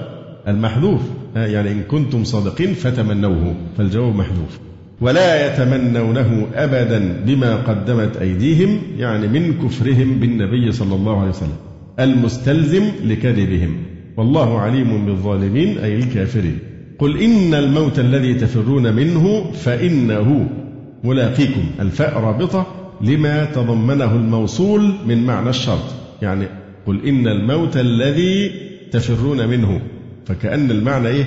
المحذوف. 0.48 1.02
يعني 1.36 1.72
إن 1.72 1.82
كنتم 1.82 2.24
صادقين 2.24 2.74
فتمنوه. 2.74 3.54
فالجواب 3.78 4.16
محذوف. 4.16 4.67
ولا 5.00 5.46
يتمنونه 5.46 6.46
أبدا 6.54 7.22
بما 7.26 7.56
قدمت 7.56 8.16
أيديهم 8.16 8.80
يعني 8.96 9.28
من 9.28 9.52
كفرهم 9.52 10.20
بالنبي 10.20 10.72
صلى 10.72 10.94
الله 10.94 11.20
عليه 11.20 11.30
وسلم 11.30 11.56
المستلزم 12.00 12.84
لكذبهم. 13.04 13.76
والله 14.16 14.58
عليم 14.58 15.06
بالظالمين 15.06 15.78
أي 15.78 15.94
الكافرين. 15.94 16.58
قل 16.98 17.22
إن 17.22 17.54
الموت 17.54 17.98
الذي 17.98 18.34
تفرون 18.34 18.92
منه 18.92 19.50
فإنه 19.52 20.48
ملاقيكم 21.04 21.64
الفاء 21.80 22.18
رابطة 22.18 22.66
لما 23.00 23.44
تضمنه 23.44 24.12
الموصول 24.16 24.92
من 25.06 25.26
معنى 25.26 25.50
الشرط. 25.50 25.94
يعني 26.22 26.46
قل 26.86 27.06
إن 27.06 27.28
الموت 27.28 27.76
الذي 27.76 28.50
تفرون 28.90 29.48
منه 29.48 29.80
فكأن 30.26 30.70
المعنى 30.70 31.08
إيه؟ 31.08 31.24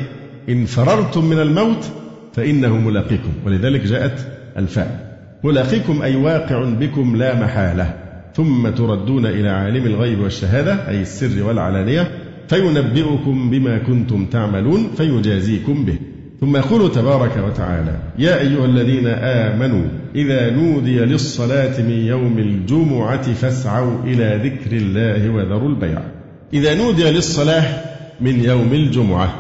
إن 0.50 0.66
فررتم 0.66 1.26
من 1.26 1.40
الموت 1.40 1.92
فإنه 2.34 2.78
ملاقيكم. 2.78 3.32
ولذلك 3.46 3.82
جاءت 3.82 4.28
الفاء. 4.58 5.18
ملاقيكم 5.44 6.02
أي 6.02 6.16
واقع 6.16 6.64
بكم 6.64 7.16
لا 7.16 7.36
محالة. 7.36 7.94
ثم 8.36 8.70
تردون 8.70 9.26
إلى 9.26 9.50
عالم 9.50 9.86
الغيب 9.86 10.20
والشهادة 10.20 10.90
أي 10.90 11.02
السر 11.02 11.44
والعلانية 11.44 12.12
فينبئكم 12.48 13.50
بما 13.50 13.78
كنتم 13.78 14.26
تعملون 14.26 14.92
فيجازيكم 14.98 15.86
به. 15.86 15.96
ثم 16.42 16.58
يقول 16.58 16.92
تبارك 16.92 17.38
وتعالى 17.38 17.96
يا 18.20 18.40
أيها 18.40 18.66
الذين 18.66 19.08
آمنوا 19.08 19.84
إذا 20.16 20.50
نودي 20.50 21.00
للصلاة 21.00 21.82
من 21.82 22.06
يوم 22.06 22.38
الجمعة 22.38 23.34
فاسعوا 23.34 24.04
إلى 24.04 24.40
ذكر 24.44 24.78
الله 24.78 25.30
وذروا 25.30 25.70
البيع. 25.70 26.02
إذا 26.54 26.76
نودي 26.76 27.12
للصلاة 27.12 27.64
من 28.22 28.44
يوم 28.44 28.74
الجمعة. 28.74 29.34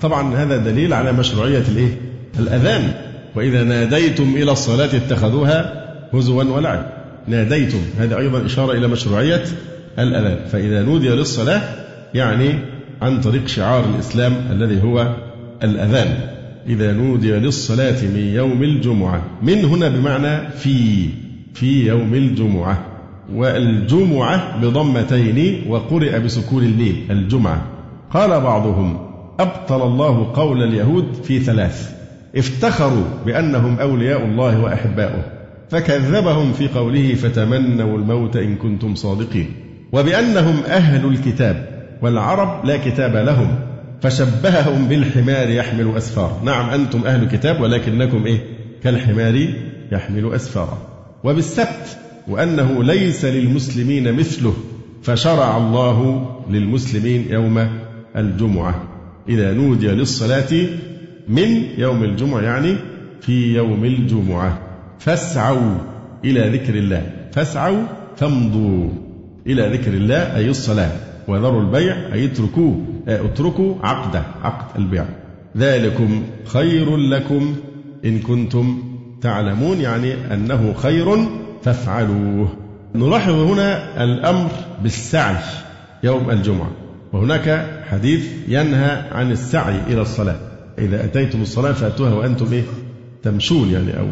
طبعا 0.00 0.34
هذا 0.34 0.56
دليل 0.56 0.92
على 0.92 1.12
مشروعية 1.12 1.62
الإيه؟ 1.68 2.07
الأذان. 2.38 2.92
وإذا 3.36 3.64
ناديتم 3.64 4.34
إلى 4.36 4.52
الصلاة 4.52 4.96
اتخذوها 4.96 5.84
هزوا 6.14 6.44
ولعب 6.44 6.86
ناديتم. 7.26 7.80
هذا 7.98 8.18
أيضا 8.18 8.46
إشارة 8.46 8.72
إلى 8.72 8.88
مشروعية 8.88 9.44
الأذان. 9.98 10.48
فإذا 10.48 10.82
نودي 10.82 11.08
للصلاة 11.08 11.62
يعني 12.14 12.58
عن 13.02 13.20
طريق 13.20 13.46
شعار 13.46 13.84
الإسلام 13.94 14.32
الذي 14.50 14.82
هو 14.82 15.14
الأذان. 15.62 16.18
إذا 16.66 16.92
نودي 16.92 17.32
للصلاة 17.32 18.02
من 18.02 18.32
يوم 18.34 18.62
الجمعة. 18.62 19.22
من 19.42 19.64
هنا 19.64 19.88
بمعنى 19.88 20.50
في. 20.50 21.08
في 21.54 21.86
يوم 21.86 22.14
الجمعة. 22.14 22.84
والجمعة 23.34 24.60
بضمتين 24.60 25.64
وقرئ 25.68 26.18
بسكون 26.18 26.64
الميم 26.64 27.06
الجمعة. 27.10 27.66
قال 28.10 28.40
بعضهم 28.40 28.98
أبطل 29.40 29.82
الله 29.82 30.32
قول 30.34 30.62
اليهود 30.62 31.06
في 31.24 31.40
ثلاث. 31.40 31.97
افتخروا 32.38 33.04
بأنهم 33.26 33.78
أولياء 33.78 34.24
الله 34.24 34.60
وأحباؤه 34.60 35.24
فكذبهم 35.70 36.52
في 36.52 36.68
قوله 36.68 37.14
فتمنوا 37.14 37.98
الموت 37.98 38.36
إن 38.36 38.56
كنتم 38.56 38.94
صادقين 38.94 39.52
وبأنهم 39.92 40.56
أهل 40.66 41.06
الكتاب 41.06 41.78
والعرب 42.02 42.66
لا 42.66 42.76
كتاب 42.76 43.16
لهم 43.16 43.58
فشبههم 44.02 44.88
بالحمار 44.88 45.50
يحمل 45.50 45.96
أسفار 45.96 46.40
نعم 46.44 46.70
أنتم 46.70 47.04
أهل 47.06 47.22
الكتاب 47.22 47.60
ولكنكم 47.60 48.26
إيه؟ 48.26 48.40
كالحمار 48.82 49.48
يحمل 49.92 50.34
أسفارا. 50.34 50.78
وبالسبت 51.24 51.98
وأنه 52.28 52.84
ليس 52.84 53.24
للمسلمين 53.24 54.12
مثله 54.12 54.54
فشرع 55.02 55.56
الله 55.56 56.28
للمسلمين 56.50 57.26
يوم 57.30 57.68
الجمعة. 58.16 58.82
إذا 59.28 59.52
نودي 59.52 59.88
للصلاة 59.88 60.66
من 61.28 61.64
يوم 61.78 62.04
الجمعة 62.04 62.40
يعني 62.40 62.76
في 63.20 63.54
يوم 63.54 63.84
الجمعة. 63.84 64.58
فاسعوا 64.98 65.74
إلى 66.24 66.48
ذكر 66.58 66.74
الله. 66.74 67.02
فاسعوا 67.32 67.82
فامضوا 68.16 68.90
إلى 69.46 69.68
ذكر 69.68 69.92
الله 69.92 70.36
أي 70.36 70.48
الصلاة. 70.48 70.90
وذروا 71.28 71.60
البيع 71.60 71.96
أي 72.12 72.24
اتركوه 72.24 72.84
اتركوا 73.08 73.74
عقده 73.82 74.22
عقد 74.42 74.80
البيع. 74.80 75.04
ذلكم 75.56 76.22
خير 76.44 76.96
لكم 76.96 77.56
إن 78.04 78.18
كنتم 78.18 78.82
تعلمون 79.20 79.80
يعني 79.80 80.34
أنه 80.34 80.72
خير 80.72 81.16
فافعلوه. 81.62 82.48
نلاحظ 82.94 83.34
هنا 83.34 84.04
الأمر 84.04 84.50
بالسعي 84.82 85.36
يوم 86.04 86.30
الجمعة. 86.30 86.70
وهناك 87.12 87.66
حديث 87.90 88.26
ينهى 88.48 89.02
عن 89.12 89.30
السعي 89.30 89.80
إلى 89.86 90.02
الصلاة. 90.02 90.47
إذا 90.78 91.04
أتيتم 91.04 91.42
الصلاة 91.42 91.72
فأتوها 91.72 92.14
وأنتم 92.14 92.52
إيه؟ 92.52 92.62
تمشون 93.22 93.70
يعني 93.70 93.98
أو 93.98 94.06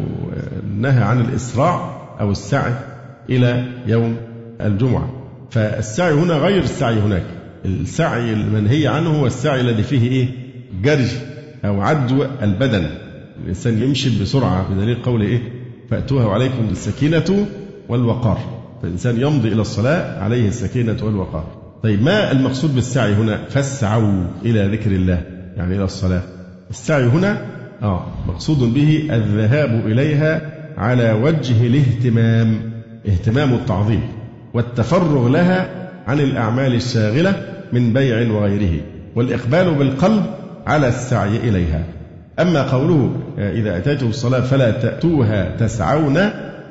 نهى 0.77 1.03
عن 1.03 1.21
الإسراع 1.21 1.97
أو 2.19 2.31
السعي 2.31 2.73
إلى 3.29 3.65
يوم 3.87 4.15
الجمعة. 4.61 5.09
فالسعي 5.49 6.13
هنا 6.13 6.33
غير 6.33 6.63
السعي 6.63 6.99
هناك. 6.99 7.23
السعي 7.65 8.33
المنهي 8.33 8.87
عنه 8.87 9.19
هو 9.19 9.27
السعي 9.27 9.61
الذي 9.61 9.83
فيه 9.83 10.11
إيه؟ 10.11 10.27
جري 10.83 11.07
أو 11.65 11.81
عدو 11.81 12.25
البدن. 12.41 12.89
الإنسان 13.43 13.83
يمشي 13.83 14.21
بسرعة 14.21 14.73
بدليل 14.73 14.95
قوله 15.03 15.25
إيه؟ 15.25 15.41
فأتوها 15.89 16.25
وعليكم 16.25 16.67
السكينة 16.71 17.47
والوقار. 17.89 18.39
فالإنسان 18.81 19.21
يمضي 19.21 19.47
إلى 19.47 19.61
الصلاة 19.61 20.23
عليه 20.23 20.47
السكينة 20.47 20.97
والوقار. 21.03 21.45
طيب 21.83 22.01
ما 22.01 22.31
المقصود 22.31 22.75
بالسعي 22.75 23.13
هنا؟ 23.13 23.45
فاسعوا 23.49 24.23
إلى 24.45 24.67
ذكر 24.77 24.91
الله 24.91 25.21
يعني 25.57 25.75
إلى 25.75 25.83
الصلاة. 25.83 26.23
السعي 26.69 27.03
هنا 27.05 27.41
آه 27.83 28.05
مقصود 28.27 28.73
به 28.73 29.07
الذهاب 29.11 29.87
إليها 29.87 30.41
على 30.77 31.11
وجه 31.11 31.67
الاهتمام 31.67 32.59
اهتمام 33.07 33.53
التعظيم 33.53 34.01
والتفرغ 34.53 35.27
لها 35.27 35.89
عن 36.07 36.19
الأعمال 36.19 36.75
الشاغلة 36.75 37.43
من 37.73 37.93
بيع 37.93 38.31
وغيره 38.31 38.81
والإقبال 39.15 39.73
بالقلب 39.73 40.23
على 40.67 40.87
السعي 40.87 41.37
إليها. 41.37 41.83
أما 42.39 42.61
قوله 42.61 43.11
إذا 43.37 43.77
أتيتم 43.77 44.07
الصلاة 44.07 44.41
فلا 44.41 44.71
تأتوها 44.71 45.55
تسعون 45.57 46.19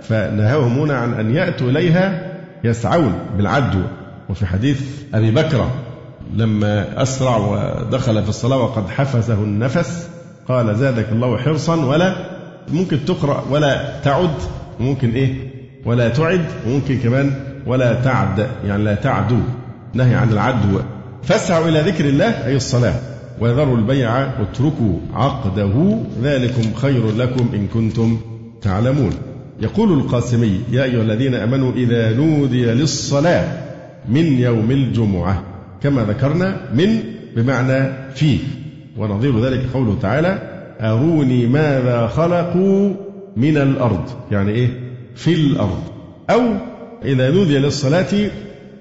فنهاهم 0.02 0.78
هنا 0.78 0.94
عن 0.94 1.14
أن 1.14 1.34
يأتوا 1.34 1.70
إليها 1.70 2.22
يسعون 2.64 3.12
بالعدو 3.36 3.82
وفي 4.28 4.46
حديث 4.46 4.80
أبي 5.14 5.30
بكر 5.30 5.70
لما 6.34 7.02
أسرع 7.02 7.36
ودخل 7.36 8.22
في 8.22 8.28
الصلاة 8.28 8.56
وقد 8.56 8.88
حفزه 8.88 9.34
النفس 9.34 10.08
قال 10.48 10.76
زادك 10.76 11.12
الله 11.12 11.38
حرصا 11.38 11.84
ولا 11.84 12.14
ممكن 12.72 13.04
تقرأ 13.04 13.44
ولا 13.50 14.00
تعد 14.04 14.34
وممكن 14.80 15.10
إيه؟ 15.10 15.34
ولا 15.84 16.08
تعد 16.08 16.44
وممكن 16.66 16.98
كمان 16.98 17.32
ولا 17.66 17.94
تعد 18.02 18.46
يعني 18.64 18.84
لا 18.84 18.94
تعدو 18.94 19.38
نهي 19.94 20.14
عن 20.14 20.32
العدو 20.32 20.80
فاسعوا 21.22 21.68
إلى 21.68 21.80
ذكر 21.80 22.04
الله 22.04 22.46
أي 22.46 22.56
الصلاة. 22.56 22.94
وذروا 23.40 23.76
البيع 23.76 24.40
واتركوا 24.40 24.98
عقده 25.14 25.98
ذلكم 26.22 26.74
خير 26.74 27.12
لكم 27.16 27.48
إن 27.54 27.66
كنتم 27.66 28.18
تعلمون. 28.62 29.12
يقول 29.60 29.92
القاسمي 29.92 30.60
يا 30.70 30.84
أيها 30.84 31.02
الذين 31.02 31.34
آمنوا 31.34 31.72
إذا 31.72 32.12
نودي 32.12 32.64
للصلاة 32.64 33.44
من 34.08 34.38
يوم 34.38 34.70
الجمعة 34.70 35.42
كما 35.82 36.04
ذكرنا 36.04 36.60
من 36.74 37.02
بمعنى 37.36 37.92
فيه. 38.14 38.38
ونظير 38.96 39.44
ذلك 39.44 39.60
قوله 39.74 39.98
تعالى 40.02 40.38
أروني 40.80 41.46
ماذا 41.46 42.06
خلقوا 42.06 42.94
من 43.36 43.56
الأرض؟ 43.56 44.04
يعني 44.30 44.50
إيه؟ 44.52 44.68
في 45.14 45.34
الأرض. 45.34 45.82
أو 46.30 46.42
إذا 47.04 47.30
نودي 47.30 47.58
للصلاة 47.58 48.30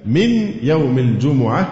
من 0.05 0.49
يوم 0.63 0.99
الجمعة 0.99 1.69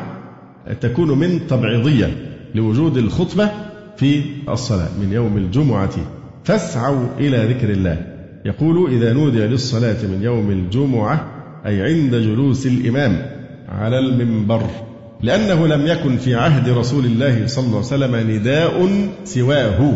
تكون 0.81 1.19
من 1.19 1.47
تبعيضية 1.47 2.09
لوجود 2.55 2.97
الخطبة 2.97 3.51
في 3.97 4.21
الصلاة 4.49 4.89
من 5.01 5.13
يوم 5.13 5.37
الجمعة. 5.37 5.95
فاسعوا 6.43 7.07
إلى 7.19 7.37
ذكر 7.37 7.69
الله. 7.69 7.97
يقول 8.45 8.93
إذا 8.93 9.13
نودي 9.13 9.39
للصلاة 9.39 10.03
من 10.03 10.19
يوم 10.21 10.51
الجمعة 10.51 11.25
أي 11.65 11.81
عند 11.81 12.15
جلوس 12.15 12.67
الإمام 12.67 13.25
على 13.69 13.99
المنبر. 13.99 14.63
لأنه 15.23 15.67
لم 15.67 15.87
يكن 15.87 16.17
في 16.17 16.35
عهد 16.35 16.69
رسول 16.69 17.05
الله 17.05 17.47
صلى 17.47 17.65
الله 17.65 17.77
عليه 17.77 17.87
وسلم 17.87 18.29
نداء 18.29 18.89
سواه. 19.23 19.93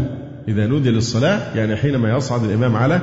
إذا 0.48 0.68
نودي 0.68 0.90
للصلاة 0.90 1.56
يعني 1.56 1.76
حينما 1.76 2.18
يصعد 2.18 2.44
الإمام 2.44 2.76
على 2.76 3.02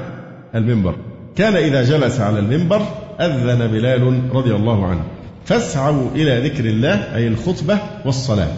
المنبر. 0.55 0.95
كان 1.37 1.57
إذا 1.57 1.83
جلس 1.83 2.21
على 2.21 2.39
المنبر 2.39 2.83
أذن 3.21 3.67
بلال 3.67 4.23
رضي 4.33 4.55
الله 4.55 4.87
عنه. 4.87 5.03
فاسعوا 5.45 6.11
إلى 6.15 6.49
ذكر 6.49 6.65
الله 6.65 7.17
أي 7.17 7.29
الخطبة 7.29 7.79
والصلاة. 8.05 8.53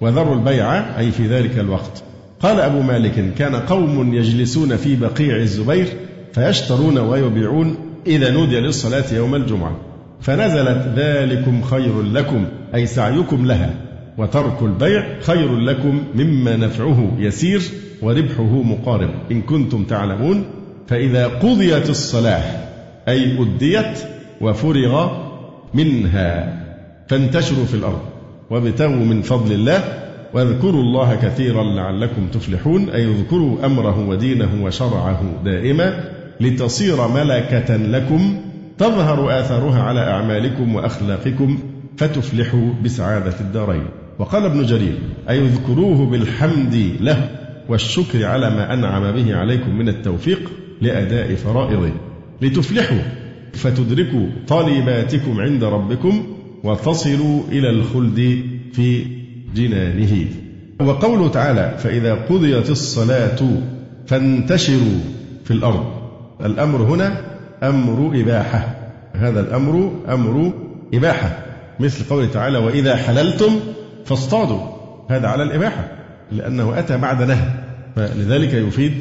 وذروا 0.00 0.34
البيع 0.34 0.98
أي 0.98 1.10
في 1.10 1.26
ذلك 1.26 1.58
الوقت. 1.58 2.02
قال 2.40 2.60
أبو 2.60 2.82
مالك 2.82 3.34
كان 3.38 3.54
قوم 3.54 4.14
يجلسون 4.14 4.76
في 4.76 4.96
بقيع 4.96 5.36
الزبير 5.36 5.86
فيشترون 6.32 6.98
ويبيعون 6.98 7.76
إذا 8.06 8.30
نودي 8.30 8.60
للصلاة 8.60 9.14
يوم 9.14 9.34
الجمعة. 9.34 9.76
فنزلت 10.20 10.92
ذلكم 10.96 11.62
خير 11.62 12.02
لكم. 12.02 12.46
أي 12.74 12.86
سعيكم 12.86 13.46
لها 13.46 13.74
وترك 14.18 14.62
البيع 14.62 15.20
خير 15.20 15.56
لكم 15.56 16.04
مما 16.14 16.56
نفعه 16.56 17.12
يسير 17.18 17.62
وربحه 18.02 18.62
مقارب. 18.62 19.10
إن 19.30 19.42
كنتم 19.42 19.84
تعلمون 19.84 20.44
فإذا 20.86 21.26
قضيت 21.26 21.90
الصلاة 21.90 22.42
أي 23.08 23.42
أديت 23.42 23.98
وفرغ 24.40 25.10
منها 25.74 26.62
فانتشروا 27.08 27.64
في 27.64 27.74
الأرض 27.74 28.00
وابتغوا 28.50 29.04
من 29.04 29.22
فضل 29.22 29.52
الله 29.52 29.84
واذكروا 30.34 30.82
الله 30.82 31.14
كثيرا 31.14 31.64
لعلكم 31.64 32.26
تفلحون 32.26 32.90
أي 32.90 33.04
اذكروا 33.04 33.66
أمره 33.66 34.08
ودينه 34.08 34.64
وشرعه 34.64 35.22
دائما 35.44 36.04
لتصير 36.40 37.08
ملكة 37.08 37.76
لكم 37.76 38.36
تظهر 38.78 39.40
آثارها 39.40 39.82
على 39.82 40.00
أعمالكم 40.00 40.74
وأخلاقكم. 40.74 41.58
فتفلحوا 41.96 42.72
بسعادة 42.84 43.40
الدارين. 43.40 43.86
وقال 44.18 44.44
ابن 44.44 44.62
جرير 44.62 44.98
أي 45.28 45.38
اذكروه 45.38 46.06
بالحمد 46.06 46.96
له 47.00 47.30
والشكر 47.68 48.24
على 48.26 48.50
ما 48.50 48.74
أنعم 48.74 49.12
به 49.12 49.36
عليكم 49.36 49.78
من 49.78 49.88
التوفيق 49.88 50.50
لأداء 50.80 51.34
فرائضه. 51.34 51.92
لتفلحوا 52.42 52.98
فتدركوا 53.52 54.26
طالباتكم 54.48 55.40
عند 55.40 55.64
ربكم 55.64 56.26
وتصلوا 56.64 57.42
إلى 57.48 57.70
الخلد 57.70 58.44
في 58.72 59.04
جنانه. 59.54 60.26
وقوله 60.80 61.28
تعالى 61.28 61.78
فإذا 61.78 62.14
قضيت 62.14 62.70
الصلاة 62.70 63.38
فانتشروا 64.06 65.00
في 65.44 65.50
الأرض. 65.50 65.84
الأمر 66.44 66.82
هنا 66.82 67.20
أمر 67.62 68.20
إباحة. 68.20 68.76
هذا 69.12 69.40
الأمر 69.40 69.92
أمر 70.08 70.52
إباحة. 70.94 71.51
مثل 71.80 72.04
قوله 72.10 72.26
تعالى 72.26 72.58
وإذا 72.58 72.96
حللتم 72.96 73.60
فاصطادوا. 74.04 74.60
هذا 75.10 75.28
على 75.28 75.42
الإباحة 75.42 75.88
لأنه 76.32 76.78
أتى 76.78 76.96
بعد 76.96 77.22
نهي 77.22 77.48
فلذلك 77.96 78.54
يفيد 78.54 78.92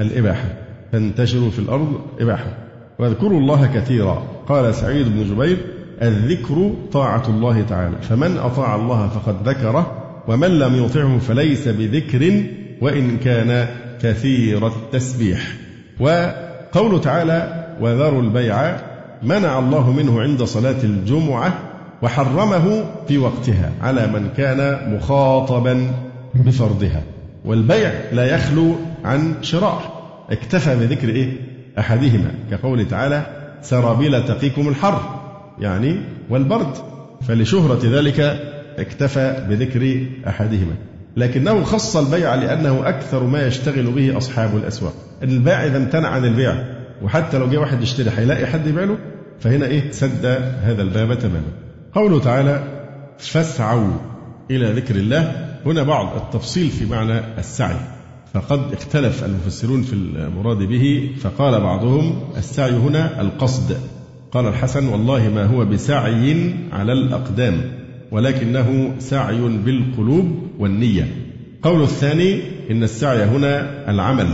الإباحة. 0.00 0.44
فانتشروا 0.92 1.50
في 1.50 1.58
الأرض 1.58 2.00
إباحة. 2.20 2.56
واذكروا 2.98 3.40
الله 3.40 3.66
كثيرا 3.66 4.22
قال 4.48 4.74
سعيد 4.74 5.06
بن 5.08 5.34
جبير 5.34 5.56
الذكر 6.02 6.72
طاعة 6.92 7.28
الله 7.28 7.62
تعالى 7.62 7.96
فمن 8.02 8.36
أطاع 8.36 8.76
الله 8.76 9.08
فقد 9.08 9.48
ذكره 9.48 9.96
ومن 10.28 10.58
لم 10.58 10.84
يطعه 10.84 11.18
فليس 11.18 11.68
بذكر 11.68 12.42
وإن 12.80 13.18
كان 13.18 13.68
كثير 14.02 14.66
التسبيح. 14.66 15.52
وقوله 16.00 16.98
تعالى 16.98 17.66
وذروا 17.80 18.22
البيع 18.22 18.76
منع 19.22 19.58
الله 19.58 19.92
منه 19.92 20.20
عند 20.20 20.42
صلاة 20.42 20.84
الجمعة 20.84 21.58
وحرمه 22.02 22.84
في 23.08 23.18
وقتها 23.18 23.72
على 23.82 24.06
من 24.06 24.28
كان 24.36 24.90
مخاطبا 24.96 25.92
بفرضها. 26.34 27.02
والبيع 27.44 27.92
لا 28.12 28.34
يخلو 28.34 28.74
عن 29.04 29.34
شراء. 29.42 30.00
اكتفى 30.30 30.76
بذكر 30.76 31.08
إيه؟ 31.08 31.32
أحدهما. 31.78 32.34
كقوله 32.50 32.84
تعالى 32.84 33.26
سرابيل 33.62 34.24
تقيكم 34.24 34.68
الحر. 34.68 35.00
يعني 35.58 36.00
والبرد. 36.30 36.76
فلشهرة 37.28 37.80
ذلك 37.84 38.20
اكتفى 38.78 39.46
بذكر 39.48 40.06
أحدهما. 40.28 40.74
لكنه 41.16 41.64
خص 41.64 41.96
البيع 41.96 42.34
لأنه 42.34 42.88
أكثر 42.88 43.24
ما 43.24 43.46
يشتغل 43.46 43.90
به 43.90 44.18
أصحاب 44.18 44.56
الأسواق. 44.56 44.94
البائع 45.22 45.66
إذا 45.66 45.76
امتنع 45.76 46.08
عن 46.08 46.24
البيع. 46.24 46.54
وحتى 47.02 47.38
لو 47.38 47.48
جاء 47.48 47.60
واحد 47.60 47.82
يشتري 47.82 48.10
هيلاقي 48.16 48.46
حد 48.46 48.66
يبيع 48.66 48.84
له؟ 48.84 48.98
فهنا 49.40 49.66
إيه؟ 49.66 49.90
سد 49.90 50.26
هذا 50.62 50.82
الباب 50.82 51.18
تماما. 51.18 51.69
قوله 51.94 52.20
تعالى 52.20 52.62
فاسعوا 53.18 53.90
إلى 54.50 54.72
ذكر 54.72 54.94
الله. 54.94 55.46
هنا 55.66 55.82
بعض 55.82 56.16
التفصيل 56.16 56.68
في 56.70 56.86
معنى 56.86 57.20
السعي. 57.38 57.76
فقد 58.34 58.72
اختلف 58.72 59.24
المفسرون 59.24 59.82
في 59.82 59.92
المراد 59.92 60.58
به 60.58 61.10
فقال 61.20 61.60
بعضهم 61.60 62.20
السعي 62.36 62.70
هنا 62.70 63.20
القصد. 63.20 63.76
قال 64.32 64.46
الحسن 64.46 64.88
والله 64.88 65.28
ما 65.28 65.44
هو 65.44 65.64
بسعي 65.64 66.54
على 66.72 66.92
الأقدام 66.92 67.72
ولكنه 68.10 68.94
سعي 68.98 69.40
بالقلوب 69.40 70.38
والنية. 70.58 71.08
قول 71.62 71.82
الثاني 71.82 72.42
إن 72.70 72.82
السعي 72.82 73.24
هنا 73.24 73.90
العمل. 73.90 74.28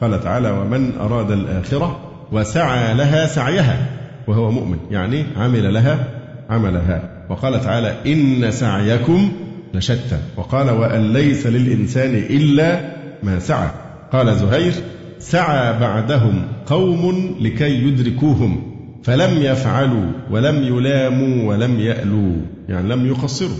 قال 0.00 0.20
تعالى 0.20 0.50
ومن 0.50 0.92
أراد 1.00 1.30
الآخرة 1.30 2.00
وسعى 2.32 2.94
لها 2.94 3.26
سعيها 3.26 3.86
وهو 4.26 4.50
مؤمن. 4.50 4.78
يعني 4.90 5.24
عمل 5.36 5.74
لها 5.74 6.17
عملها. 6.48 7.26
وقال 7.30 7.60
تعالى 7.60 7.94
إن 8.06 8.50
سعيكم 8.50 9.32
لشتى. 9.74 10.18
وقال 10.36 10.70
وأن 10.70 11.12
ليس 11.12 11.46
للإنسان 11.46 12.14
إلا 12.14 12.80
ما 13.22 13.38
سعى. 13.38 13.70
قال 14.12 14.36
زهير 14.36 14.72
سعى 15.18 15.80
بعدهم 15.80 16.42
قوم 16.66 17.34
لكي 17.40 17.88
يدركوهم. 17.88 18.62
فلم 19.02 19.42
يفعلوا 19.42 20.06
ولم 20.30 20.56
يلاموا 20.62 21.50
ولم 21.50 21.80
يألوا. 21.80 22.36
يعني 22.68 22.88
لم 22.88 23.06
يقصروا. 23.06 23.56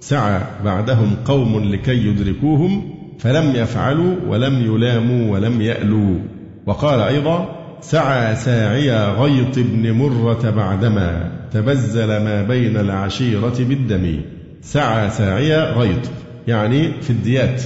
سعى 0.00 0.40
بعدهم 0.64 1.16
قوم 1.24 1.64
لكي 1.64 2.06
يدركوهم. 2.06 2.94
فلم 3.18 3.56
يفعلوا 3.56 4.14
ولم 4.28 4.74
يلاموا 4.74 5.32
ولم 5.32 5.60
يألوا. 5.62 6.18
وقال 6.66 7.00
أيضا 7.00 7.48
سعى 7.80 8.36
ساعي 8.36 9.06
غيط 9.06 9.58
بن 9.58 9.92
مرة 9.92 10.50
بعدما. 10.50 11.41
تبزل 11.52 12.06
ما 12.06 12.42
بين 12.42 12.76
العشيرة 12.76 13.54
بالدم. 13.58 14.20
سعى 14.62 15.10
ساعي 15.10 15.56
غيط. 15.56 16.10
يعني 16.46 17.02
في 17.02 17.10
الديات 17.10 17.62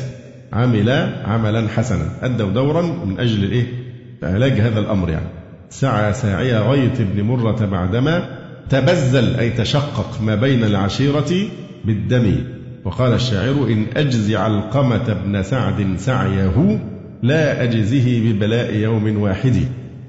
عمل 0.53 0.91
عملا 1.25 1.69
حسنا. 1.69 2.09
أدوا 2.23 2.51
دورا 2.51 2.83
من 2.83 3.21
أجل 3.21 3.45
الإيه؟ 3.45 3.67
علاج 4.23 4.53
هذا 4.53 4.81
الأمر 4.81 5.11
يعني. 5.11 5.27
سعى 5.71 6.13
ساعي 6.13 6.57
غيط 6.57 6.93
بن 6.99 7.23
مرة 7.23 7.67
بعدما 7.67 8.29
تبزل 8.71 9.35
أي 9.35 9.51
تشقق 9.51 10.21
ما 10.23 10.35
بين 10.35 10.65
العشيرة 10.65 11.33
بالدم. 11.85 12.35
وقال 12.85 13.13
الشاعر 13.13 13.67
إن 13.71 13.87
أجزي 13.97 14.37
علقمة 14.37 15.17
بن 15.25 15.43
سعد 15.43 15.97
سعيه 15.97 16.81
لا 17.23 17.63
أجزه 17.63 18.21
ببلاء 18.25 18.75
يوم 18.75 19.19
واحد. 19.23 19.55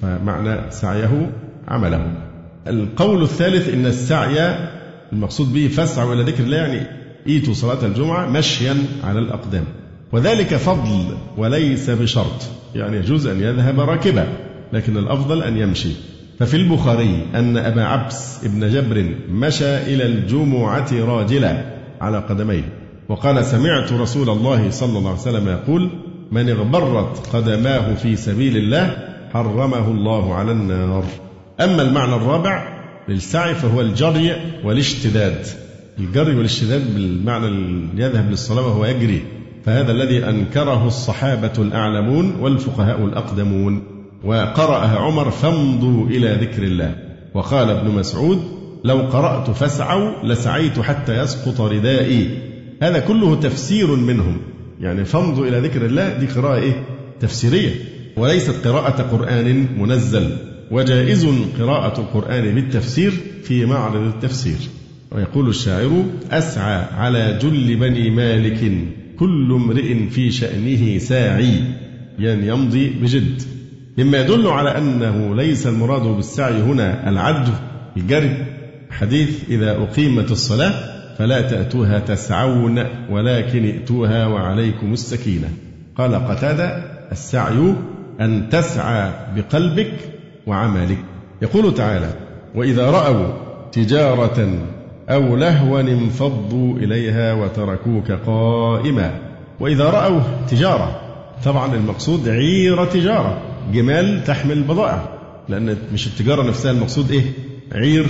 فمعنى 0.01 0.71
سعيه 0.71 1.31
عمله. 1.67 2.26
القول 2.69 3.23
الثالث 3.23 3.69
إن 3.69 3.85
السعي 3.85 4.55
المقصود 5.13 5.53
به 5.53 5.67
فاسعوا 5.67 6.13
إلى 6.13 6.23
ذكر 6.23 6.43
الله 6.43 6.57
يعني 6.57 6.87
إيتوا 7.27 7.53
صلاة 7.53 7.85
الجمعة 7.85 8.29
مشيا 8.29 8.75
على 9.03 9.19
الأقدام. 9.19 9.63
وذلك 10.11 10.55
فضل 10.55 11.17
وليس 11.37 11.89
بشرط 11.89 12.47
يعني 12.75 12.97
يجوز 12.97 13.27
أن 13.27 13.41
يذهب 13.41 13.79
راكبا 13.79 14.27
لكن 14.73 14.97
الأفضل 14.97 15.43
أن 15.43 15.57
يمشي. 15.57 15.89
ففي 16.39 16.57
البخاري 16.57 17.25
أن 17.35 17.57
أبا 17.57 17.83
عبس 17.83 18.45
ابن 18.45 18.69
جبر 18.69 19.15
مشى 19.29 19.77
إلى 19.77 20.05
الجمعة 20.05 20.89
راجلا 20.93 21.63
على 22.01 22.17
قدميه 22.17 22.73
وقال 23.09 23.45
سمعت 23.45 23.93
رسول 23.93 24.29
الله 24.29 24.69
صلى 24.69 24.97
الله 24.97 25.09
عليه 25.09 25.21
وسلم 25.21 25.47
يقول 25.47 25.89
من 26.31 26.49
اغبرت 26.49 27.27
قدماه 27.35 27.93
في 27.93 28.15
سبيل 28.15 28.57
الله 28.57 28.97
حرمه 29.33 29.91
الله 29.91 30.35
على 30.35 30.51
النار. 30.51 31.03
أما 31.61 31.81
المعنى 31.81 32.15
الرابع 32.15 32.77
للسعي 33.09 33.55
فهو 33.55 33.81
الجري 33.81 34.35
والاشتداد. 34.63 35.45
الجري 35.99 36.35
والاشتداد 36.35 36.93
بالمعنى 36.93 37.47
يذهب 37.95 38.29
للصلاة 38.29 38.67
وهو 38.67 38.85
يجري. 38.85 39.21
فهذا 39.65 39.91
الذي 39.91 40.29
أنكره 40.29 40.87
الصحابة 40.87 41.53
الأعلمون 41.57 42.35
والفقهاء 42.39 43.05
الأقدمون. 43.05 43.83
وقرأها 44.23 44.99
عمر 44.99 45.31
فامضوا 45.31 46.07
إلى 46.07 46.33
ذكر 46.33 46.63
الله. 46.63 46.95
وقال 47.33 47.69
ابن 47.69 47.91
مسعود 47.91 48.41
لو 48.83 48.97
قرأت 48.97 49.49
فاسعوا 49.49 50.11
لسعيت 50.23 50.79
حتى 50.79 51.23
يسقط 51.23 51.61
ردائي. 51.61 52.29
هذا 52.81 52.99
كله 52.99 53.35
تفسير 53.35 53.95
منهم. 53.95 54.37
يعني 54.81 55.05
فامضوا 55.05 55.45
إلى 55.45 55.59
ذكر 55.59 55.85
الله 55.85 56.17
دي 56.17 56.25
قراءة 56.25 56.59
إيه؟ 56.59 56.83
تفسيرية. 57.19 57.71
وليست 58.17 58.67
قراءة 58.67 59.01
قرآن 59.01 59.67
منزل. 59.77 60.37
وجائز 60.71 61.27
قراءة 61.59 61.99
القرآن 61.99 62.55
بالتفسير 62.55 63.13
في 63.43 63.65
معرض 63.65 64.01
التفسير. 64.15 64.57
ويقول 65.11 65.49
الشاعر 65.49 66.05
أسعى 66.31 66.83
على 66.97 67.39
جل 67.41 67.75
بني 67.75 68.09
مالك 68.09 68.71
كل 69.19 69.51
امرئ 69.51 70.09
في 70.09 70.31
شأنه 70.31 70.97
ساعي 70.97 71.59
يعني 72.19 72.47
يمضي 72.47 72.89
بجد. 72.89 73.41
مما 73.97 74.21
يدل 74.21 74.47
على 74.47 74.77
أنه 74.77 75.35
ليس 75.35 75.67
المراد 75.67 76.01
بالسعي 76.01 76.61
هنا 76.61 77.09
العد 77.09 77.49
الجري 77.97 78.45
حديث 78.89 79.49
إذا 79.49 79.71
أقيمت 79.71 80.31
الصلاة 80.31 80.73
فلا 81.17 81.41
تأتوها 81.41 81.99
تسعون 81.99 82.83
ولكن 83.09 83.65
ائتوها 83.65 84.27
وعليكم 84.27 84.93
السكينة. 84.93 85.49
قال 85.95 86.15
قتادة 86.15 86.67
السعي 87.11 87.73
أن 88.21 88.49
تسعى 88.49 89.13
بقلبك 89.35 89.93
وعملك. 90.47 90.97
يقول 91.41 91.73
تعالى 91.73 92.13
وإذا 92.55 92.91
رأوا 92.91 93.27
تجارة 93.71 94.59
أو 95.09 95.35
لهوا 95.35 95.81
انفضوا 95.81 96.77
إليها 96.77 97.33
وتركوك 97.33 98.11
قائما. 98.11 99.11
وإذا 99.59 99.89
رأوا 99.89 100.21
تجارة 100.49 101.01
طبعا 101.45 101.75
المقصود 101.75 102.29
عير 102.29 102.85
تجارة 102.85 103.41
جمال 103.73 104.23
تحمل 104.23 104.63
بضائع 104.63 105.09
لأن 105.49 105.77
مش 105.93 106.07
التجارة 106.07 106.43
نفسها 106.43 106.71
المقصود 106.71 107.11
إيه؟ 107.11 107.23
عير 107.71 108.05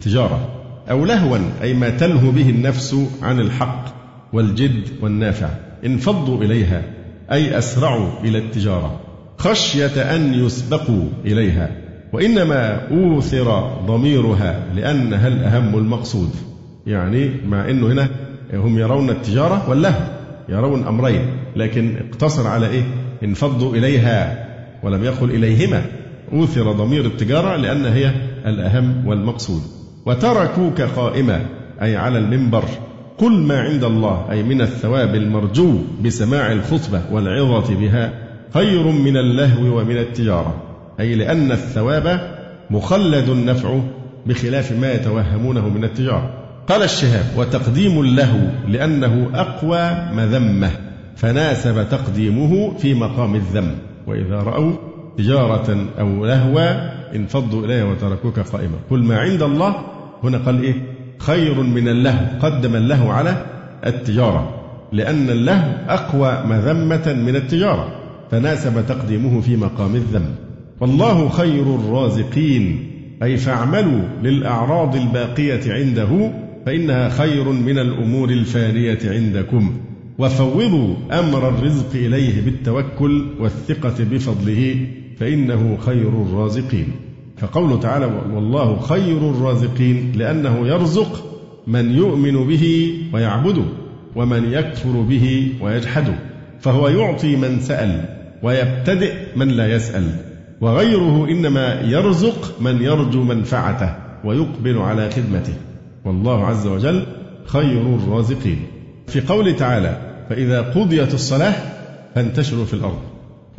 تجارة. 0.00 0.48
أو 0.90 1.04
لهوا 1.04 1.38
أي 1.62 1.74
ما 1.74 1.90
تلهو 1.90 2.30
به 2.30 2.50
النفس 2.50 2.96
عن 3.22 3.40
الحق 3.40 3.84
والجد 4.32 4.88
والنافع. 5.00 5.48
انفضوا 5.86 6.44
إليها 6.44 6.82
أي 7.32 7.58
أسرعوا 7.58 8.10
إلى 8.24 8.38
التجارة. 8.38 9.00
خشية 9.38 10.14
أن 10.14 10.34
يسبقوا 10.34 11.04
إليها 11.24 11.70
وإنما 12.12 12.88
أوثر 12.90 13.76
ضميرها 13.86 14.64
لأنها 14.74 15.28
الأهم 15.28 15.78
المقصود. 15.78 16.30
يعني 16.86 17.30
مع 17.48 17.70
أنه 17.70 17.86
هنا 17.86 18.08
هم 18.54 18.78
يرون 18.78 19.10
التجارة 19.10 19.70
واللهو 19.70 20.00
يرون 20.48 20.86
أمرين 20.86 21.26
لكن 21.56 21.96
اقتصر 21.96 22.46
على 22.46 22.68
إيه؟ 22.68 22.82
انفضوا 23.24 23.74
إليها 23.76 24.46
ولم 24.82 25.04
يقل 25.04 25.30
إليهما. 25.30 25.82
أوثر 26.32 26.72
ضمير 26.72 27.04
التجارة 27.04 27.56
لأن 27.56 27.84
هي 27.86 28.12
الأهم 28.46 29.06
والمقصود. 29.06 29.62
وتركوك 30.06 30.80
قائمة 30.80 31.40
أي 31.82 31.96
على 31.96 32.18
المنبر 32.18 32.64
قل 33.18 33.32
ما 33.32 33.60
عند 33.60 33.84
الله 33.84 34.26
أي 34.30 34.42
من 34.42 34.60
الثواب 34.60 35.14
المرجو 35.14 35.78
بسماع 36.04 36.52
الخطبة 36.52 37.02
والعظة 37.12 37.74
بها. 37.74 38.27
خير 38.54 38.82
من 38.82 39.16
اللهو 39.16 39.78
ومن 39.78 39.96
التجارة. 39.96 40.62
أي 41.00 41.14
لأن 41.14 41.52
الثواب 41.52 42.20
مخلد 42.70 43.28
النفع 43.28 43.80
بخلاف 44.26 44.72
ما 44.72 44.92
يتوهمونه 44.92 45.68
من 45.68 45.84
التجارة. 45.84 46.30
قال 46.68 46.82
الشهاب 46.82 47.24
وتقديم 47.36 48.00
اللهو 48.00 48.38
لأنه 48.68 49.30
أقوى 49.34 49.90
مذمة 50.16 50.70
فناسب 51.16 51.88
تقديمه 51.88 52.78
في 52.78 52.94
مقام 52.94 53.34
الذم. 53.34 53.74
وإذا 54.06 54.36
رأوا 54.36 54.72
تجارة 55.18 55.86
أو 55.98 56.26
لهوا 56.26 56.90
انفضوا 57.16 57.64
إليها 57.64 57.84
وتركوك 57.84 58.40
قائما. 58.40 58.76
قل 58.90 59.02
ما 59.02 59.18
عند 59.18 59.42
الله. 59.42 59.74
هنا 60.22 60.38
قال 60.38 60.62
إيه؟ 60.62 60.74
خير 61.18 61.62
من 61.62 61.88
اللهو. 61.88 62.24
قدم 62.40 62.76
اللهو 62.76 63.10
على 63.10 63.46
التجارة 63.86 64.54
لأن 64.92 65.30
اللهو 65.30 65.70
أقوى 65.88 66.42
مذمة 66.46 67.12
من 67.12 67.36
التجارة. 67.36 68.07
فناسب 68.30 68.86
تقديمه 68.86 69.40
في 69.40 69.56
مقام 69.56 69.94
الذم 69.94 70.34
والله 70.80 71.28
خير 71.28 71.74
الرازقين. 71.74 72.90
أي 73.22 73.36
فاعملوا 73.36 74.02
للأعراض 74.22 74.96
الباقية 74.96 75.72
عنده 75.72 76.32
فإنها 76.66 77.08
خير 77.08 77.52
من 77.52 77.78
الأمور 77.78 78.30
الفانية 78.30 78.98
عندكم. 79.04 79.72
وفوضوا 80.18 80.94
أمر 81.12 81.48
الرزق 81.48 81.90
إليه 81.94 82.44
بالتوكل 82.44 83.26
والثقة 83.40 84.04
بفضله 84.10 84.86
فإنه 85.18 85.78
خير 85.80 86.08
الرازقين. 86.08 86.88
فقوله 87.36 87.80
تعالى 87.80 88.06
والله 88.34 88.80
خير 88.80 89.30
الرازقين 89.30 90.12
لأنه 90.16 90.68
يرزق 90.68 91.24
من 91.66 91.90
يؤمن 91.94 92.46
به 92.46 92.94
ويعبده 93.12 93.64
ومن 94.16 94.52
يكفر 94.52 95.00
به 95.00 95.48
ويجحده 95.60 96.14
فهو 96.60 96.88
يعطي 96.88 97.36
من 97.36 97.60
سأل. 97.60 98.17
ويبتدئ 98.42 99.14
من 99.36 99.48
لا 99.48 99.74
يسأل. 99.74 100.04
وغيره 100.60 101.26
إنما 101.30 101.80
يرزق 101.80 102.60
من 102.60 102.82
يرجو 102.82 103.22
منفعته 103.22 103.94
ويقبل 104.24 104.78
على 104.78 105.10
خدمته. 105.10 105.54
والله 106.04 106.46
عز 106.46 106.66
وجل 106.66 107.06
خير 107.46 107.80
الرازقين. 107.80 108.66
في 109.06 109.20
قوله 109.20 109.52
تعالى 109.52 109.98
فإذا 110.28 110.60
قضيت 110.62 111.14
الصلاة 111.14 111.54
فانتشروا 112.14 112.64
في 112.64 112.74
الأرض. 112.74 112.98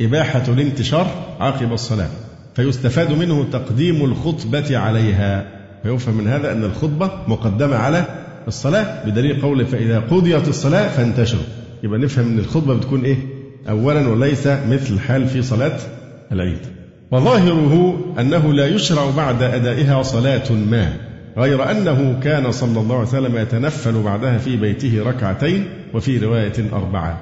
إباحة 0.00 0.42
الانتشار 0.48 1.06
عقب 1.40 1.72
الصلاة. 1.72 2.08
فيستفاد 2.54 3.12
منه 3.12 3.46
تقديم 3.52 4.04
الخطبة 4.04 4.78
عليها. 4.78 5.46
فيفهم 5.82 6.14
من 6.14 6.28
هذا 6.28 6.52
أن 6.52 6.64
الخطبة 6.64 7.10
مقدمة 7.28 7.76
على 7.76 8.04
الصلاة 8.48 9.06
بدليل 9.06 9.42
قوله 9.42 9.64
فإذا 9.64 10.00
قضيت 10.00 10.48
الصلاة 10.48 10.88
فانتشروا. 10.88 11.42
يبقى 11.82 11.98
نفهم 11.98 12.26
أن 12.26 12.38
الخطبة 12.38 12.74
بتكون 12.74 13.04
إيه؟ 13.04 13.39
أولا 13.68 14.08
وليس 14.08 14.46
مثل 14.46 14.94
الحال 14.94 15.26
في 15.26 15.42
صلاة 15.42 15.78
العيد. 16.32 16.58
وظاهره 17.10 18.04
أنه 18.20 18.52
لا 18.52 18.66
يشرع 18.66 19.10
بعد 19.10 19.42
أدائها 19.42 20.02
صلاة 20.02 20.52
ما 20.52 20.92
غير 21.38 21.70
أنه 21.70 22.20
كان 22.22 22.52
صلى 22.52 22.80
الله 22.80 22.96
عليه 22.96 23.08
وسلم 23.08 23.36
يتنفل 23.36 24.02
بعدها 24.02 24.38
في 24.38 24.56
بيته 24.56 25.02
ركعتين 25.02 25.64
وفي 25.94 26.18
رواية 26.18 26.52
أربعة. 26.72 27.18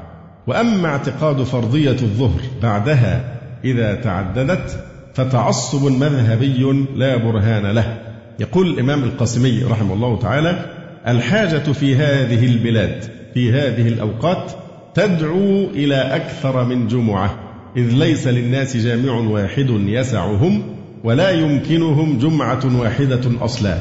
وأما 0.47 0.89
اعتقاد 0.89 1.43
فرضية 1.43 1.91
الظهر 1.91 2.41
بعدها 2.63 3.35
إذا 3.65 3.95
تعددت 3.95 4.85
فتعصب 5.15 5.85
مذهبي 5.93 6.87
لا 6.97 7.17
برهان 7.17 7.67
له. 7.67 7.99
يقول 8.41 8.67
الإمام 8.67 9.05
القاسمي 9.05 9.63
رحمه 9.71 9.95
الله 9.95 10.19
تعالى 10.19 10.65
الحاجة 11.09 11.73
في 11.73 11.97
هذه 11.97 12.47
البلاد 12.47 13.05
في 13.35 13.53
هذه 13.53 13.89
الأوقات 13.89 14.53
تدعو 14.99 15.71
إلى 15.71 15.95
أكثر 15.95 16.65
من 16.65 16.89
جمعة. 16.89 17.39
إذ 17.77 17.95
ليس 17.95 18.27
للناس 18.27 18.77
جامع 18.77 19.13
واحد 19.13 19.67
يسعهم 19.71 20.63
ولا 21.05 21.31
يمكنهم 21.31 22.19
جمعة 22.19 22.81
واحدة 22.81 23.21
أصلا 23.41 23.79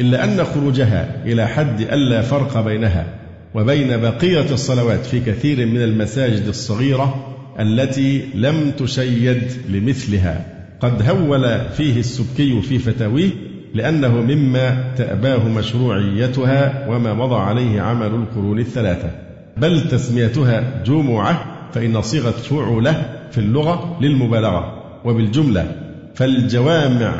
إلا 0.00 0.24
أن 0.24 0.44
خروجها 0.44 1.24
إلى 1.26 1.46
حد 1.46 1.80
ألا 1.80 2.22
فرق 2.22 2.60
بينها 2.60 3.06
وبين 3.54 3.96
بقية 3.96 4.52
الصلوات 4.52 5.06
في 5.06 5.20
كثير 5.20 5.66
من 5.66 5.82
المساجد 5.82 6.46
الصغيرة 6.46 7.34
التي 7.60 8.24
لم 8.34 8.70
تشيد 8.78 9.42
لمثلها. 9.68 10.46
قد 10.80 11.08
هول 11.08 11.60
فيه 11.76 12.00
السبكي 12.00 12.62
في 12.62 12.78
فتاويه 12.78 13.30
لأنه 13.74 14.20
مما 14.20 14.94
تأباه 14.96 15.48
مشروعيتها 15.48 16.86
وما 16.88 17.14
مضى 17.14 17.36
عليه 17.36 17.80
عمل 17.80 18.06
القرون 18.06 18.58
الثلاثة. 18.58 19.29
بل 19.60 19.88
تسميتها 19.88 20.82
جمعة 20.86 21.44
فإن 21.72 22.02
صيغة 22.02 22.30
فعلة 22.30 23.04
في 23.30 23.38
اللغة 23.38 23.98
للمبالغة. 24.00 24.80
وبالجملة 25.04 25.66
فالجوامع 26.14 27.14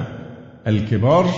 الكبار 0.66 1.30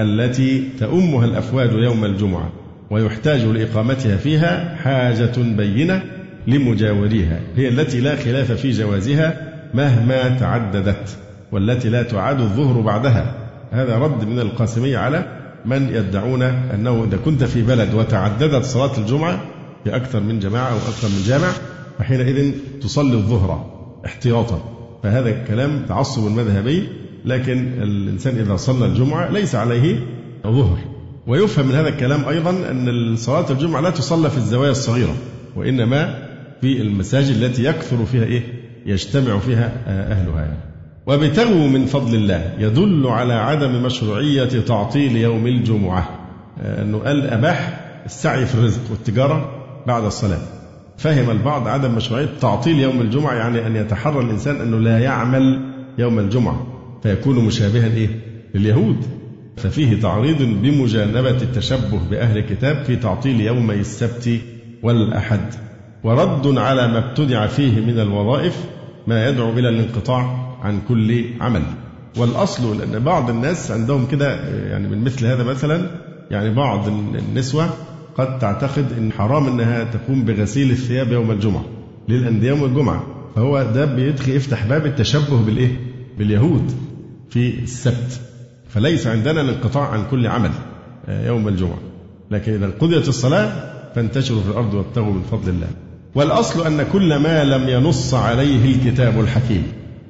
التي 0.00 0.68
تؤمها 0.80 1.24
الأفواج 1.24 1.72
يوم 1.72 2.04
الجمعة 2.04 2.52
ويحتاج 2.90 3.44
لإقامتها 3.44 4.16
فيها 4.16 4.76
حاجة 4.76 5.32
بينة 5.36 6.02
لمجاوريها 6.46 7.40
هي 7.56 7.68
التي 7.68 8.00
لا 8.00 8.16
خلاف 8.16 8.52
في 8.52 8.70
جوازها 8.70 9.36
مهما 9.74 10.28
تعددت 10.28 11.18
والتي 11.52 11.88
لا 11.88 12.02
تعاد 12.02 12.40
الظهر 12.40 12.80
بعدها. 12.80 13.34
هذا 13.72 13.98
رد 13.98 14.24
من 14.24 14.38
القاسمية 14.38 14.98
على 14.98 15.24
من 15.64 15.88
يدعون 15.94 16.42
أنه 16.42 17.04
إذا 17.04 17.16
كنت 17.24 17.44
في 17.44 17.62
بلد 17.62 17.94
وتعددت 17.94 18.64
صلاة 18.64 18.98
الجمعة 18.98 19.40
في 19.84 19.96
أكثر 19.96 20.20
من 20.20 20.38
جماعة 20.38 20.70
أو 20.70 20.76
أكثر 20.76 21.08
من 21.08 21.22
جامع 21.26 21.52
فحينئذ 21.98 22.52
تصلي 22.82 23.14
الظهر 23.14 23.66
احتياطا. 24.06 24.64
فهذا 25.02 25.28
الكلام 25.28 25.82
تعصب 25.88 26.30
مذهبي 26.30 26.88
لكن 27.24 27.82
الإنسان 27.82 28.38
إذا 28.38 28.56
صلى 28.56 28.86
الجمعة 28.86 29.30
ليس 29.30 29.54
عليه 29.54 29.96
ظهر. 30.46 30.78
ويفهم 31.26 31.66
من 31.66 31.74
هذا 31.74 31.88
الكلام 31.88 32.28
أيضا 32.28 32.50
أن 32.50 33.16
صلاة 33.16 33.50
الجمعة 33.50 33.80
لا 33.80 33.90
تصلى 33.90 34.30
في 34.30 34.36
الزوايا 34.36 34.70
الصغيرة 34.70 35.14
وإنما 35.56 36.28
في 36.60 36.80
المساجد 36.80 37.42
التي 37.42 37.64
يكثر 37.64 38.04
فيها 38.04 38.24
إيه؟ 38.24 38.42
يجتمع 38.86 39.38
فيها 39.38 39.72
أهلها. 39.86 40.40
يعني. 40.40 40.56
وابتغوا 41.06 41.68
من 41.68 41.86
فضل 41.86 42.14
الله 42.14 42.52
يدل 42.58 43.06
على 43.06 43.32
عدم 43.32 43.82
مشروعية 43.82 44.60
تعطيل 44.60 45.16
يوم 45.16 45.46
الجمعة. 45.46 46.08
أنه 46.60 46.98
قال 46.98 47.26
أباح 47.26 47.80
السعي 48.06 48.46
في 48.46 48.54
الرزق 48.54 48.80
والتجارة 48.90 49.59
بعد 49.86 50.04
الصلاة. 50.04 50.40
فهم 50.98 51.30
البعض 51.30 51.68
عدم 51.68 51.94
مشروعية 51.94 52.28
تعطيل 52.40 52.78
يوم 52.78 53.00
الجمعة 53.00 53.34
يعني 53.34 53.66
أن 53.66 53.76
يتحرى 53.76 54.20
الإنسان 54.20 54.60
أنه 54.60 54.78
لا 54.78 54.98
يعمل 54.98 55.60
يوم 55.98 56.18
الجمعة 56.18 56.66
فيكون 57.02 57.44
مشابها 57.44 57.86
إيه؟ 57.86 58.08
لليهود. 58.54 58.96
ففيه 59.56 60.00
تعريض 60.00 60.42
بمجانبة 60.42 61.30
التشبه 61.30 62.00
بأهل 62.10 62.38
الكتاب 62.38 62.84
في 62.84 62.96
تعطيل 62.96 63.40
يومي 63.40 63.74
السبت 63.74 64.40
والأحد. 64.82 65.54
ورد 66.04 66.58
على 66.58 66.88
ما 66.88 66.98
ابتدع 66.98 67.46
فيه 67.46 67.80
من 67.80 68.00
الوظائف 68.00 68.64
ما 69.06 69.28
يدعو 69.28 69.50
إلى 69.50 69.68
الانقطاع 69.68 70.56
عن 70.62 70.80
كل 70.88 71.24
عمل. 71.40 71.62
والأصل 72.16 72.78
لأن 72.78 72.98
بعض 72.98 73.30
الناس 73.30 73.70
عندهم 73.70 74.06
كده 74.06 74.40
يعني 74.70 74.88
من 74.88 75.04
مثل 75.04 75.26
هذا 75.26 75.42
مثلا 75.42 75.86
يعني 76.30 76.54
بعض 76.54 76.88
النسوة 76.88 77.70
قد 78.16 78.38
تعتقد 78.38 78.92
أن 78.98 79.12
حرام 79.12 79.46
أنها 79.46 79.84
تقوم 79.84 80.24
بغسيل 80.24 80.70
الثياب 80.70 81.12
يوم 81.12 81.30
الجمعة 81.30 81.64
للأندية 82.08 82.48
يوم 82.48 82.64
الجمعة. 82.64 83.06
فهو 83.36 83.62
ده 83.74 83.84
بيدخل 83.84 84.32
يفتح 84.32 84.66
باب 84.66 84.86
التشبه 84.86 85.42
بالإيه؟ 85.42 85.76
باليهود 86.18 86.72
في 87.30 87.62
السبت. 87.62 88.20
فليس 88.68 89.06
عندنا 89.06 89.40
الانقطاع 89.40 89.88
عن 89.88 90.04
كل 90.10 90.26
عمل 90.26 90.50
آه، 91.08 91.26
يوم 91.26 91.48
الجمعة. 91.48 91.78
لكن 92.30 92.52
إذا 92.52 92.70
قضيت 92.80 93.08
الصلاة 93.08 93.52
فانتشروا 93.94 94.42
في 94.42 94.48
الأرض 94.48 94.74
وابتغوا 94.74 95.12
من 95.12 95.22
فضل 95.22 95.48
الله. 95.48 95.68
والأصل 96.14 96.66
أن 96.66 96.86
كل 96.92 97.16
ما 97.16 97.44
لم 97.44 97.68
ينص 97.68 98.14
عليه 98.14 98.74
الكتاب 98.74 99.20
الحكيم 99.20 99.62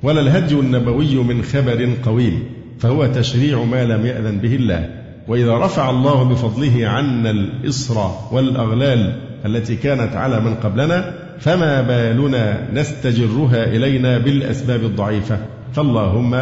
ولا 0.03 0.21
الهدي 0.21 0.55
النبوي 0.55 1.15
من 1.15 1.43
خبر 1.43 1.95
قويم 2.05 2.43
فهو 2.79 3.07
تشريع 3.07 3.65
ما 3.65 3.85
لم 3.85 4.07
يأذن 4.07 4.39
به 4.39 4.55
الله. 4.55 5.00
وإذا 5.29 5.59
رفع 5.59 5.91
الله 5.91 6.23
بفضله 6.25 6.89
عنا 6.89 7.31
الإصر 7.31 8.01
والأغلال 8.33 9.13
التي 9.47 9.77
كانت 9.77 10.17
على 10.17 10.41
من 10.41 10.55
قبلنا 10.55 11.15
فما 11.39 11.83
بالنا 11.83 12.71
نستجرها 12.73 13.65
إلينا 13.65 14.19
بالأسباب 14.19 14.85
الضعيفة. 14.85 15.39
فاللهم 15.73 16.41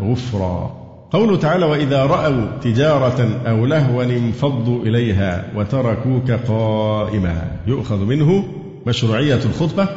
غفرا. 0.00 0.80
قوله 1.12 1.36
تعالى 1.36 1.64
وإذا 1.64 2.04
رأوا 2.06 2.46
تجارة 2.62 3.28
أو 3.46 3.66
لهوا 3.66 4.04
انفضوا 4.04 4.82
إليها 4.82 5.44
وتركوك 5.56 6.30
قائما. 6.30 7.42
يؤخذ 7.66 8.04
منه 8.04 8.44
مشروعية 8.86 9.40
الخطبة 9.44 9.88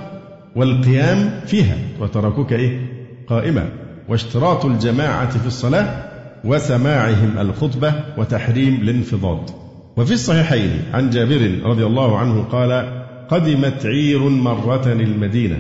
والقيام 0.56 1.40
فيها 1.46 1.76
وتركوك 2.00 2.54
إيه؟ 2.54 2.80
قائما. 3.28 3.70
واشتراط 4.10 4.66
الجماعة 4.66 5.30
في 5.30 5.48
الصلاة 5.48 6.13
وسماعهم 6.44 7.38
الخطبة 7.40 7.94
وتحريم 8.18 8.76
الانفضاض. 8.82 9.50
وفي 9.98 10.14
الصحيحين 10.14 10.72
عن 10.94 11.10
جابر 11.10 11.60
رضي 11.64 11.86
الله 11.86 12.18
عنه 12.18 12.44
قال 12.44 13.04
قدمت 13.30 13.86
عير 13.86 14.20
مرة 14.20 14.92
المدينة 14.92 15.58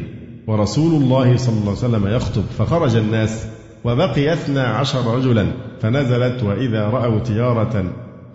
ورسول 0.47 1.01
الله 1.01 1.37
صلى 1.37 1.53
الله 1.53 1.77
عليه 1.83 1.97
وسلم 1.97 2.07
يخطب 2.07 2.43
فخرج 2.57 2.95
الناس 2.95 3.47
وبقي 3.83 4.33
اثنا 4.33 4.63
عشر 4.63 5.15
رجلا 5.15 5.45
فنزلت 5.81 6.43
وإذا 6.43 6.83
رأوا 6.83 7.19
تجارة 7.19 7.85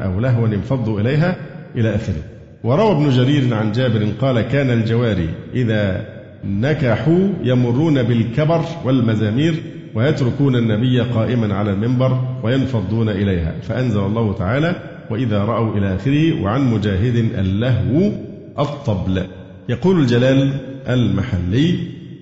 أو 0.01 0.21
لهوا 0.21 0.47
انفضوا 0.47 1.01
إليها 1.01 1.37
إلى 1.77 1.95
آخره. 1.95 2.23
وروى 2.65 2.93
ابن 2.93 3.11
جرير 3.11 3.55
عن 3.55 3.73
جابر 3.73 4.07
قال 4.21 4.41
كان 4.41 4.71
الجواري 4.71 5.29
إذا 5.55 6.07
نكحوا 6.45 7.29
يمرون 7.43 8.03
بالكبر 8.03 8.65
والمزامير 8.85 9.55
ويتركون 9.95 10.57
النبي 10.57 11.01
قائما 11.01 11.55
على 11.55 11.71
المنبر 11.71 12.25
وينفضون 12.43 13.09
إليها. 13.09 13.55
فأنزل 13.63 14.01
الله 14.01 14.33
تعالى 14.33 14.75
وإذا 15.11 15.45
رأوا 15.45 15.77
إلى 15.77 15.95
آخره 15.95 16.43
وعن 16.43 16.73
مجاهد 16.73 17.17
اللهو 17.17 18.13
الطبل. 18.59 19.27
يقول 19.69 20.01
الجلال 20.01 20.53
المحلي 20.89 21.79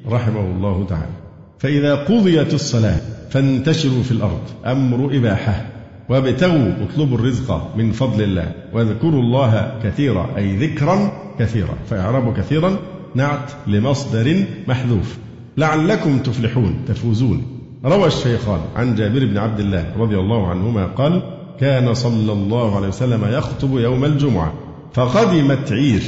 رحمه 0.09 0.41
الله 0.41 0.87
تعالى 0.89 1.13
فإذا 1.59 1.95
قضيت 1.95 2.55
الصلاة 2.55 3.01
فانتشروا 3.31 4.03
في 4.03 4.13
الأرض 4.13 4.43
أمر 4.67 5.17
إباحة. 5.17 5.67
وابتغوا 6.09 6.73
اطلبوا 6.85 7.19
الرزق 7.19 7.77
من 7.77 7.93
فضل 7.93 8.23
الله. 8.23 8.53
واذكروا 8.73 9.23
الله 9.23 9.81
كثيرا 9.85 10.29
أي 10.37 10.57
ذكرا 10.57 11.13
كثيرا. 11.39 11.75
فإعراب 11.91 12.37
كثيرا 12.37 12.77
نعت 13.15 13.51
لمصدر 13.67 14.45
محذوف. 14.69 15.19
لعلكم 15.57 16.19
تفلحون 16.19 16.75
تفوزون. 16.89 17.56
روى 17.85 18.07
الشيخان 18.07 18.61
عن 18.77 18.95
جابر 18.95 19.27
بن 19.27 19.39
عبد 19.39 19.61
الله 19.61 19.85
رضي 19.99 20.19
الله 20.19 20.47
عنهما 20.47 20.87
قال 20.87 21.23
كان 21.61 21.95
صلى 21.95 22.33
الله 22.33 22.77
عليه 22.77 22.89
وسلم 22.89 23.25
يخطب 23.25 23.79
يوم 23.79 24.05
الجمعة 24.05 24.53
فقدمت 24.93 25.73
عير 25.73 26.03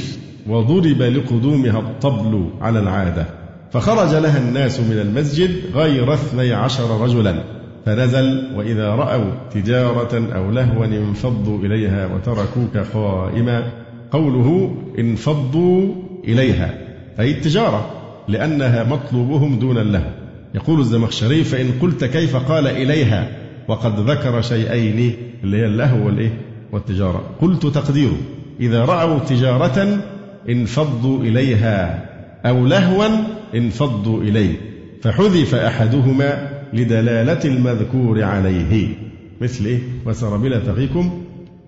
وضرب 0.47 1.01
لقدومها 1.01 1.79
الطبل 1.79 2.49
على 2.61 2.79
العادة 2.79 3.25
فخرج 3.71 4.15
لها 4.15 4.37
الناس 4.37 4.79
من 4.79 4.99
المسجد 4.99 5.51
غير 5.75 6.13
اثني 6.13 6.53
عشر 6.53 7.01
رجلا 7.01 7.43
فنزل 7.85 8.55
وإذا 8.55 8.89
رأوا 8.89 9.31
تجارة 9.51 10.35
أو 10.35 10.51
لهوا 10.51 10.85
انفضوا 10.85 11.57
إليها 11.57 12.07
وتركوك 12.15 12.77
قائما 12.93 13.71
قوله 14.11 14.75
انفضوا 14.99 15.95
إليها 16.23 16.77
أي 17.19 17.31
التجارة 17.31 17.89
لأنها 18.27 18.83
مطلوبهم 18.83 19.59
دون 19.59 19.77
اللهو. 19.77 20.18
يقول 20.55 20.79
الزمخشري 20.79 21.43
فإن 21.43 21.71
قلت 21.81 22.03
كيف 22.03 22.35
قال 22.35 22.67
إليها 22.67 23.31
وقد 23.67 24.09
ذكر 24.09 24.41
شيئين 24.41 25.13
اللي 25.43 25.57
هي 25.57 25.65
اللهو 25.65 26.05
والإيه؟ 26.05 26.41
والتجارة. 26.71 27.23
قلت 27.41 27.65
تقديره 27.67 28.17
إذا 28.59 28.85
رأوا 28.85 29.19
تجارة 29.19 29.99
انفضوا 30.49 31.19
إليها 31.23 32.05
أو 32.45 32.65
لهوا 32.65 33.07
انفضوا 33.55 34.21
إليه. 34.21 34.55
فحذف 35.01 35.55
أحدهما 35.55 36.49
لدلالة 36.73 37.39
المذكور 37.45 38.23
عليه. 38.23 38.87
مثل 39.41 39.65
إيه؟ 39.65 39.79
وسر 40.05 40.37
بلا 40.37 40.59
تقيكم 40.59 41.21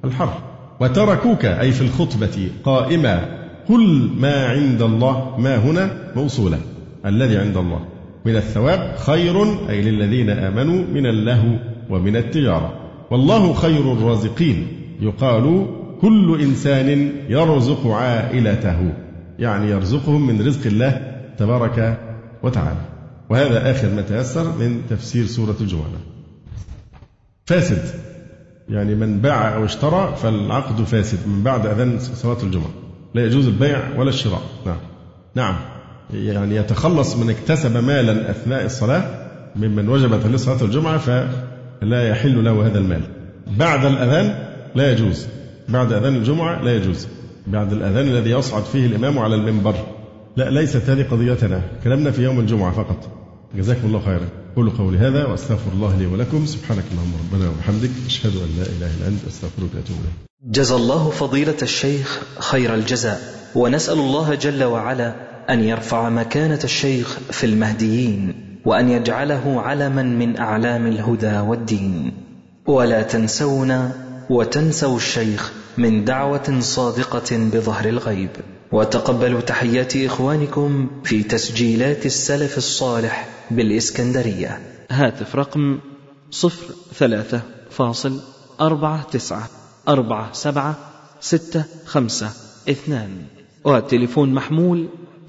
الحر 0.06 0.34
وتركوك 0.80 1.46
أي 1.46 1.72
في 1.72 1.82
الخطبة 1.82 2.50
قائما 2.64 3.42
كل 3.68 4.10
ما 4.20 4.46
عند 4.46 4.82
الله 4.82 5.36
ما 5.40 5.56
هنا 5.58 6.12
موصولة 6.16 6.60
الذي 7.06 7.38
عند 7.38 7.58
الله. 7.58 7.91
من 8.26 8.36
الثواب 8.36 8.96
خير 8.98 9.44
أي 9.70 9.82
للذين 9.82 10.30
آمنوا 10.30 10.86
من 10.94 11.06
اللهو 11.06 11.56
ومن 11.90 12.16
التجارة. 12.16 12.74
والله 13.12 13.54
خير 13.54 13.94
الرازقين. 13.94 14.68
يقال 15.00 15.66
كل 16.02 16.42
إنسان 16.42 17.12
يرزق 17.30 17.88
عائلته. 17.88 18.94
يعني 19.40 19.72
يرزقهم 19.72 20.28
من 20.28 20.48
رزق 20.48 20.68
الله 20.68 21.02
تبارك 21.38 22.00
وتعالى. 22.44 22.82
وهذا 23.30 23.72
آخر 23.72 23.90
ما 23.90 24.02
تيسر 24.02 24.44
من 24.44 24.82
تفسير 24.90 25.26
سورة 25.26 25.56
الجمعة 25.62 25.86
فاسد. 27.46 27.84
يعني 28.70 28.96
من 28.96 29.20
باع 29.20 29.56
أو 29.56 29.66
اشترى 29.66 30.16
فالعقد 30.22 30.84
فاسد. 30.84 31.28
من 31.28 31.44
بعد 31.44 31.66
أذان 31.66 32.00
صلاة 32.00 32.44
الجمعة. 32.44 32.72
لا 33.14 33.26
يجوز 33.26 33.48
البيع 33.48 33.80
ولا 33.98 34.10
الشراء. 34.10 34.42
نعم. 34.66 34.78
نعم. 35.36 35.56
يعني 36.14 36.56
يتخلص 36.56 37.16
من 37.16 37.30
اكتسب 37.30 37.78
مالا 37.78 38.32
أثناء 38.32 38.66
الصلاة 38.66 39.04
ممن 39.56 39.90
وجبت 39.90 40.26
عليه 40.26 40.38
صلاة 40.38 40.62
الجمعة 40.62 40.98
فلا 40.98 42.10
يحل 42.10 42.46
له 42.46 42.68
هذا 42.68 42.80
المال. 42.80 43.02
بعد 43.48 43.86
الأذان 43.86 44.36
لا 44.76 44.92
يجوز. 44.92 45.28
بعد 45.70 45.94
أذان 45.94 46.16
الجمعة 46.16 46.62
لا 46.62 46.76
يجوز. 46.76 47.08
بعد 47.48 47.74
الأذان 47.74 48.08
الذي 48.08 48.30
يصعد 48.30 48.64
فيه 48.64 48.86
الإمام 48.86 49.20
على 49.20 49.36
المنبر. 49.36 49.76
لا 50.38 50.50
ليست 50.50 50.90
هذه 50.90 51.04
قضيتنا. 51.12 51.62
كلامنا 51.84 52.12
في 52.12 52.24
يوم 52.24 52.40
الجمعة 52.40 52.72
فقط. 52.72 53.10
جزاكم 53.56 53.88
الله 53.88 54.00
خيرا. 54.06 54.28
قولوا 54.56 54.72
قولي 54.78 54.98
هذا 54.98 55.26
وأستغفر 55.26 55.72
الله 55.74 55.98
لي 55.98 56.06
ولكم. 56.06 56.46
سبحانك 56.46 56.84
اللهم 56.92 57.14
ربنا 57.20 57.50
وبحمدك. 57.50 57.90
أشهد 58.08 58.32
أن 58.36 58.50
لا 58.60 58.66
إله 58.66 58.98
إلا 58.98 59.08
أنت. 59.08 59.28
أستغفرك 59.28 59.70
وأتوب 59.76 59.98
إليك. 59.98 60.54
جزى 60.56 60.76
الله 60.76 61.10
فضيلة 61.10 61.58
الشيخ 61.62 62.22
خير 62.40 62.76
الجزاء. 62.76 63.22
ونسأل 63.56 64.00
الله 64.00 64.36
جل 64.36 64.64
وعلا 64.64 65.31
أن 65.50 65.64
يرفع 65.64 66.10
مكانة 66.10 66.60
الشيخ 66.64 67.20
في 67.32 67.46
المهديين 67.46 68.34
وأن 68.66 68.90
يجعله 68.90 69.62
علما 69.62 70.04
من 70.04 70.38
أعلام 70.38 70.88
الهدى 70.88 71.40
والدين. 71.40 72.14
ولا 72.68 73.02
تنسونا 73.02 73.92
وتنسوا 74.30 74.98
الشيخ 74.98 75.52
من 75.78 76.06
دعوة 76.06 76.60
صادقة 76.60 77.38
بظهر 77.38 77.90
الغيب. 77.90 78.30
وتقبلوا 78.72 79.42
تحيات 79.42 79.98
إخوانكم 79.98 80.90
في 81.04 81.24
تسجيلات 81.24 82.06
السلف 82.06 82.58
الصالح 82.58 83.28
بالإسكندرية. 83.52 84.60
هاتف 84.92 85.36
رقم 85.36 85.80
صفر 86.32 86.74
ثلاثة 86.94 87.42
فاصل 87.70 88.20
أربعة 88.62 89.04
تسعة 89.04 89.50
أربعة 89.88 90.34
سبعة 90.34 90.76
ستة 91.20 91.64
خمسة 91.86 92.30
اثنان. 92.70 93.10
والتليفون 93.64 94.34
محمول 94.34 94.90